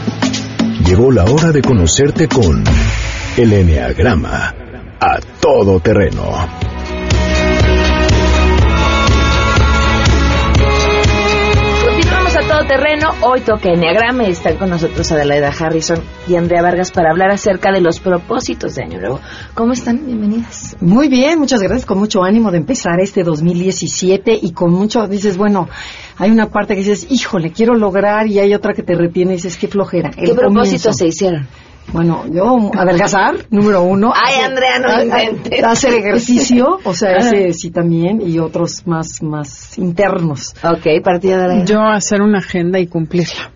Llegó 0.87 1.13
la 1.13 1.25
hora 1.25 1.53
de 1.53 1.61
conocerte 1.61 2.27
con 2.27 2.65
el 3.37 3.53
Enneagrama 3.53 4.55
a 4.99 5.21
todo 5.43 5.79
terreno. 5.81 6.60
Terreno. 12.71 13.11
Hoy 13.23 13.41
toca 13.41 13.69
Enneagrama 13.69 14.29
y 14.29 14.31
están 14.31 14.57
con 14.57 14.71
nosotros 14.71 15.11
Adelaida 15.11 15.49
Harrison 15.49 15.99
y 16.29 16.37
Andrea 16.37 16.63
Vargas 16.63 16.93
para 16.93 17.11
hablar 17.11 17.33
acerca 17.33 17.73
de 17.73 17.81
los 17.81 17.99
propósitos 17.99 18.77
de 18.77 18.85
Año 18.85 19.01
Nuevo. 19.01 19.19
¿Cómo 19.55 19.73
están? 19.73 20.07
Bienvenidas. 20.07 20.77
Muy 20.81 21.09
bien, 21.09 21.41
muchas 21.41 21.61
gracias. 21.61 21.85
Con 21.85 21.99
mucho 21.99 22.23
ánimo 22.23 22.53
de 22.53 22.59
empezar 22.59 23.01
este 23.01 23.25
2017 23.25 24.39
y 24.41 24.53
con 24.53 24.71
mucho, 24.71 25.09
dices, 25.09 25.37
bueno, 25.37 25.69
hay 26.17 26.31
una 26.31 26.51
parte 26.51 26.75
que 26.75 26.83
dices, 26.83 27.09
híjole, 27.11 27.51
quiero 27.51 27.75
lograr 27.75 28.29
y 28.29 28.39
hay 28.39 28.55
otra 28.55 28.73
que 28.73 28.85
te 28.85 28.95
retiene 28.95 29.33
y 29.33 29.37
dices, 29.37 29.57
qué 29.57 29.67
flojera. 29.67 30.11
¿Qué 30.11 30.33
propósitos 30.33 30.97
se 30.97 31.09
hicieron? 31.09 31.49
Bueno, 31.93 32.25
yo 32.33 32.71
adelgazar, 32.79 33.35
número 33.51 33.83
uno. 33.83 34.13
Ay, 34.15 34.45
Andrea, 34.45 34.79
no 34.79 35.03
inventes. 35.03 35.65
Hacer 35.65 35.95
ejercicio, 35.95 36.79
o 36.85 36.95
sea, 36.95 37.17
ese 37.17 37.53
sí 37.53 37.71
también, 37.71 38.23
y 38.25 38.39
otros 38.39 38.87
más, 38.87 39.23
más 39.23 39.77
internos. 39.77 40.55
Ok, 40.63 41.03
partida 41.03 41.39
de 41.43 41.49
la... 41.49 41.65
Yo 41.65 41.81
hacer 41.81 42.23
una 42.23 42.39
agenda 42.39 42.79
y 42.79 42.87
cumplirla. 42.87 43.51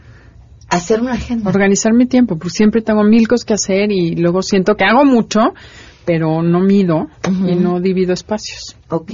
Hacer 0.69 1.01
una 1.01 1.13
agenda. 1.13 1.49
Organizar 1.49 1.93
mi 1.93 2.07
tiempo, 2.07 2.37
pues 2.37 2.55
siempre 2.55 2.83
tengo 2.83 3.05
mil 3.05 3.29
cosas 3.29 3.45
que 3.45 3.55
hacer 3.55 3.93
y 3.93 4.17
luego 4.17 4.43
siento 4.43 4.75
que 4.75 4.85
hago 4.85 5.05
mucho, 5.05 5.55
pero 6.05 6.43
no 6.43 6.61
mido 6.61 7.07
y 7.47 7.55
no 7.55 7.79
divido 7.81 8.13
espacios. 8.13 8.77
Ok. 8.91 9.13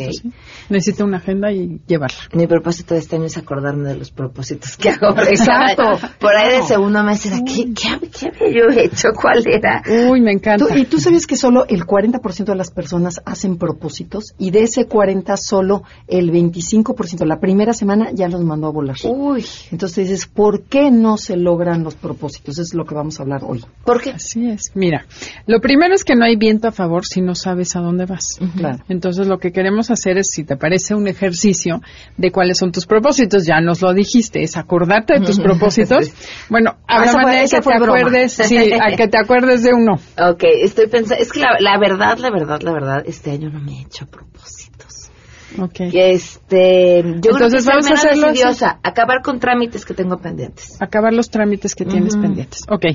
Necesito 0.69 1.05
una 1.05 1.19
agenda 1.19 1.53
y 1.53 1.81
llevarla. 1.87 2.17
Mi 2.33 2.47
propósito 2.47 2.95
de 2.95 3.01
este 3.01 3.17
año 3.17 3.27
es 3.27 3.37
acordarme 3.39 3.89
de 3.91 3.97
los 3.97 4.11
propósitos 4.11 4.77
que 4.77 4.91
hago. 4.91 5.17
Exacto. 5.29 5.99
Por 6.19 6.35
ahí 6.37 6.59
de 6.59 6.63
segundo 6.65 7.03
mes 7.03 7.25
era, 7.27 7.39
¿qué, 7.47 7.73
qué, 7.73 8.09
qué 8.09 8.27
había 8.27 8.51
yo 8.63 8.81
hecho? 8.81 9.09
¿Cuál 9.21 9.43
era? 9.47 9.83
Uy, 10.11 10.21
me 10.21 10.33
encanta. 10.33 10.67
Tú- 10.67 10.75
y 10.77 10.85
tú 10.85 10.99
sabes 10.99 11.27
que 11.27 11.37
solo 11.37 11.67
el 11.69 11.85
40% 11.85 12.45
de 12.45 12.55
las 12.57 12.71
personas 12.71 13.21
hacen 13.25 13.57
propósitos 13.59 14.35
y 14.39 14.51
de 14.51 14.63
ese 14.65 14.87
40 14.87 15.37
solo 15.37 15.83
el 16.09 16.31
25% 16.33 17.25
la 17.25 17.39
primera 17.41 17.73
semana 17.73 18.11
ya 18.13 18.29
los 18.29 18.43
mandó 18.43 18.69
a 18.69 18.71
volar. 18.71 18.97
Uy, 19.05 19.45
Entonces 19.71 20.09
dices, 20.09 20.27
¿por 20.27 20.63
qué 20.63 20.91
no 20.91 21.17
se 21.17 21.37
logran 21.37 21.85
los 21.85 21.95
propósitos? 21.95 22.55
Eso 22.55 22.63
es 22.63 22.75
lo 22.75 22.85
que 22.85 22.95
vamos 22.95 23.19
a 23.19 23.23
hablar 23.23 23.43
hoy. 23.45 23.65
¿por 23.85 24.01
qué? 24.03 24.11
Así 24.11 24.49
es. 24.49 24.73
Mira, 24.75 25.07
lo 25.47 25.61
primero 25.61 25.95
es 25.95 26.05
que 26.05 26.15
no 26.17 26.25
hay 26.25 26.37
viento 26.37 26.69
a 26.69 26.73
favor 26.73 27.05
si 27.07 27.21
no 27.21 27.35
sabes 27.35 27.77
a 27.77 27.81
dónde 27.81 28.07
vas. 28.07 28.39
Claro. 28.57 28.79
Entonces 28.89 29.27
lo 29.27 29.39
que 29.39 29.53
queremos 29.61 29.91
hacer 29.91 30.17
es, 30.17 30.29
si 30.31 30.45
te 30.45 30.57
parece, 30.57 30.95
un 30.95 31.07
ejercicio 31.07 31.83
de 32.17 32.33
cuáles 32.33 32.57
son 32.57 32.73
tus 32.73 32.87
propósitos. 32.87 33.45
Ya 33.45 33.61
nos 33.61 33.83
lo 33.83 33.93
dijiste, 33.93 34.43
es 34.43 34.57
acordarte 34.57 35.19
de 35.19 35.27
tus 35.27 35.39
propósitos. 35.47 36.11
Bueno, 36.49 36.77
habrá 36.89 37.13
manera 37.13 37.43
que 37.47 37.61
te 37.61 37.75
acuerdes, 37.75 38.33
sí, 38.33 38.73
a 38.73 38.97
que 38.97 39.07
te 39.09 39.19
acuerdes 39.19 39.63
de 39.63 39.75
uno. 39.75 39.97
Ok, 40.19 40.45
estoy 40.63 40.87
pensando, 40.87 41.23
es 41.23 41.31
que 41.31 41.41
la, 41.41 41.57
la 41.61 41.79
verdad, 41.79 42.17
la 42.19 42.31
verdad, 42.31 42.63
la 42.63 42.73
verdad, 42.73 43.03
este 43.05 43.33
año 43.33 43.51
no 43.51 43.61
me 43.61 43.73
he 43.73 43.83
hecho 43.83 44.07
propósitos. 44.07 45.11
Ok. 45.59 45.81
Este, 45.93 47.03
yo 47.03 47.03
creo 47.03 47.21
que 47.21 47.29
Entonces 47.29 47.67
vamos 47.67 47.91
a 47.91 47.95
hacerlo 47.95 48.29
decidiosa, 48.29 48.79
acabar 48.83 49.21
con 49.21 49.41
trámites 49.41 49.85
que 49.85 49.93
tengo 49.93 50.17
pendientes. 50.17 50.81
acabar 50.81 51.13
los 51.13 51.29
trámites 51.29 51.75
que 51.75 51.85
tienes 51.85 52.17
pendientes. 52.17 52.63
Ok. 52.71 52.87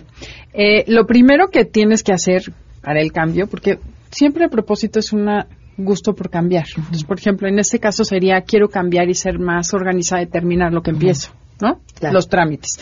Eh, 0.53 0.83
lo 0.87 1.05
primero 1.05 1.49
que 1.49 1.65
tienes 1.65 2.01
que 2.01 2.13
hacer 2.13 2.41
para 2.81 3.01
el 3.01 3.11
cambio, 3.11 3.45
porque 3.45 3.77
siempre 4.09 4.45
el 4.45 4.49
propósito 4.49 4.97
es 4.97 5.13
un 5.13 5.27
gusto 5.77 6.13
por 6.13 6.29
cambiar. 6.29 6.65
Entonces, 6.75 7.03
por 7.03 7.19
ejemplo, 7.19 7.47
en 7.47 7.59
este 7.59 7.79
caso 7.79 8.03
sería 8.03 8.41
quiero 8.41 8.69
cambiar 8.69 9.09
y 9.09 9.13
ser 9.13 9.39
más 9.39 9.73
organizada 9.73 10.21
y 10.21 10.27
terminar 10.27 10.73
lo 10.73 10.81
que 10.81 10.91
empiezo, 10.91 11.31
¿no? 11.61 11.81
Claro. 11.99 12.13
Los 12.13 12.29
trámites. 12.29 12.79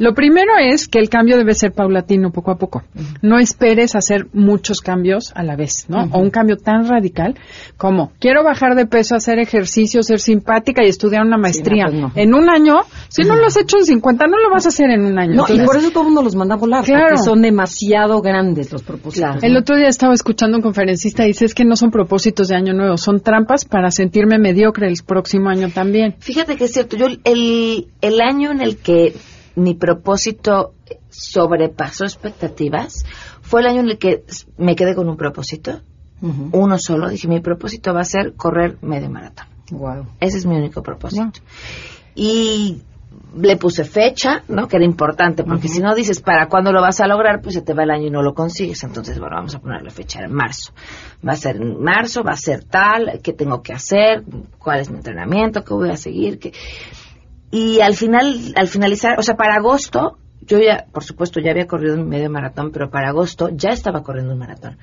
Lo 0.00 0.14
primero 0.14 0.52
es 0.58 0.88
que 0.88 0.98
el 0.98 1.08
cambio 1.08 1.36
debe 1.36 1.54
ser 1.54 1.72
paulatino, 1.72 2.32
poco 2.32 2.50
a 2.50 2.56
poco. 2.56 2.82
No 3.22 3.38
esperes 3.38 3.94
hacer 3.94 4.26
muchos 4.32 4.80
cambios 4.80 5.30
a 5.36 5.42
la 5.44 5.54
vez, 5.56 5.84
¿no? 5.88 6.04
O 6.12 6.18
un 6.18 6.30
cambio 6.30 6.56
tan 6.56 6.88
radical 6.88 7.36
como 7.76 8.10
quiero 8.18 8.42
bajar 8.42 8.74
de 8.74 8.86
peso, 8.86 9.14
hacer 9.14 9.38
ejercicio, 9.38 10.02
ser 10.02 10.18
simpática 10.20 10.82
y 10.84 10.88
estudiar 10.88 11.24
una 11.24 11.36
maestría. 11.36 11.84
pues 11.86 12.00
no. 12.00 12.12
En 12.16 12.34
un 12.34 12.48
año, 12.50 12.80
si 13.08 13.22
no 13.22 13.36
lo 13.36 13.46
has 13.46 13.56
hecho 13.56 13.76
en 13.78 13.84
50, 13.84 14.26
no 14.26 14.38
lo 14.38 14.50
vas 14.50 14.66
a 14.66 14.70
hacer 14.70 14.90
en 14.90 15.04
un 15.04 15.18
año. 15.18 15.34
No, 15.34 15.44
y 15.48 15.60
por 15.60 15.76
eso 15.76 15.90
todo 15.90 16.00
el 16.00 16.06
mundo 16.06 16.22
los 16.22 16.34
manda 16.34 16.54
a 16.54 16.58
volar, 16.58 16.84
Claro. 16.84 17.04
porque 17.10 17.22
son 17.22 17.42
demasiado 17.42 18.20
grandes 18.22 18.72
los 18.72 18.82
propósitos. 18.82 19.30
Claro. 19.30 19.40
El 19.42 19.56
otro 19.56 19.76
día 19.76 19.88
estaba 19.88 20.14
escuchando 20.14 20.56
a 20.56 20.58
un 20.58 20.62
conferencista 20.62 21.24
y 21.24 21.28
dice 21.28 21.44
es 21.44 21.54
que 21.54 21.64
no 21.64 21.76
son 21.76 21.90
propósitos 21.90 22.48
de 22.48 22.56
año 22.56 22.72
nuevo, 22.72 22.96
son 22.96 23.20
trampas 23.20 23.64
para 23.66 23.90
sentirme 23.90 24.38
mediocre 24.38 24.88
el 24.88 24.96
próximo 25.06 25.50
año 25.50 25.68
también. 25.70 26.14
Fíjate 26.20 26.56
que 26.56 26.64
es 26.64 26.72
cierto, 26.72 26.96
yo 26.96 27.06
el, 27.24 27.86
el 28.00 28.20
año 28.20 28.50
en 28.50 28.60
el 28.62 28.78
que 28.78 29.14
mi 29.56 29.74
propósito 29.74 30.74
sobrepasó 31.08 32.04
expectativas 32.04 33.04
fue 33.42 33.60
el 33.60 33.66
año 33.66 33.80
en 33.80 33.90
el 33.90 33.98
que 33.98 34.24
me 34.56 34.76
quedé 34.76 34.94
con 34.94 35.08
un 35.08 35.16
propósito, 35.16 35.80
uno 36.20 36.78
solo. 36.78 37.08
Dije, 37.08 37.28
mi 37.28 37.40
propósito 37.40 37.94
va 37.94 38.00
a 38.00 38.04
ser 38.04 38.34
correr 38.34 38.76
medio 38.82 39.10
maratón. 39.10 39.46
Guau. 39.70 40.06
Ese 40.20 40.38
es 40.38 40.46
mi 40.46 40.56
único 40.56 40.82
propósito. 40.82 41.40
Y 42.14 42.82
le 43.36 43.56
puse 43.56 43.84
fecha, 43.84 44.42
¿no? 44.48 44.66
Que 44.68 44.76
era 44.76 44.84
importante, 44.84 45.44
porque 45.44 45.68
si 45.68 45.80
no 45.80 45.94
dices 45.94 46.20
para 46.20 46.48
cuándo 46.48 46.72
lo 46.72 46.80
vas 46.80 47.00
a 47.00 47.06
lograr, 47.06 47.40
pues 47.40 47.54
se 47.54 47.62
te 47.62 47.74
va 47.74 47.84
el 47.84 47.90
año 47.90 48.06
y 48.06 48.10
no 48.10 48.22
lo 48.22 48.34
consigues. 48.34 48.82
Entonces, 48.82 49.18
bueno, 49.18 49.36
vamos 49.36 49.54
a 49.54 49.60
ponerle 49.60 49.90
fecha 49.90 50.20
en 50.20 50.32
marzo. 50.32 50.72
Va 51.26 51.32
a 51.32 51.36
ser 51.36 51.56
en 51.56 51.80
marzo, 51.80 52.22
va 52.22 52.32
a 52.32 52.36
ser 52.36 52.64
tal, 52.64 53.20
qué 53.22 53.32
tengo 53.32 53.62
que 53.62 53.72
hacer, 53.72 54.24
cuál 54.58 54.80
es 54.80 54.90
mi 54.90 54.96
entrenamiento, 54.96 55.64
qué 55.64 55.74
voy 55.74 55.90
a 55.90 55.96
seguir, 55.96 56.38
qué... 56.38 56.52
Y 57.50 57.80
al 57.80 57.94
final, 57.94 58.52
al 58.54 58.68
finalizar, 58.68 59.18
o 59.18 59.22
sea, 59.22 59.34
para 59.36 59.54
agosto, 59.56 60.18
yo 60.46 60.58
ya, 60.58 60.86
por 60.92 61.04
supuesto, 61.04 61.40
ya 61.40 61.50
había 61.50 61.66
corrido 61.66 61.94
un 61.94 62.08
medio 62.08 62.30
maratón, 62.30 62.70
pero 62.72 62.90
para 62.90 63.08
agosto 63.08 63.48
ya 63.52 63.70
estaba 63.70 64.02
corriendo 64.02 64.32
un 64.32 64.38
maratón. 64.38 64.78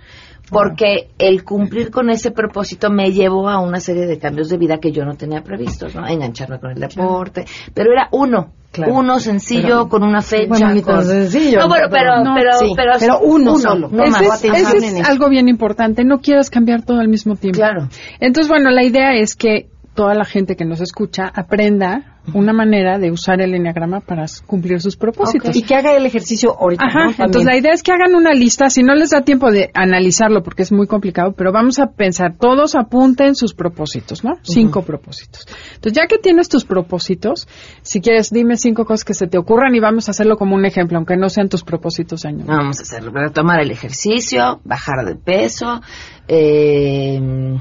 Porque 0.50 1.10
el 1.18 1.44
cumplir 1.44 1.92
con 1.92 2.10
ese 2.10 2.32
propósito 2.32 2.90
me 2.90 3.12
llevó 3.12 3.50
a 3.50 3.60
una 3.60 3.80
serie 3.82 4.06
de 4.06 4.18
cambios 4.18 4.48
de 4.48 4.58
vida 4.58 4.78
que 4.80 4.92
yo 4.94 5.04
no 5.04 5.16
tenía 5.16 5.44
previstos, 5.44 5.94
¿no? 5.94 6.08
Engancharme 6.08 6.60
con 6.60 6.72
el 6.72 6.80
deporte. 6.80 7.46
Pero 7.74 7.92
era 7.92 8.08
uno. 8.12 8.54
Claro. 8.72 8.94
Uno 8.94 9.20
sencillo, 9.20 9.90
con 9.90 10.04
una 10.04 10.22
fecha. 10.22 10.48
Bueno, 10.50 10.74
ni 10.74 10.82
tan 10.82 10.96
con- 10.98 11.06
sencillo. 11.06 11.60
No, 11.60 11.68
bueno, 11.68 11.88
pero, 11.90 12.24
No, 12.24 12.36
pero, 12.36 12.52
sí, 12.60 12.74
pero, 12.76 12.92
pero 13.00 13.20
uno 13.22 13.58
solo. 13.58 13.90
No 13.92 14.04
Ese 14.04 14.12
más. 14.28 14.44
es- 14.44 14.54
Ese 14.54 14.78
es 14.78 14.84
eso. 14.94 15.10
algo 15.10 15.30
bien 15.30 15.48
importante, 15.50 16.04
no 16.06 16.20
quieras 16.20 16.50
cambiar 16.50 16.84
todo 16.84 17.00
al 17.00 17.08
mismo 17.08 17.36
tiempo. 17.36 17.58
Claro. 17.58 17.90
Entonces, 18.20 18.48
bueno, 18.50 18.70
la 18.70 18.84
idea 18.84 19.16
es 19.16 19.36
que 19.36 19.70
toda 19.96 20.14
la 20.14 20.26
gente 20.26 20.56
que 20.56 20.64
nos 20.66 20.80
escucha 20.80 21.32
aprenda 21.34 22.17
una 22.34 22.54
manera 22.54 23.00
de 23.00 23.12
usar 23.12 23.42
el 23.42 23.54
enneagrama 23.54 24.02
para 24.02 24.26
cumplir 24.46 24.82
sus 24.82 24.96
propósitos. 24.98 25.56
Y 25.56 25.64
que 25.64 25.76
haga 25.76 25.96
el 25.96 26.06
ejercicio 26.06 26.56
ahorita. 26.60 26.84
Ajá, 26.86 27.24
entonces 27.24 27.46
la 27.46 27.58
idea 27.58 27.72
es 27.74 27.84
que 27.84 27.92
hagan 27.92 28.16
una 28.16 28.34
lista, 28.34 28.70
si 28.70 28.84
no 28.84 28.96
les 28.96 29.12
da 29.12 29.22
tiempo 29.22 29.52
de 29.52 29.72
analizarlo 29.74 30.44
porque 30.44 30.64
es 30.64 30.72
muy 30.72 30.88
complicado, 30.88 31.34
pero 31.34 31.52
vamos 31.52 31.80
a 31.80 31.88
pensar, 31.88 32.36
todos 32.40 32.76
apunten 32.76 33.36
sus 33.36 33.54
propósitos, 33.54 34.24
¿no? 34.24 34.38
Cinco 34.42 34.82
propósitos. 34.84 35.46
Entonces 35.76 35.94
ya 35.94 36.08
que 36.08 36.18
tienes 36.18 36.50
tus 36.50 36.66
propósitos, 36.66 37.48
si 37.82 38.02
quieres 38.02 38.30
dime 38.32 38.58
cinco 38.58 38.86
cosas 38.86 39.06
que 39.06 39.14
se 39.14 39.28
te 39.28 39.38
ocurran 39.38 39.74
y 39.76 39.80
vamos 39.80 40.08
a 40.08 40.12
hacerlo 40.12 40.38
como 40.38 40.56
un 40.56 40.66
ejemplo, 40.66 40.98
aunque 40.98 41.16
no 41.16 41.30
sean 41.30 41.50
tus 41.50 41.64
propósitos 41.64 42.26
año. 42.26 42.46
Vamos 42.46 42.80
a 42.80 42.84
hacer, 42.84 43.04
retomar 43.12 43.62
el 43.62 43.72
ejercicio, 43.72 44.60
bajar 44.64 45.06
de 45.06 45.16
peso, 45.16 45.82
eh, 46.28 47.58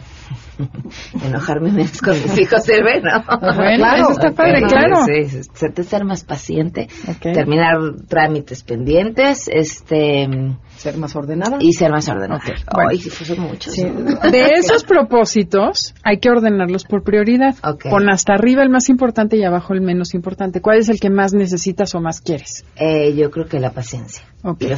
enojarme 1.25 1.71
menos 1.73 2.01
con 2.01 2.15
mis 2.15 2.39
hijos 2.39 2.63
sirve, 2.65 3.01
¿no? 3.03 3.23
Bueno, 3.41 3.95
eso 3.97 4.11
está 4.13 4.31
padre, 4.33 4.63
claro. 4.63 5.05
Sí, 5.05 5.43
ser- 5.55 5.73
más 6.05 6.25
paciente, 6.25 6.89
terminar 7.21 7.77
trámites 8.09 8.63
pendientes, 8.63 9.49
este, 9.53 10.29
Ser 10.77 10.97
más 10.99 11.15
ordenada. 11.17 11.57
y 11.61 11.73
ser 11.73 11.91
más 11.91 12.09
ordenado. 12.09 12.41
Ok, 12.41 12.55
bueno. 12.75 12.91
Ay, 12.91 12.99
muchos. 13.39 13.73
Sí. 13.73 13.85
De 13.85 14.43
esos 14.55 14.85
propósitos 14.85 15.95
hay 16.03 16.19
que 16.19 16.31
ordenarlos 16.31 16.85
por 16.85 17.03
prioridad. 17.03 17.55
Ok. 17.63 17.87
Pon 17.91 18.09
hasta 18.11 18.35
arriba 18.35 18.63
el 18.63 18.71
más 18.71 18.89
importante 18.89 19.37
y 19.37 19.45
abajo 19.45 19.75
el 19.75 19.81
menos 19.81 20.15
importante. 20.15 20.61
¿Cuál 20.61 20.79
es 20.79 20.89
el 20.89 21.01
que 21.01 21.11
más 21.11 21.33
necesitas 21.33 21.95
o 21.95 22.01
más 22.01 22.21
quieres? 22.21 22.65
Eh, 22.77 23.15
yo 23.17 23.31
creo 23.31 23.47
que 23.47 23.61
la 23.61 23.71
paciencia. 23.73 24.23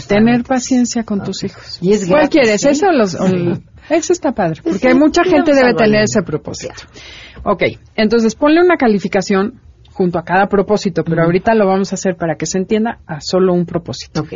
Tener 0.09 0.45
paciencia 0.45 1.05
con 1.05 1.23
tus 1.23 1.45
hijos. 1.45 1.79
Y 1.83 1.93
es 1.93 2.07
¿Cuál 2.07 2.23
gratis, 2.23 2.31
quieres? 2.41 2.61
¿sí? 2.63 2.69
¿Ese 2.69 2.87
o 2.87 2.93
los, 2.93 3.15
o 3.15 3.27
el- 3.27 3.63
Eso 3.91 4.13
está 4.13 4.33
padre, 4.33 4.61
porque 4.63 4.79
Sí, 4.79 4.89
hay 4.89 4.95
mucha 4.95 5.25
gente 5.25 5.55
debe 5.55 5.75
tener 5.75 6.03
ese 6.05 6.23
propósito. 6.23 6.75
Ok, 7.45 7.63
entonces 7.97 8.35
ponle 8.35 8.61
una 8.61 8.77
calificación 8.77 9.61
junto 9.93 10.19
a 10.19 10.23
cada 10.25 10.47
propósito, 10.47 11.03
pero 11.05 11.25
ahorita 11.25 11.55
lo 11.55 11.67
vamos 11.67 11.93
a 11.93 11.95
hacer 11.95 12.17
para 12.17 12.37
que 12.37 12.47
se 12.47 12.59
entienda 12.59 13.01
a 13.07 13.21
solo 13.21 13.53
un 13.53 13.67
propósito. 13.67 14.21
Ok. 14.21 14.35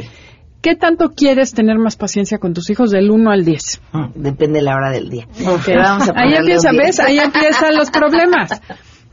¿Qué 0.60 0.76
tanto 0.76 1.10
quieres 1.10 1.52
tener 1.54 1.76
más 1.78 1.96
paciencia 1.96 2.38
con 2.38 2.54
tus 2.54 2.70
hijos 2.70 2.90
del 2.92 3.10
1 3.10 3.30
al 3.32 3.44
10? 3.44 3.80
Mm, 3.92 4.04
Depende 4.14 4.58
de 4.60 4.64
la 4.64 4.76
hora 4.76 4.90
del 4.92 5.10
día. 5.10 5.26
Pero 5.66 5.82
vamos 5.82 6.08
a 6.08 6.12
Ahí 6.14 6.34
empieza, 6.34 6.70
¿ves? 6.70 6.96
10. 6.96 7.00
Ahí 7.00 7.18
empiezan 7.18 7.76
los 7.76 7.90
problemas. 7.90 8.60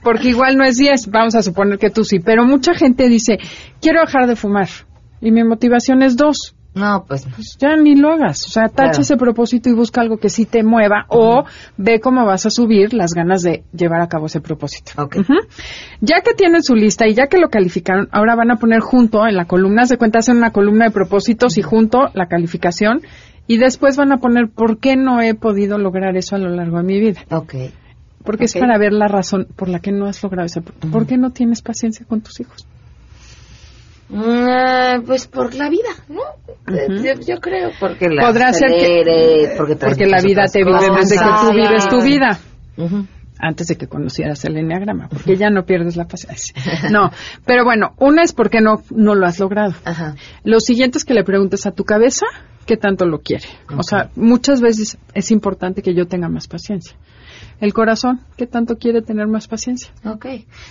Porque 0.03 0.29
igual 0.29 0.57
no 0.57 0.63
es 0.63 0.77
10, 0.77 1.07
vamos 1.07 1.35
a 1.35 1.41
suponer 1.41 1.79
que 1.79 1.89
tú 1.89 2.03
sí. 2.03 2.19
Pero 2.19 2.45
mucha 2.45 2.73
gente 2.75 3.09
dice, 3.09 3.37
quiero 3.81 4.01
dejar 4.01 4.27
de 4.27 4.35
fumar. 4.35 4.69
Y 5.21 5.31
mi 5.31 5.43
motivación 5.43 6.03
es 6.03 6.15
2. 6.15 6.55
No, 6.75 7.03
pues 7.07 7.25
no. 7.25 7.33
Pues 7.35 7.57
ya 7.59 7.75
ni 7.75 7.95
lo 7.95 8.11
hagas. 8.13 8.45
O 8.45 8.49
sea, 8.49 8.65
tacha 8.69 8.89
Claro. 8.91 9.01
ese 9.01 9.17
propósito 9.17 9.69
y 9.69 9.73
busca 9.73 10.01
algo 10.01 10.17
que 10.17 10.29
sí 10.29 10.45
te 10.45 10.63
mueva 10.63 11.05
o 11.09 11.43
ve 11.77 11.99
cómo 11.99 12.25
vas 12.25 12.45
a 12.45 12.49
subir 12.51 12.93
las 12.93 13.13
ganas 13.13 13.41
de 13.41 13.63
llevar 13.73 14.01
a 14.01 14.07
cabo 14.07 14.27
ese 14.27 14.39
propósito. 14.39 14.91
Ok. 15.01 15.17
Ujú. 15.17 15.33
Ya 16.01 16.21
que 16.21 16.33
tienen 16.35 16.61
su 16.63 16.75
lista 16.75 17.07
y 17.07 17.15
ya 17.15 17.27
que 17.27 17.39
lo 17.39 17.49
calificaron, 17.49 18.07
ahora 18.11 18.35
van 18.35 18.51
a 18.51 18.57
poner 18.57 18.79
junto 18.81 19.25
en 19.27 19.35
la 19.35 19.45
columna, 19.45 19.85
se 19.87 19.97
cuenta, 19.97 20.19
hacen 20.19 20.37
una 20.37 20.51
columna 20.51 20.85
de 20.85 20.91
propósitos 20.91 21.57
y 21.57 21.63
junto 21.63 22.09
la 22.13 22.27
calificación 22.27 23.01
y 23.47 23.57
después 23.57 23.97
van 23.97 24.11
a 24.11 24.17
poner 24.19 24.47
por 24.49 24.77
qué 24.77 24.95
no 24.95 25.21
he 25.21 25.33
podido 25.33 25.79
lograr 25.79 26.15
eso 26.17 26.35
a 26.35 26.39
lo 26.39 26.49
largo 26.49 26.77
de 26.77 26.83
mi 26.83 26.99
vida. 26.99 27.21
Ok. 27.31 27.55
Porque 28.23 28.45
es 28.45 28.55
Ok. 28.55 28.59
para 28.61 28.77
ver 28.77 28.93
la 28.93 29.07
razón 29.07 29.47
por 29.55 29.69
la 29.69 29.79
que 29.79 29.91
no 29.91 30.05
has 30.05 30.21
logrado 30.21 30.45
ese 30.45 30.61
propósito. 30.61 30.91
¿Por 30.91 31.07
qué 31.07 31.17
no 31.17 31.31
tienes 31.31 31.61
paciencia 31.63 32.05
con 32.05 32.21
tus 32.21 32.39
hijos? 32.39 32.67
Mm, 34.09 35.03
pues 35.05 35.27
por 35.27 35.53
la 35.53 35.69
vida, 35.69 35.89
¿no? 36.07 36.21
Eh, 36.75 36.87
yo, 37.03 37.21
yo 37.25 37.39
creo, 37.39 37.69
porque 37.79 38.09
la 38.09 38.25
Podrá 38.27 38.51
ser 38.53 38.69
que- 38.71 38.75
acelere, 38.77 39.53
porque, 39.55 40.07
la 40.07 40.21
vida 40.21 40.45
te 40.51 40.63
vive 40.63 40.79
desde 40.99 41.15
que 41.17 41.29
tú 41.41 41.51
vives 41.53 41.87
tu 41.87 42.01
vida. 42.01 42.39
Antes 43.41 43.67
de 43.67 43.77
que 43.77 43.87
conocieras 43.87 44.43
el 44.45 44.57
enneagrama, 44.57 45.07
porque 45.07 45.37
ya 45.37 45.49
no 45.49 45.63
pierdes 45.63 45.95
la 45.95 46.05
paciencia. 46.05 46.53
No, 46.91 47.09
pero 47.45 47.63
bueno, 47.63 47.93
una 47.97 48.23
es 48.23 48.33
porque 48.33 48.59
no, 48.59 48.81
no 48.89 49.15
lo 49.15 49.25
has 49.25 49.39
logrado. 49.39 49.75
Ajá. 49.85 50.15
Lo 50.43 50.59
siguiente 50.59 50.97
es 50.97 51.05
que 51.05 51.13
le 51.13 51.23
preguntes 51.23 51.65
a 51.65 51.71
tu 51.71 51.85
cabeza 51.85 52.25
qué 52.65 52.75
tanto 52.75 53.05
lo 53.05 53.19
quiere. 53.19 53.45
O 53.77 53.83
sea, 53.83 54.09
muchas 54.15 54.59
veces 54.59 54.97
es 55.13 55.31
importante 55.31 55.81
que 55.81 55.93
yo 55.93 56.05
tenga 56.07 56.27
más 56.27 56.47
paciencia. 56.47 56.97
El 57.59 57.73
corazón, 57.73 58.21
¿qué 58.37 58.47
tanto 58.47 58.77
quiere 58.77 59.01
tener 59.01 59.27
más 59.27 59.47
paciencia? 59.47 59.91
Ok. 60.05 60.25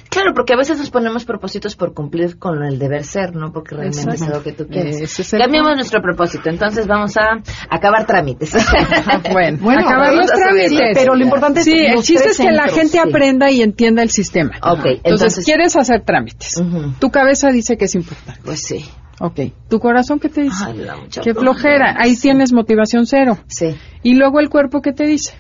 Claro, 0.09 0.33
porque 0.35 0.55
a 0.55 0.57
veces 0.57 0.79
nos 0.79 0.91
ponemos 0.91 1.25
propósitos 1.27 1.77
por 1.77 1.93
cumplir 1.93 2.39
con 2.39 2.63
el 2.65 2.79
deber 2.79 3.05
ser, 3.05 3.35
¿no? 3.37 3.53
Porque 3.53 3.75
realmente 3.75 4.01
Exacto. 4.01 4.25
es 4.25 4.31
algo 4.31 4.43
que 4.43 4.53
tú 4.53 4.67
quieres. 4.69 4.97
Ese 5.01 5.23
es 5.23 5.31
punto. 5.31 5.75
nuestro 5.75 6.01
propósito. 6.01 6.49
Entonces 6.49 6.87
vamos 6.87 7.15
a 7.19 7.43
acabar 7.69 8.07
trámites. 8.07 8.55
Bueno, 9.33 9.59
Bueno, 9.63 9.81
acabar 9.87 10.15
los 10.15 10.27
trámites. 10.31 10.93
pero 10.95 11.15
lo 11.15 11.23
importante 11.25 11.61
es 11.61 11.67
el 11.67 12.03
chiste 12.03 12.31
que 12.37 12.53
la 12.53 12.69
gente 12.69 12.89
sí. 12.93 12.99
aprenda 12.99 13.51
y 13.51 13.63
entienda 13.63 14.03
el 14.03 14.11
sistema. 14.11 14.53
Ok, 14.63 14.79
Entonces, 14.87 15.01
entonces- 15.05 15.45
quieres 15.45 15.77
hacer 15.77 16.03
trámites. 16.05 16.55
Tu 16.99 17.11
cabeza 17.11 17.51
dice 17.51 17.77
que 17.77 17.85
es 17.85 17.95
importante. 17.95 18.41
Pues 18.45 18.63
sí. 18.63 18.85
Ok. 19.21 19.41
¿Tu 19.69 19.81
corazón 19.81 20.21
qué 20.21 20.29
te 20.29 20.43
dice? 20.43 20.65
Ay, 20.65 20.77
Qué 21.11 21.35
flojera. 21.35 21.41
flojera. 21.41 21.95
Ahí 21.99 22.17
tienes 22.17 22.53
motivación 22.53 23.05
cero. 23.05 23.37
Sí. 23.49 23.75
Y 24.03 24.15
luego 24.15 24.39
el 24.41 24.49
cuerpo, 24.49 24.81
¿qué 24.81 24.93
te 24.93 25.05
dice? 25.07 25.35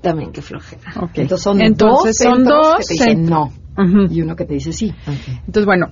También 0.00 0.32
qué 0.32 0.42
flojera. 0.42 0.92
Entonces 1.14 1.42
son 1.42 1.60
Entonces, 1.60 2.16
dos 2.18 2.26
son 2.26 2.36
centros 2.36 2.66
dos 2.66 2.78
que 2.78 2.84
te 2.84 2.92
dicen 2.94 3.26
no 3.26 3.52
y 4.10 4.22
uno 4.22 4.36
que 4.36 4.44
te 4.44 4.54
dice 4.54 4.72
sí. 4.72 4.92
Entonces, 5.46 5.64
bueno, 5.64 5.90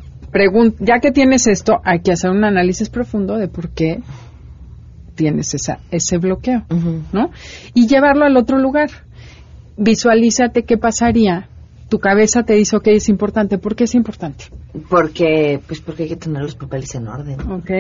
ya 0.81 1.01
que 1.01 1.13
tienes 1.13 1.47
esto, 1.47 1.81
hay 1.85 2.01
que 2.01 2.13
hacer 2.13 2.31
un 2.31 2.45
análisis 2.45 2.89
profundo 2.89 3.37
de 3.37 3.49
por 3.49 3.71
qué 3.71 4.01
tienes 5.15 5.55
esa, 5.55 5.79
ese 5.91 6.19
bloqueo. 6.19 6.65
¿no? 7.13 7.31
Y 7.75 7.87
llevarlo 7.87 8.25
al 8.25 8.37
otro 8.37 8.59
lugar. 8.59 8.91
Visualízate 9.77 10.65
qué 10.65 10.77
pasaría. 10.77 11.49
Tu 11.89 11.99
cabeza 11.99 12.43
te 12.43 12.55
dice, 12.55 12.77
ok, 12.77 12.89
es 12.89 13.09
importante. 13.09 13.57
¿Por 13.57 13.75
qué 13.75 13.85
es 13.85 13.95
importante? 13.95 14.45
Porque, 14.91 15.61
pues 15.67 15.81
porque 15.81 16.03
hay 16.03 16.09
que 16.11 16.17
tener 16.17 16.43
los 16.43 16.55
papeles 16.55 16.95
en 16.95 17.09
orden. 17.09 17.41
Ok. 17.51 17.71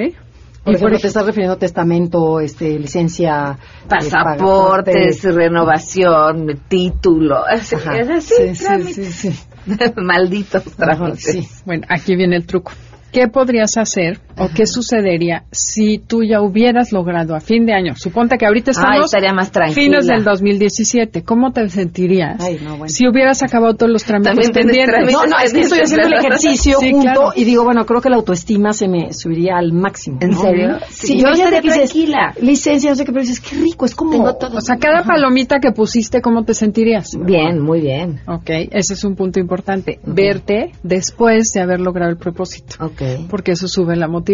Por 0.68 0.74
Y 0.74 0.76
ejemplo, 0.76 0.96
por 0.96 1.00
te 1.00 1.06
estás 1.06 1.24
refiriendo 1.24 1.54
a 1.54 1.58
testamento, 1.58 2.40
este, 2.40 2.78
licencia, 2.78 3.56
eh, 3.58 3.86
Pasaportes, 3.88 5.16
pasaporte. 5.16 5.32
renovación, 5.32 6.60
título. 6.68 7.46
Es, 7.48 7.72
Ajá. 7.72 7.96
es 7.96 8.10
así, 8.10 8.34
Sí, 8.54 8.54
sí, 8.54 8.92
sí, 8.92 9.04
sí. 9.30 9.40
Malditos 9.96 10.64
trámites. 10.76 11.22
sí. 11.24 11.48
Bueno, 11.64 11.86
aquí 11.88 12.16
viene 12.16 12.36
el 12.36 12.46
truco. 12.46 12.72
¿Qué 13.12 13.28
podrías 13.28 13.76
hacer 13.78 14.20
o 14.40 14.48
qué 14.54 14.66
sucedería 14.66 15.44
si 15.50 15.98
tú 15.98 16.22
ya 16.22 16.40
hubieras 16.40 16.92
logrado 16.92 17.34
a 17.34 17.40
fin 17.40 17.66
de 17.66 17.72
año? 17.74 17.94
Suponte 17.96 18.36
que 18.38 18.46
ahorita 18.46 18.70
Ay, 18.70 18.76
estamos 18.76 19.04
estaría 19.06 19.32
más 19.32 19.50
tranquila. 19.50 19.82
fines 19.82 20.06
del 20.06 20.24
2017. 20.24 21.22
¿Cómo 21.24 21.52
te 21.52 21.68
sentirías 21.68 22.40
Ay, 22.40 22.58
no, 22.62 22.70
bueno. 22.78 22.88
si 22.88 23.06
hubieras 23.08 23.42
acabado 23.42 23.74
todos 23.74 23.90
los 23.92 24.04
trámites 24.04 24.50
pendientes? 24.50 24.86
trámites. 24.94 25.12
No, 25.14 25.26
no, 25.26 25.38
es 25.42 25.52
que 25.52 25.60
estoy 25.60 25.80
haciendo 25.80 26.06
el 26.06 26.12
ejercicio 26.14 26.78
Sí, 26.80 26.90
junto 26.92 27.02
claro. 27.12 27.32
y 27.34 27.44
digo, 27.44 27.64
bueno, 27.64 27.84
creo 27.86 28.00
que 28.00 28.10
la 28.10 28.16
autoestima 28.16 28.72
se 28.72 28.88
me 28.88 29.12
subiría 29.12 29.56
al 29.58 29.72
máximo. 29.72 30.18
¿En 30.20 30.30
¿no? 30.30 30.40
serio? 30.40 30.78
Sí, 30.90 31.06
Sí, 31.08 31.20
yo 31.20 31.28
estaría 31.30 31.60
que 31.60 31.68
dices, 31.68 31.90
tranquila. 31.92 32.34
Licencia, 32.40 32.90
no 32.90 32.96
sé 32.96 33.04
qué, 33.04 33.12
pero 33.12 33.22
dices, 33.24 33.40
qué 33.40 33.56
rico, 33.56 33.84
es 33.86 33.94
como... 33.94 34.12
Tengo 34.12 34.34
todo. 34.36 34.58
O 34.58 34.60
sea, 34.60 34.76
cada 34.76 35.02
palomita 35.04 35.58
que 35.60 35.72
pusiste, 35.72 36.20
¿cómo 36.20 36.44
te 36.44 36.54
sentirías? 36.54 37.10
Bien, 37.18 37.60
muy 37.60 37.80
bien. 37.80 38.20
Ok, 38.26 38.48
ese 38.70 38.94
es 38.94 39.04
un 39.04 39.16
punto 39.16 39.40
importante. 39.40 39.98
Verte 40.04 40.72
después 40.82 41.50
de 41.54 41.60
haber 41.60 41.80
logrado 41.80 42.10
el 42.10 42.16
propósito. 42.18 42.76
Ok. 42.84 43.02
Porque 43.30 43.52
eso 43.52 43.66
sube 43.68 43.96
la 43.96 44.06
motivación 44.06 44.27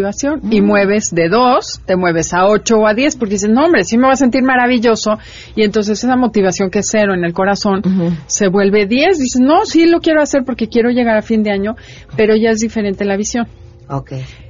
y 0.51 0.61
mueves 0.61 1.11
de 1.13 1.29
dos, 1.29 1.81
te 1.87 1.97
mueves 1.97 2.33
a 2.35 2.47
ocho 2.47 2.79
o 2.79 2.87
a 2.87 2.95
diez 2.95 3.17
porque 3.17 3.35
dices, 3.35 3.51
no 3.51 3.65
hombre, 3.65 3.85
sí 3.85 3.97
me 3.97 4.07
va 4.07 4.13
a 4.13 4.17
sentir 4.17 4.43
maravilloso 4.43 5.19
y 5.55 5.63
entonces 5.63 6.03
esa 6.03 6.17
motivación 6.17 6.71
que 6.71 6.81
es 6.81 6.89
cero 6.91 7.15
en 7.15 7.25
el 7.25 7.33
corazón 7.33 7.83
se 8.27 8.49
vuelve 8.49 8.87
diez, 8.87 9.19
dices, 9.19 9.41
no, 9.41 9.65
sí 9.67 9.87
lo 9.87 10.01
quiero 10.01 10.21
hacer 10.23 10.45
porque 10.45 10.69
quiero 10.69 10.91
llegar 10.91 11.17
a 11.17 11.23
fin 11.23 11.43
de 11.43 11.51
año, 11.51 11.77
pero 12.17 12.37
ya 12.37 12.51
es 12.51 12.61
diferente 12.61 13.05
la 13.05 13.17
visión. 13.17 13.47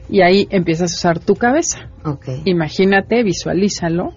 Y 0.08 0.20
ahí 0.20 0.46
empiezas 0.50 0.92
a 0.92 0.94
usar 0.94 1.18
tu 1.18 1.34
cabeza. 1.34 1.90
Imagínate, 2.44 3.22
visualízalo 3.22 4.12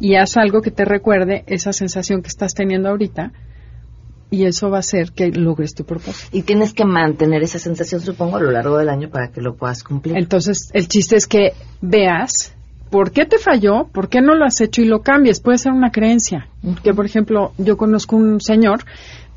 y 0.00 0.16
haz 0.16 0.36
algo 0.36 0.62
que 0.62 0.70
te 0.70 0.84
recuerde 0.84 1.44
esa 1.46 1.72
sensación 1.72 2.22
que 2.22 2.28
estás 2.28 2.54
teniendo 2.54 2.88
ahorita 2.88 3.32
y 4.32 4.46
eso 4.46 4.70
va 4.70 4.78
a 4.78 4.80
hacer 4.80 5.12
que 5.12 5.30
logres 5.30 5.74
tu 5.74 5.84
propósito. 5.84 6.26
Y 6.32 6.42
tienes 6.42 6.72
que 6.72 6.86
mantener 6.86 7.42
esa 7.42 7.58
sensación, 7.58 8.00
supongo, 8.00 8.38
a 8.38 8.40
lo 8.40 8.50
largo 8.50 8.78
del 8.78 8.88
año 8.88 9.10
para 9.10 9.28
que 9.28 9.42
lo 9.42 9.54
puedas 9.54 9.84
cumplir. 9.84 10.16
Entonces, 10.16 10.70
el 10.72 10.88
chiste 10.88 11.16
es 11.16 11.26
que 11.26 11.52
veas 11.82 12.54
por 12.90 13.10
qué 13.10 13.26
te 13.26 13.36
falló, 13.36 13.88
por 13.92 14.08
qué 14.08 14.22
no 14.22 14.34
lo 14.34 14.46
has 14.46 14.58
hecho 14.62 14.80
y 14.80 14.86
lo 14.86 15.02
cambies. 15.02 15.42
Puede 15.42 15.58
ser 15.58 15.72
una 15.72 15.90
creencia. 15.90 16.48
Que, 16.82 16.94
por 16.94 17.04
ejemplo, 17.04 17.52
yo 17.58 17.76
conozco 17.76 18.16
un 18.16 18.40
señor, 18.40 18.84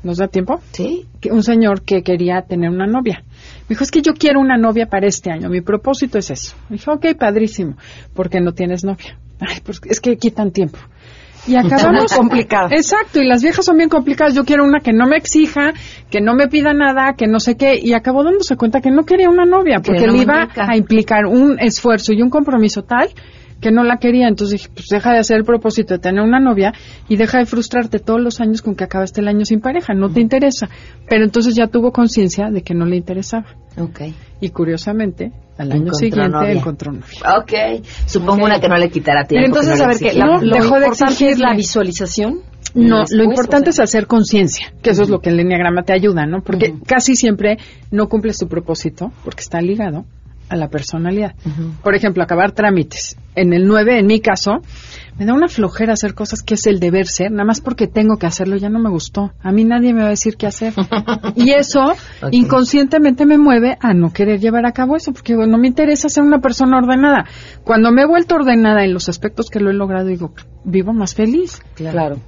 ¿nos 0.02 0.16
da 0.16 0.28
tiempo? 0.28 0.60
¿Sí? 0.72 1.04
Que 1.20 1.30
un 1.30 1.42
señor 1.42 1.82
que 1.82 2.02
quería 2.02 2.40
tener 2.40 2.70
una 2.70 2.86
novia. 2.86 3.22
Me 3.68 3.74
dijo, 3.74 3.84
es 3.84 3.90
que 3.90 4.00
yo 4.00 4.14
quiero 4.14 4.40
una 4.40 4.56
novia 4.56 4.86
para 4.86 5.06
este 5.06 5.30
año. 5.30 5.50
Mi 5.50 5.60
propósito 5.60 6.16
es 6.16 6.30
eso. 6.30 6.56
Me 6.70 6.78
dijo, 6.78 6.94
ok, 6.94 7.08
padrísimo. 7.18 7.76
¿Por 8.14 8.30
qué 8.30 8.40
no 8.40 8.52
tienes 8.52 8.82
novia? 8.82 9.18
Ay, 9.40 9.60
pues 9.62 9.78
es 9.84 10.00
que 10.00 10.16
quitan 10.16 10.52
tiempo. 10.52 10.78
Y 11.46 11.56
acabamos 11.56 12.12
complicado. 12.12 12.68
Exacto, 12.70 13.20
y 13.20 13.26
las 13.26 13.42
viejas 13.42 13.64
son 13.64 13.76
bien 13.76 13.88
complicadas. 13.88 14.34
Yo 14.34 14.44
quiero 14.44 14.64
una 14.64 14.80
que 14.80 14.92
no 14.92 15.06
me 15.06 15.16
exija, 15.16 15.72
que 16.10 16.20
no 16.20 16.34
me 16.34 16.48
pida 16.48 16.72
nada, 16.72 17.14
que 17.16 17.26
no 17.26 17.38
sé 17.40 17.56
qué. 17.56 17.78
Y 17.80 17.92
acabó 17.92 18.24
dándose 18.24 18.56
cuenta 18.56 18.80
que 18.80 18.90
no 18.90 19.04
quería 19.04 19.28
una 19.30 19.44
novia, 19.44 19.76
Que 19.76 19.92
porque 19.92 20.06
no 20.06 20.12
le 20.14 20.22
iba 20.22 20.42
implica. 20.42 20.66
a 20.70 20.76
implicar 20.76 21.26
un 21.26 21.58
esfuerzo 21.60 22.12
y 22.12 22.22
un 22.22 22.30
compromiso 22.30 22.82
tal 22.82 23.08
que 23.60 23.70
no 23.70 23.84
la 23.84 23.96
quería. 23.98 24.28
Entonces 24.28 24.60
dije, 24.60 24.70
pues 24.74 24.86
deja 24.90 25.12
de 25.12 25.18
hacer 25.18 25.36
el 25.38 25.44
propósito 25.44 25.94
de 25.94 26.00
tener 26.00 26.22
una 26.22 26.40
novia 26.40 26.72
y 27.08 27.16
deja 27.16 27.38
de 27.38 27.46
frustrarte 27.46 27.98
todos 28.00 28.20
los 28.20 28.40
años 28.40 28.60
con 28.60 28.74
que 28.74 28.84
acabaste 28.84 29.20
el 29.20 29.28
año 29.28 29.44
sin 29.44 29.60
pareja. 29.60 29.94
No 29.94 30.10
te 30.10 30.20
interesa. 30.20 30.68
Pero 31.08 31.24
entonces 31.24 31.54
ya 31.54 31.66
tuvo 31.68 31.90
conciencia 31.92 32.50
de 32.50 32.62
que 32.62 32.74
no 32.74 32.84
le 32.84 32.96
interesaba. 32.96 33.46
Ok. 33.78 34.00
Y 34.40 34.50
curiosamente, 34.50 35.32
al 35.58 35.72
año 35.72 35.82
Encontró 35.82 35.94
siguiente 35.98 36.28
novia. 36.28 36.52
encontró 36.52 36.92
novia. 36.92 37.38
Ok. 37.38 37.84
Supongo 38.06 38.44
una 38.44 38.60
que 38.60 38.68
no 38.68 38.76
le 38.76 38.90
quitará 38.90 39.24
tiempo. 39.24 39.46
Pero 39.54 39.60
entonces, 39.62 39.78
no 39.78 39.84
a 39.84 39.88
ver, 39.88 39.98
que 39.98 40.12
la- 40.12 40.26
No, 40.26 40.40
lo 40.42 40.54
dejó 40.56 40.74
de 40.74 40.86
importante 40.86 41.04
es 41.14 41.20
exigirle. 41.20 41.44
la 41.48 41.54
visualización. 41.54 42.40
No, 42.74 42.98
Después, 43.00 43.12
lo 43.12 43.24
importante 43.24 43.70
o 43.70 43.72
sea, 43.72 43.84
es 43.84 43.90
hacer 43.90 44.06
conciencia, 44.06 44.72
que 44.82 44.90
eso 44.90 45.02
es 45.02 45.08
lo 45.08 45.20
que 45.20 45.30
el 45.30 45.40
enneagrama 45.40 45.82
te 45.82 45.94
ayuda, 45.94 46.26
¿no? 46.26 46.42
Porque 46.42 46.74
casi 46.86 47.16
siempre 47.16 47.56
no 47.90 48.08
cumples 48.08 48.36
tu 48.36 48.48
propósito 48.48 49.12
porque 49.24 49.40
está 49.40 49.60
ligado 49.62 50.04
a 50.48 50.56
la 50.56 50.68
personalidad. 50.68 51.34
Por 51.82 51.94
ejemplo, 51.94 52.22
acabar 52.22 52.52
trámites. 52.52 53.16
En 53.34 53.52
el 53.52 53.66
9, 53.66 53.98
en 53.98 54.06
mi 54.06 54.20
caso, 54.20 54.62
me 55.18 55.26
da 55.26 55.34
una 55.34 55.48
flojera 55.48 55.92
hacer 55.92 56.14
cosas 56.14 56.42
que 56.42 56.54
es 56.54 56.66
el 56.66 56.80
deber 56.80 57.06
ser, 57.06 57.30
nada 57.30 57.44
más 57.44 57.60
porque 57.60 57.86
tengo 57.86 58.16
que 58.16 58.26
hacerlo, 58.26 58.56
ya 58.56 58.68
no 58.68 58.78
me 58.78 58.88
gustó. 58.90 59.32
A 59.42 59.52
mí 59.52 59.64
nadie 59.64 59.92
me 59.92 60.00
va 60.00 60.06
a 60.06 60.10
decir 60.10 60.36
qué 60.36 60.46
hacer. 60.46 60.72
y 61.36 61.50
eso 61.52 61.92
inconscientemente 62.30 63.26
me 63.26 63.38
mueve 63.38 63.76
a 63.80 63.92
no 63.94 64.12
querer 64.12 64.40
llevar 64.40 64.66
a 64.66 64.72
cabo 64.72 64.96
eso, 64.96 65.12
porque 65.12 65.34
no 65.34 65.58
me 65.58 65.68
interesa 65.68 66.08
ser 66.08 66.22
una 66.22 66.40
persona 66.40 66.78
ordenada. 66.78 67.26
Cuando 67.64 67.90
me 67.92 68.02
he 68.02 68.06
vuelto 68.06 68.36
ordenada 68.36 68.84
en 68.84 68.94
los 68.94 69.08
aspectos 69.08 69.50
que 69.50 69.60
lo 69.60 69.70
he 69.70 69.74
logrado, 69.74 70.06
digo, 70.06 70.32
vivo 70.64 70.92
más 70.92 71.14
feliz 71.14 71.60
Claro. 71.74 72.18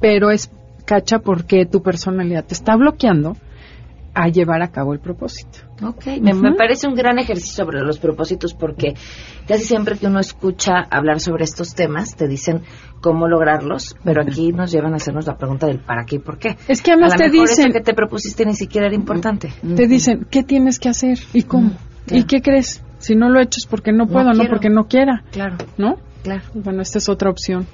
pero 0.00 0.30
es 0.30 0.50
cacha 0.84 1.18
porque 1.18 1.66
tu 1.66 1.82
personalidad 1.82 2.44
te 2.44 2.54
está 2.54 2.76
bloqueando 2.76 3.36
a 4.20 4.28
llevar 4.28 4.62
a 4.62 4.68
cabo 4.72 4.92
el 4.92 4.98
propósito. 5.00 5.60
Ok, 5.82 6.06
me, 6.20 6.52
parece 6.54 6.88
un 6.88 6.94
gran 6.94 7.18
ejercicio 7.20 7.64
sobre 7.64 7.80
los 7.82 7.98
propósitos 7.98 8.52
porque 8.52 8.94
casi 9.46 9.64
siempre 9.64 9.96
que 9.96 10.06
uno 10.08 10.18
escucha 10.18 10.80
hablar 10.90 11.20
sobre 11.20 11.44
estos 11.44 11.74
temas 11.74 12.16
te 12.16 12.26
dicen 12.26 12.62
cómo 13.00 13.28
lograrlos, 13.28 13.96
pero 14.02 14.22
aquí 14.22 14.50
nos 14.52 14.72
llevan 14.72 14.92
a 14.94 14.96
hacernos 14.96 15.26
la 15.26 15.36
pregunta 15.36 15.66
del 15.68 15.78
para 15.78 16.04
qué 16.04 16.16
y 16.16 16.18
por 16.18 16.38
qué. 16.38 16.56
Es 16.66 16.82
que 16.82 16.90
además 16.92 17.14
a 17.14 17.16
te 17.16 17.28
mejor 17.30 17.48
dicen- 17.48 17.66
eso 17.66 17.72
que 17.74 17.80
te 17.80 17.94
propusiste 17.94 18.44
ni 18.44 18.54
siquiera 18.54 18.86
era 18.88 18.96
importante. 18.96 19.52
Te 19.76 19.86
dicen 19.86 20.26
qué 20.30 20.42
tienes 20.42 20.80
que 20.80 20.88
hacer 20.88 21.18
y 21.32 21.42
cómo. 21.42 21.70
¿Y 22.10 22.24
qué 22.24 22.42
crees? 22.42 22.82
Si 22.98 23.14
no 23.14 23.28
lo 23.28 23.38
he 23.38 23.44
hecho 23.44 23.58
es 23.58 23.66
porque 23.66 23.92
no 23.92 24.06
No 24.06 24.06
puedo, 24.08 24.24
no, 24.30 24.32
quiero. 24.34 24.48
porque 24.50 24.70
no 24.70 24.88
quiera, 24.88 25.22
Claro, 25.30 25.56
¿no? 25.76 25.96
claro. 26.24 26.42
Bueno, 26.54 26.82
esta 26.82 26.98
es 26.98 27.08
otra 27.08 27.30
opción. 27.30 27.66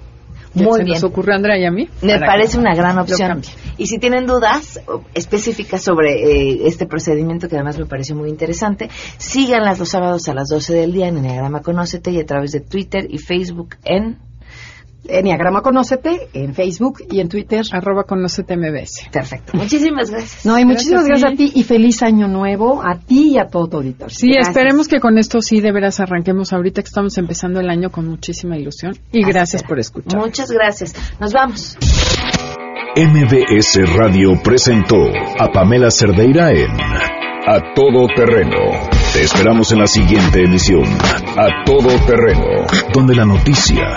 Muy 0.54 0.78
se 0.78 0.84
bien. 0.84 0.94
nos 0.94 1.04
ocurre 1.04 1.32
a 1.32 1.36
Andrea 1.36 1.58
y 1.58 1.64
a 1.64 1.70
mí. 1.70 1.88
Me 2.02 2.18
parece 2.18 2.58
una 2.58 2.74
gran 2.74 2.98
opción. 2.98 3.42
Y 3.76 3.86
si 3.88 3.98
tienen 3.98 4.26
dudas 4.26 4.80
o- 4.86 5.02
específicas 5.14 5.82
sobre 5.82 6.12
eh, 6.52 6.66
este 6.68 6.86
procedimiento, 6.86 7.48
que 7.48 7.56
además 7.56 7.78
me 7.78 7.86
pareció 7.86 8.14
muy 8.14 8.28
interesante, 8.30 8.88
síganlas 9.18 9.78
los 9.78 9.88
sábados 9.88 10.28
a 10.28 10.34
las 10.34 10.48
12 10.48 10.74
del 10.74 10.92
día 10.92 11.08
en 11.08 11.18
Enneagrama 11.18 11.60
Conócete 11.60 12.10
y 12.12 12.20
a 12.20 12.26
través 12.26 12.52
de 12.52 12.60
Twitter 12.60 13.06
y 13.10 13.18
Facebook 13.18 13.76
en... 13.84 14.18
Enneagrama 15.08 15.60
Conócete 15.62 16.28
en 16.32 16.54
Facebook 16.54 17.02
y 17.10 17.20
en 17.20 17.28
Twitter. 17.28 17.62
Arroba 17.72 18.04
Conócete 18.04 18.56
MBS. 18.56 19.08
Perfecto. 19.12 19.52
Muchísimas 19.56 20.10
gracias. 20.10 20.44
No, 20.46 20.58
y 20.58 20.64
muchísimas 20.64 21.04
Gracias, 21.06 21.22
gracias 21.32 21.32
a 21.32 21.36
ti 21.52 21.58
y 21.60 21.64
feliz 21.64 22.02
año 22.02 22.28
nuevo 22.28 22.82
a 22.82 22.98
ti 22.98 23.32
y 23.34 23.38
a 23.38 23.46
todo 23.46 23.68
tu 23.68 23.76
auditorio. 23.78 24.14
Sí, 24.14 24.28
Gracias. 24.28 24.48
esperemos 24.48 24.88
que 24.88 25.00
con 25.00 25.18
esto 25.18 25.40
sí 25.40 25.60
de 25.60 25.72
veras 25.72 26.00
arranquemos 26.00 26.52
ahorita 26.52 26.82
que 26.82 26.88
estamos 26.88 27.16
empezando 27.18 27.60
el 27.60 27.68
año 27.70 27.90
con 27.90 28.06
muchísima 28.08 28.56
ilusión. 28.56 28.94
Y 29.12 29.22
Así 29.22 29.32
gracias 29.32 29.60
será. 29.60 29.68
por 29.68 29.78
escuchar. 29.78 30.20
Muchas 30.20 30.50
gracias. 30.50 30.94
Nos 31.20 31.32
vamos. 31.32 31.76
MBS 32.96 33.80
Radio 33.96 34.40
presentó 34.42 34.96
a 35.40 35.50
Pamela 35.50 35.90
Cerdeira 35.90 36.50
en 36.52 36.70
A 36.70 37.74
Todo 37.74 38.06
Terreno. 38.14 38.56
Te 39.12 39.22
esperamos 39.24 39.72
en 39.72 39.80
la 39.80 39.86
siguiente 39.88 40.44
emisión, 40.44 40.84
A 41.36 41.64
Todo 41.66 41.88
Terreno, 42.06 42.66
donde 42.92 43.16
la 43.16 43.24
noticia 43.24 43.96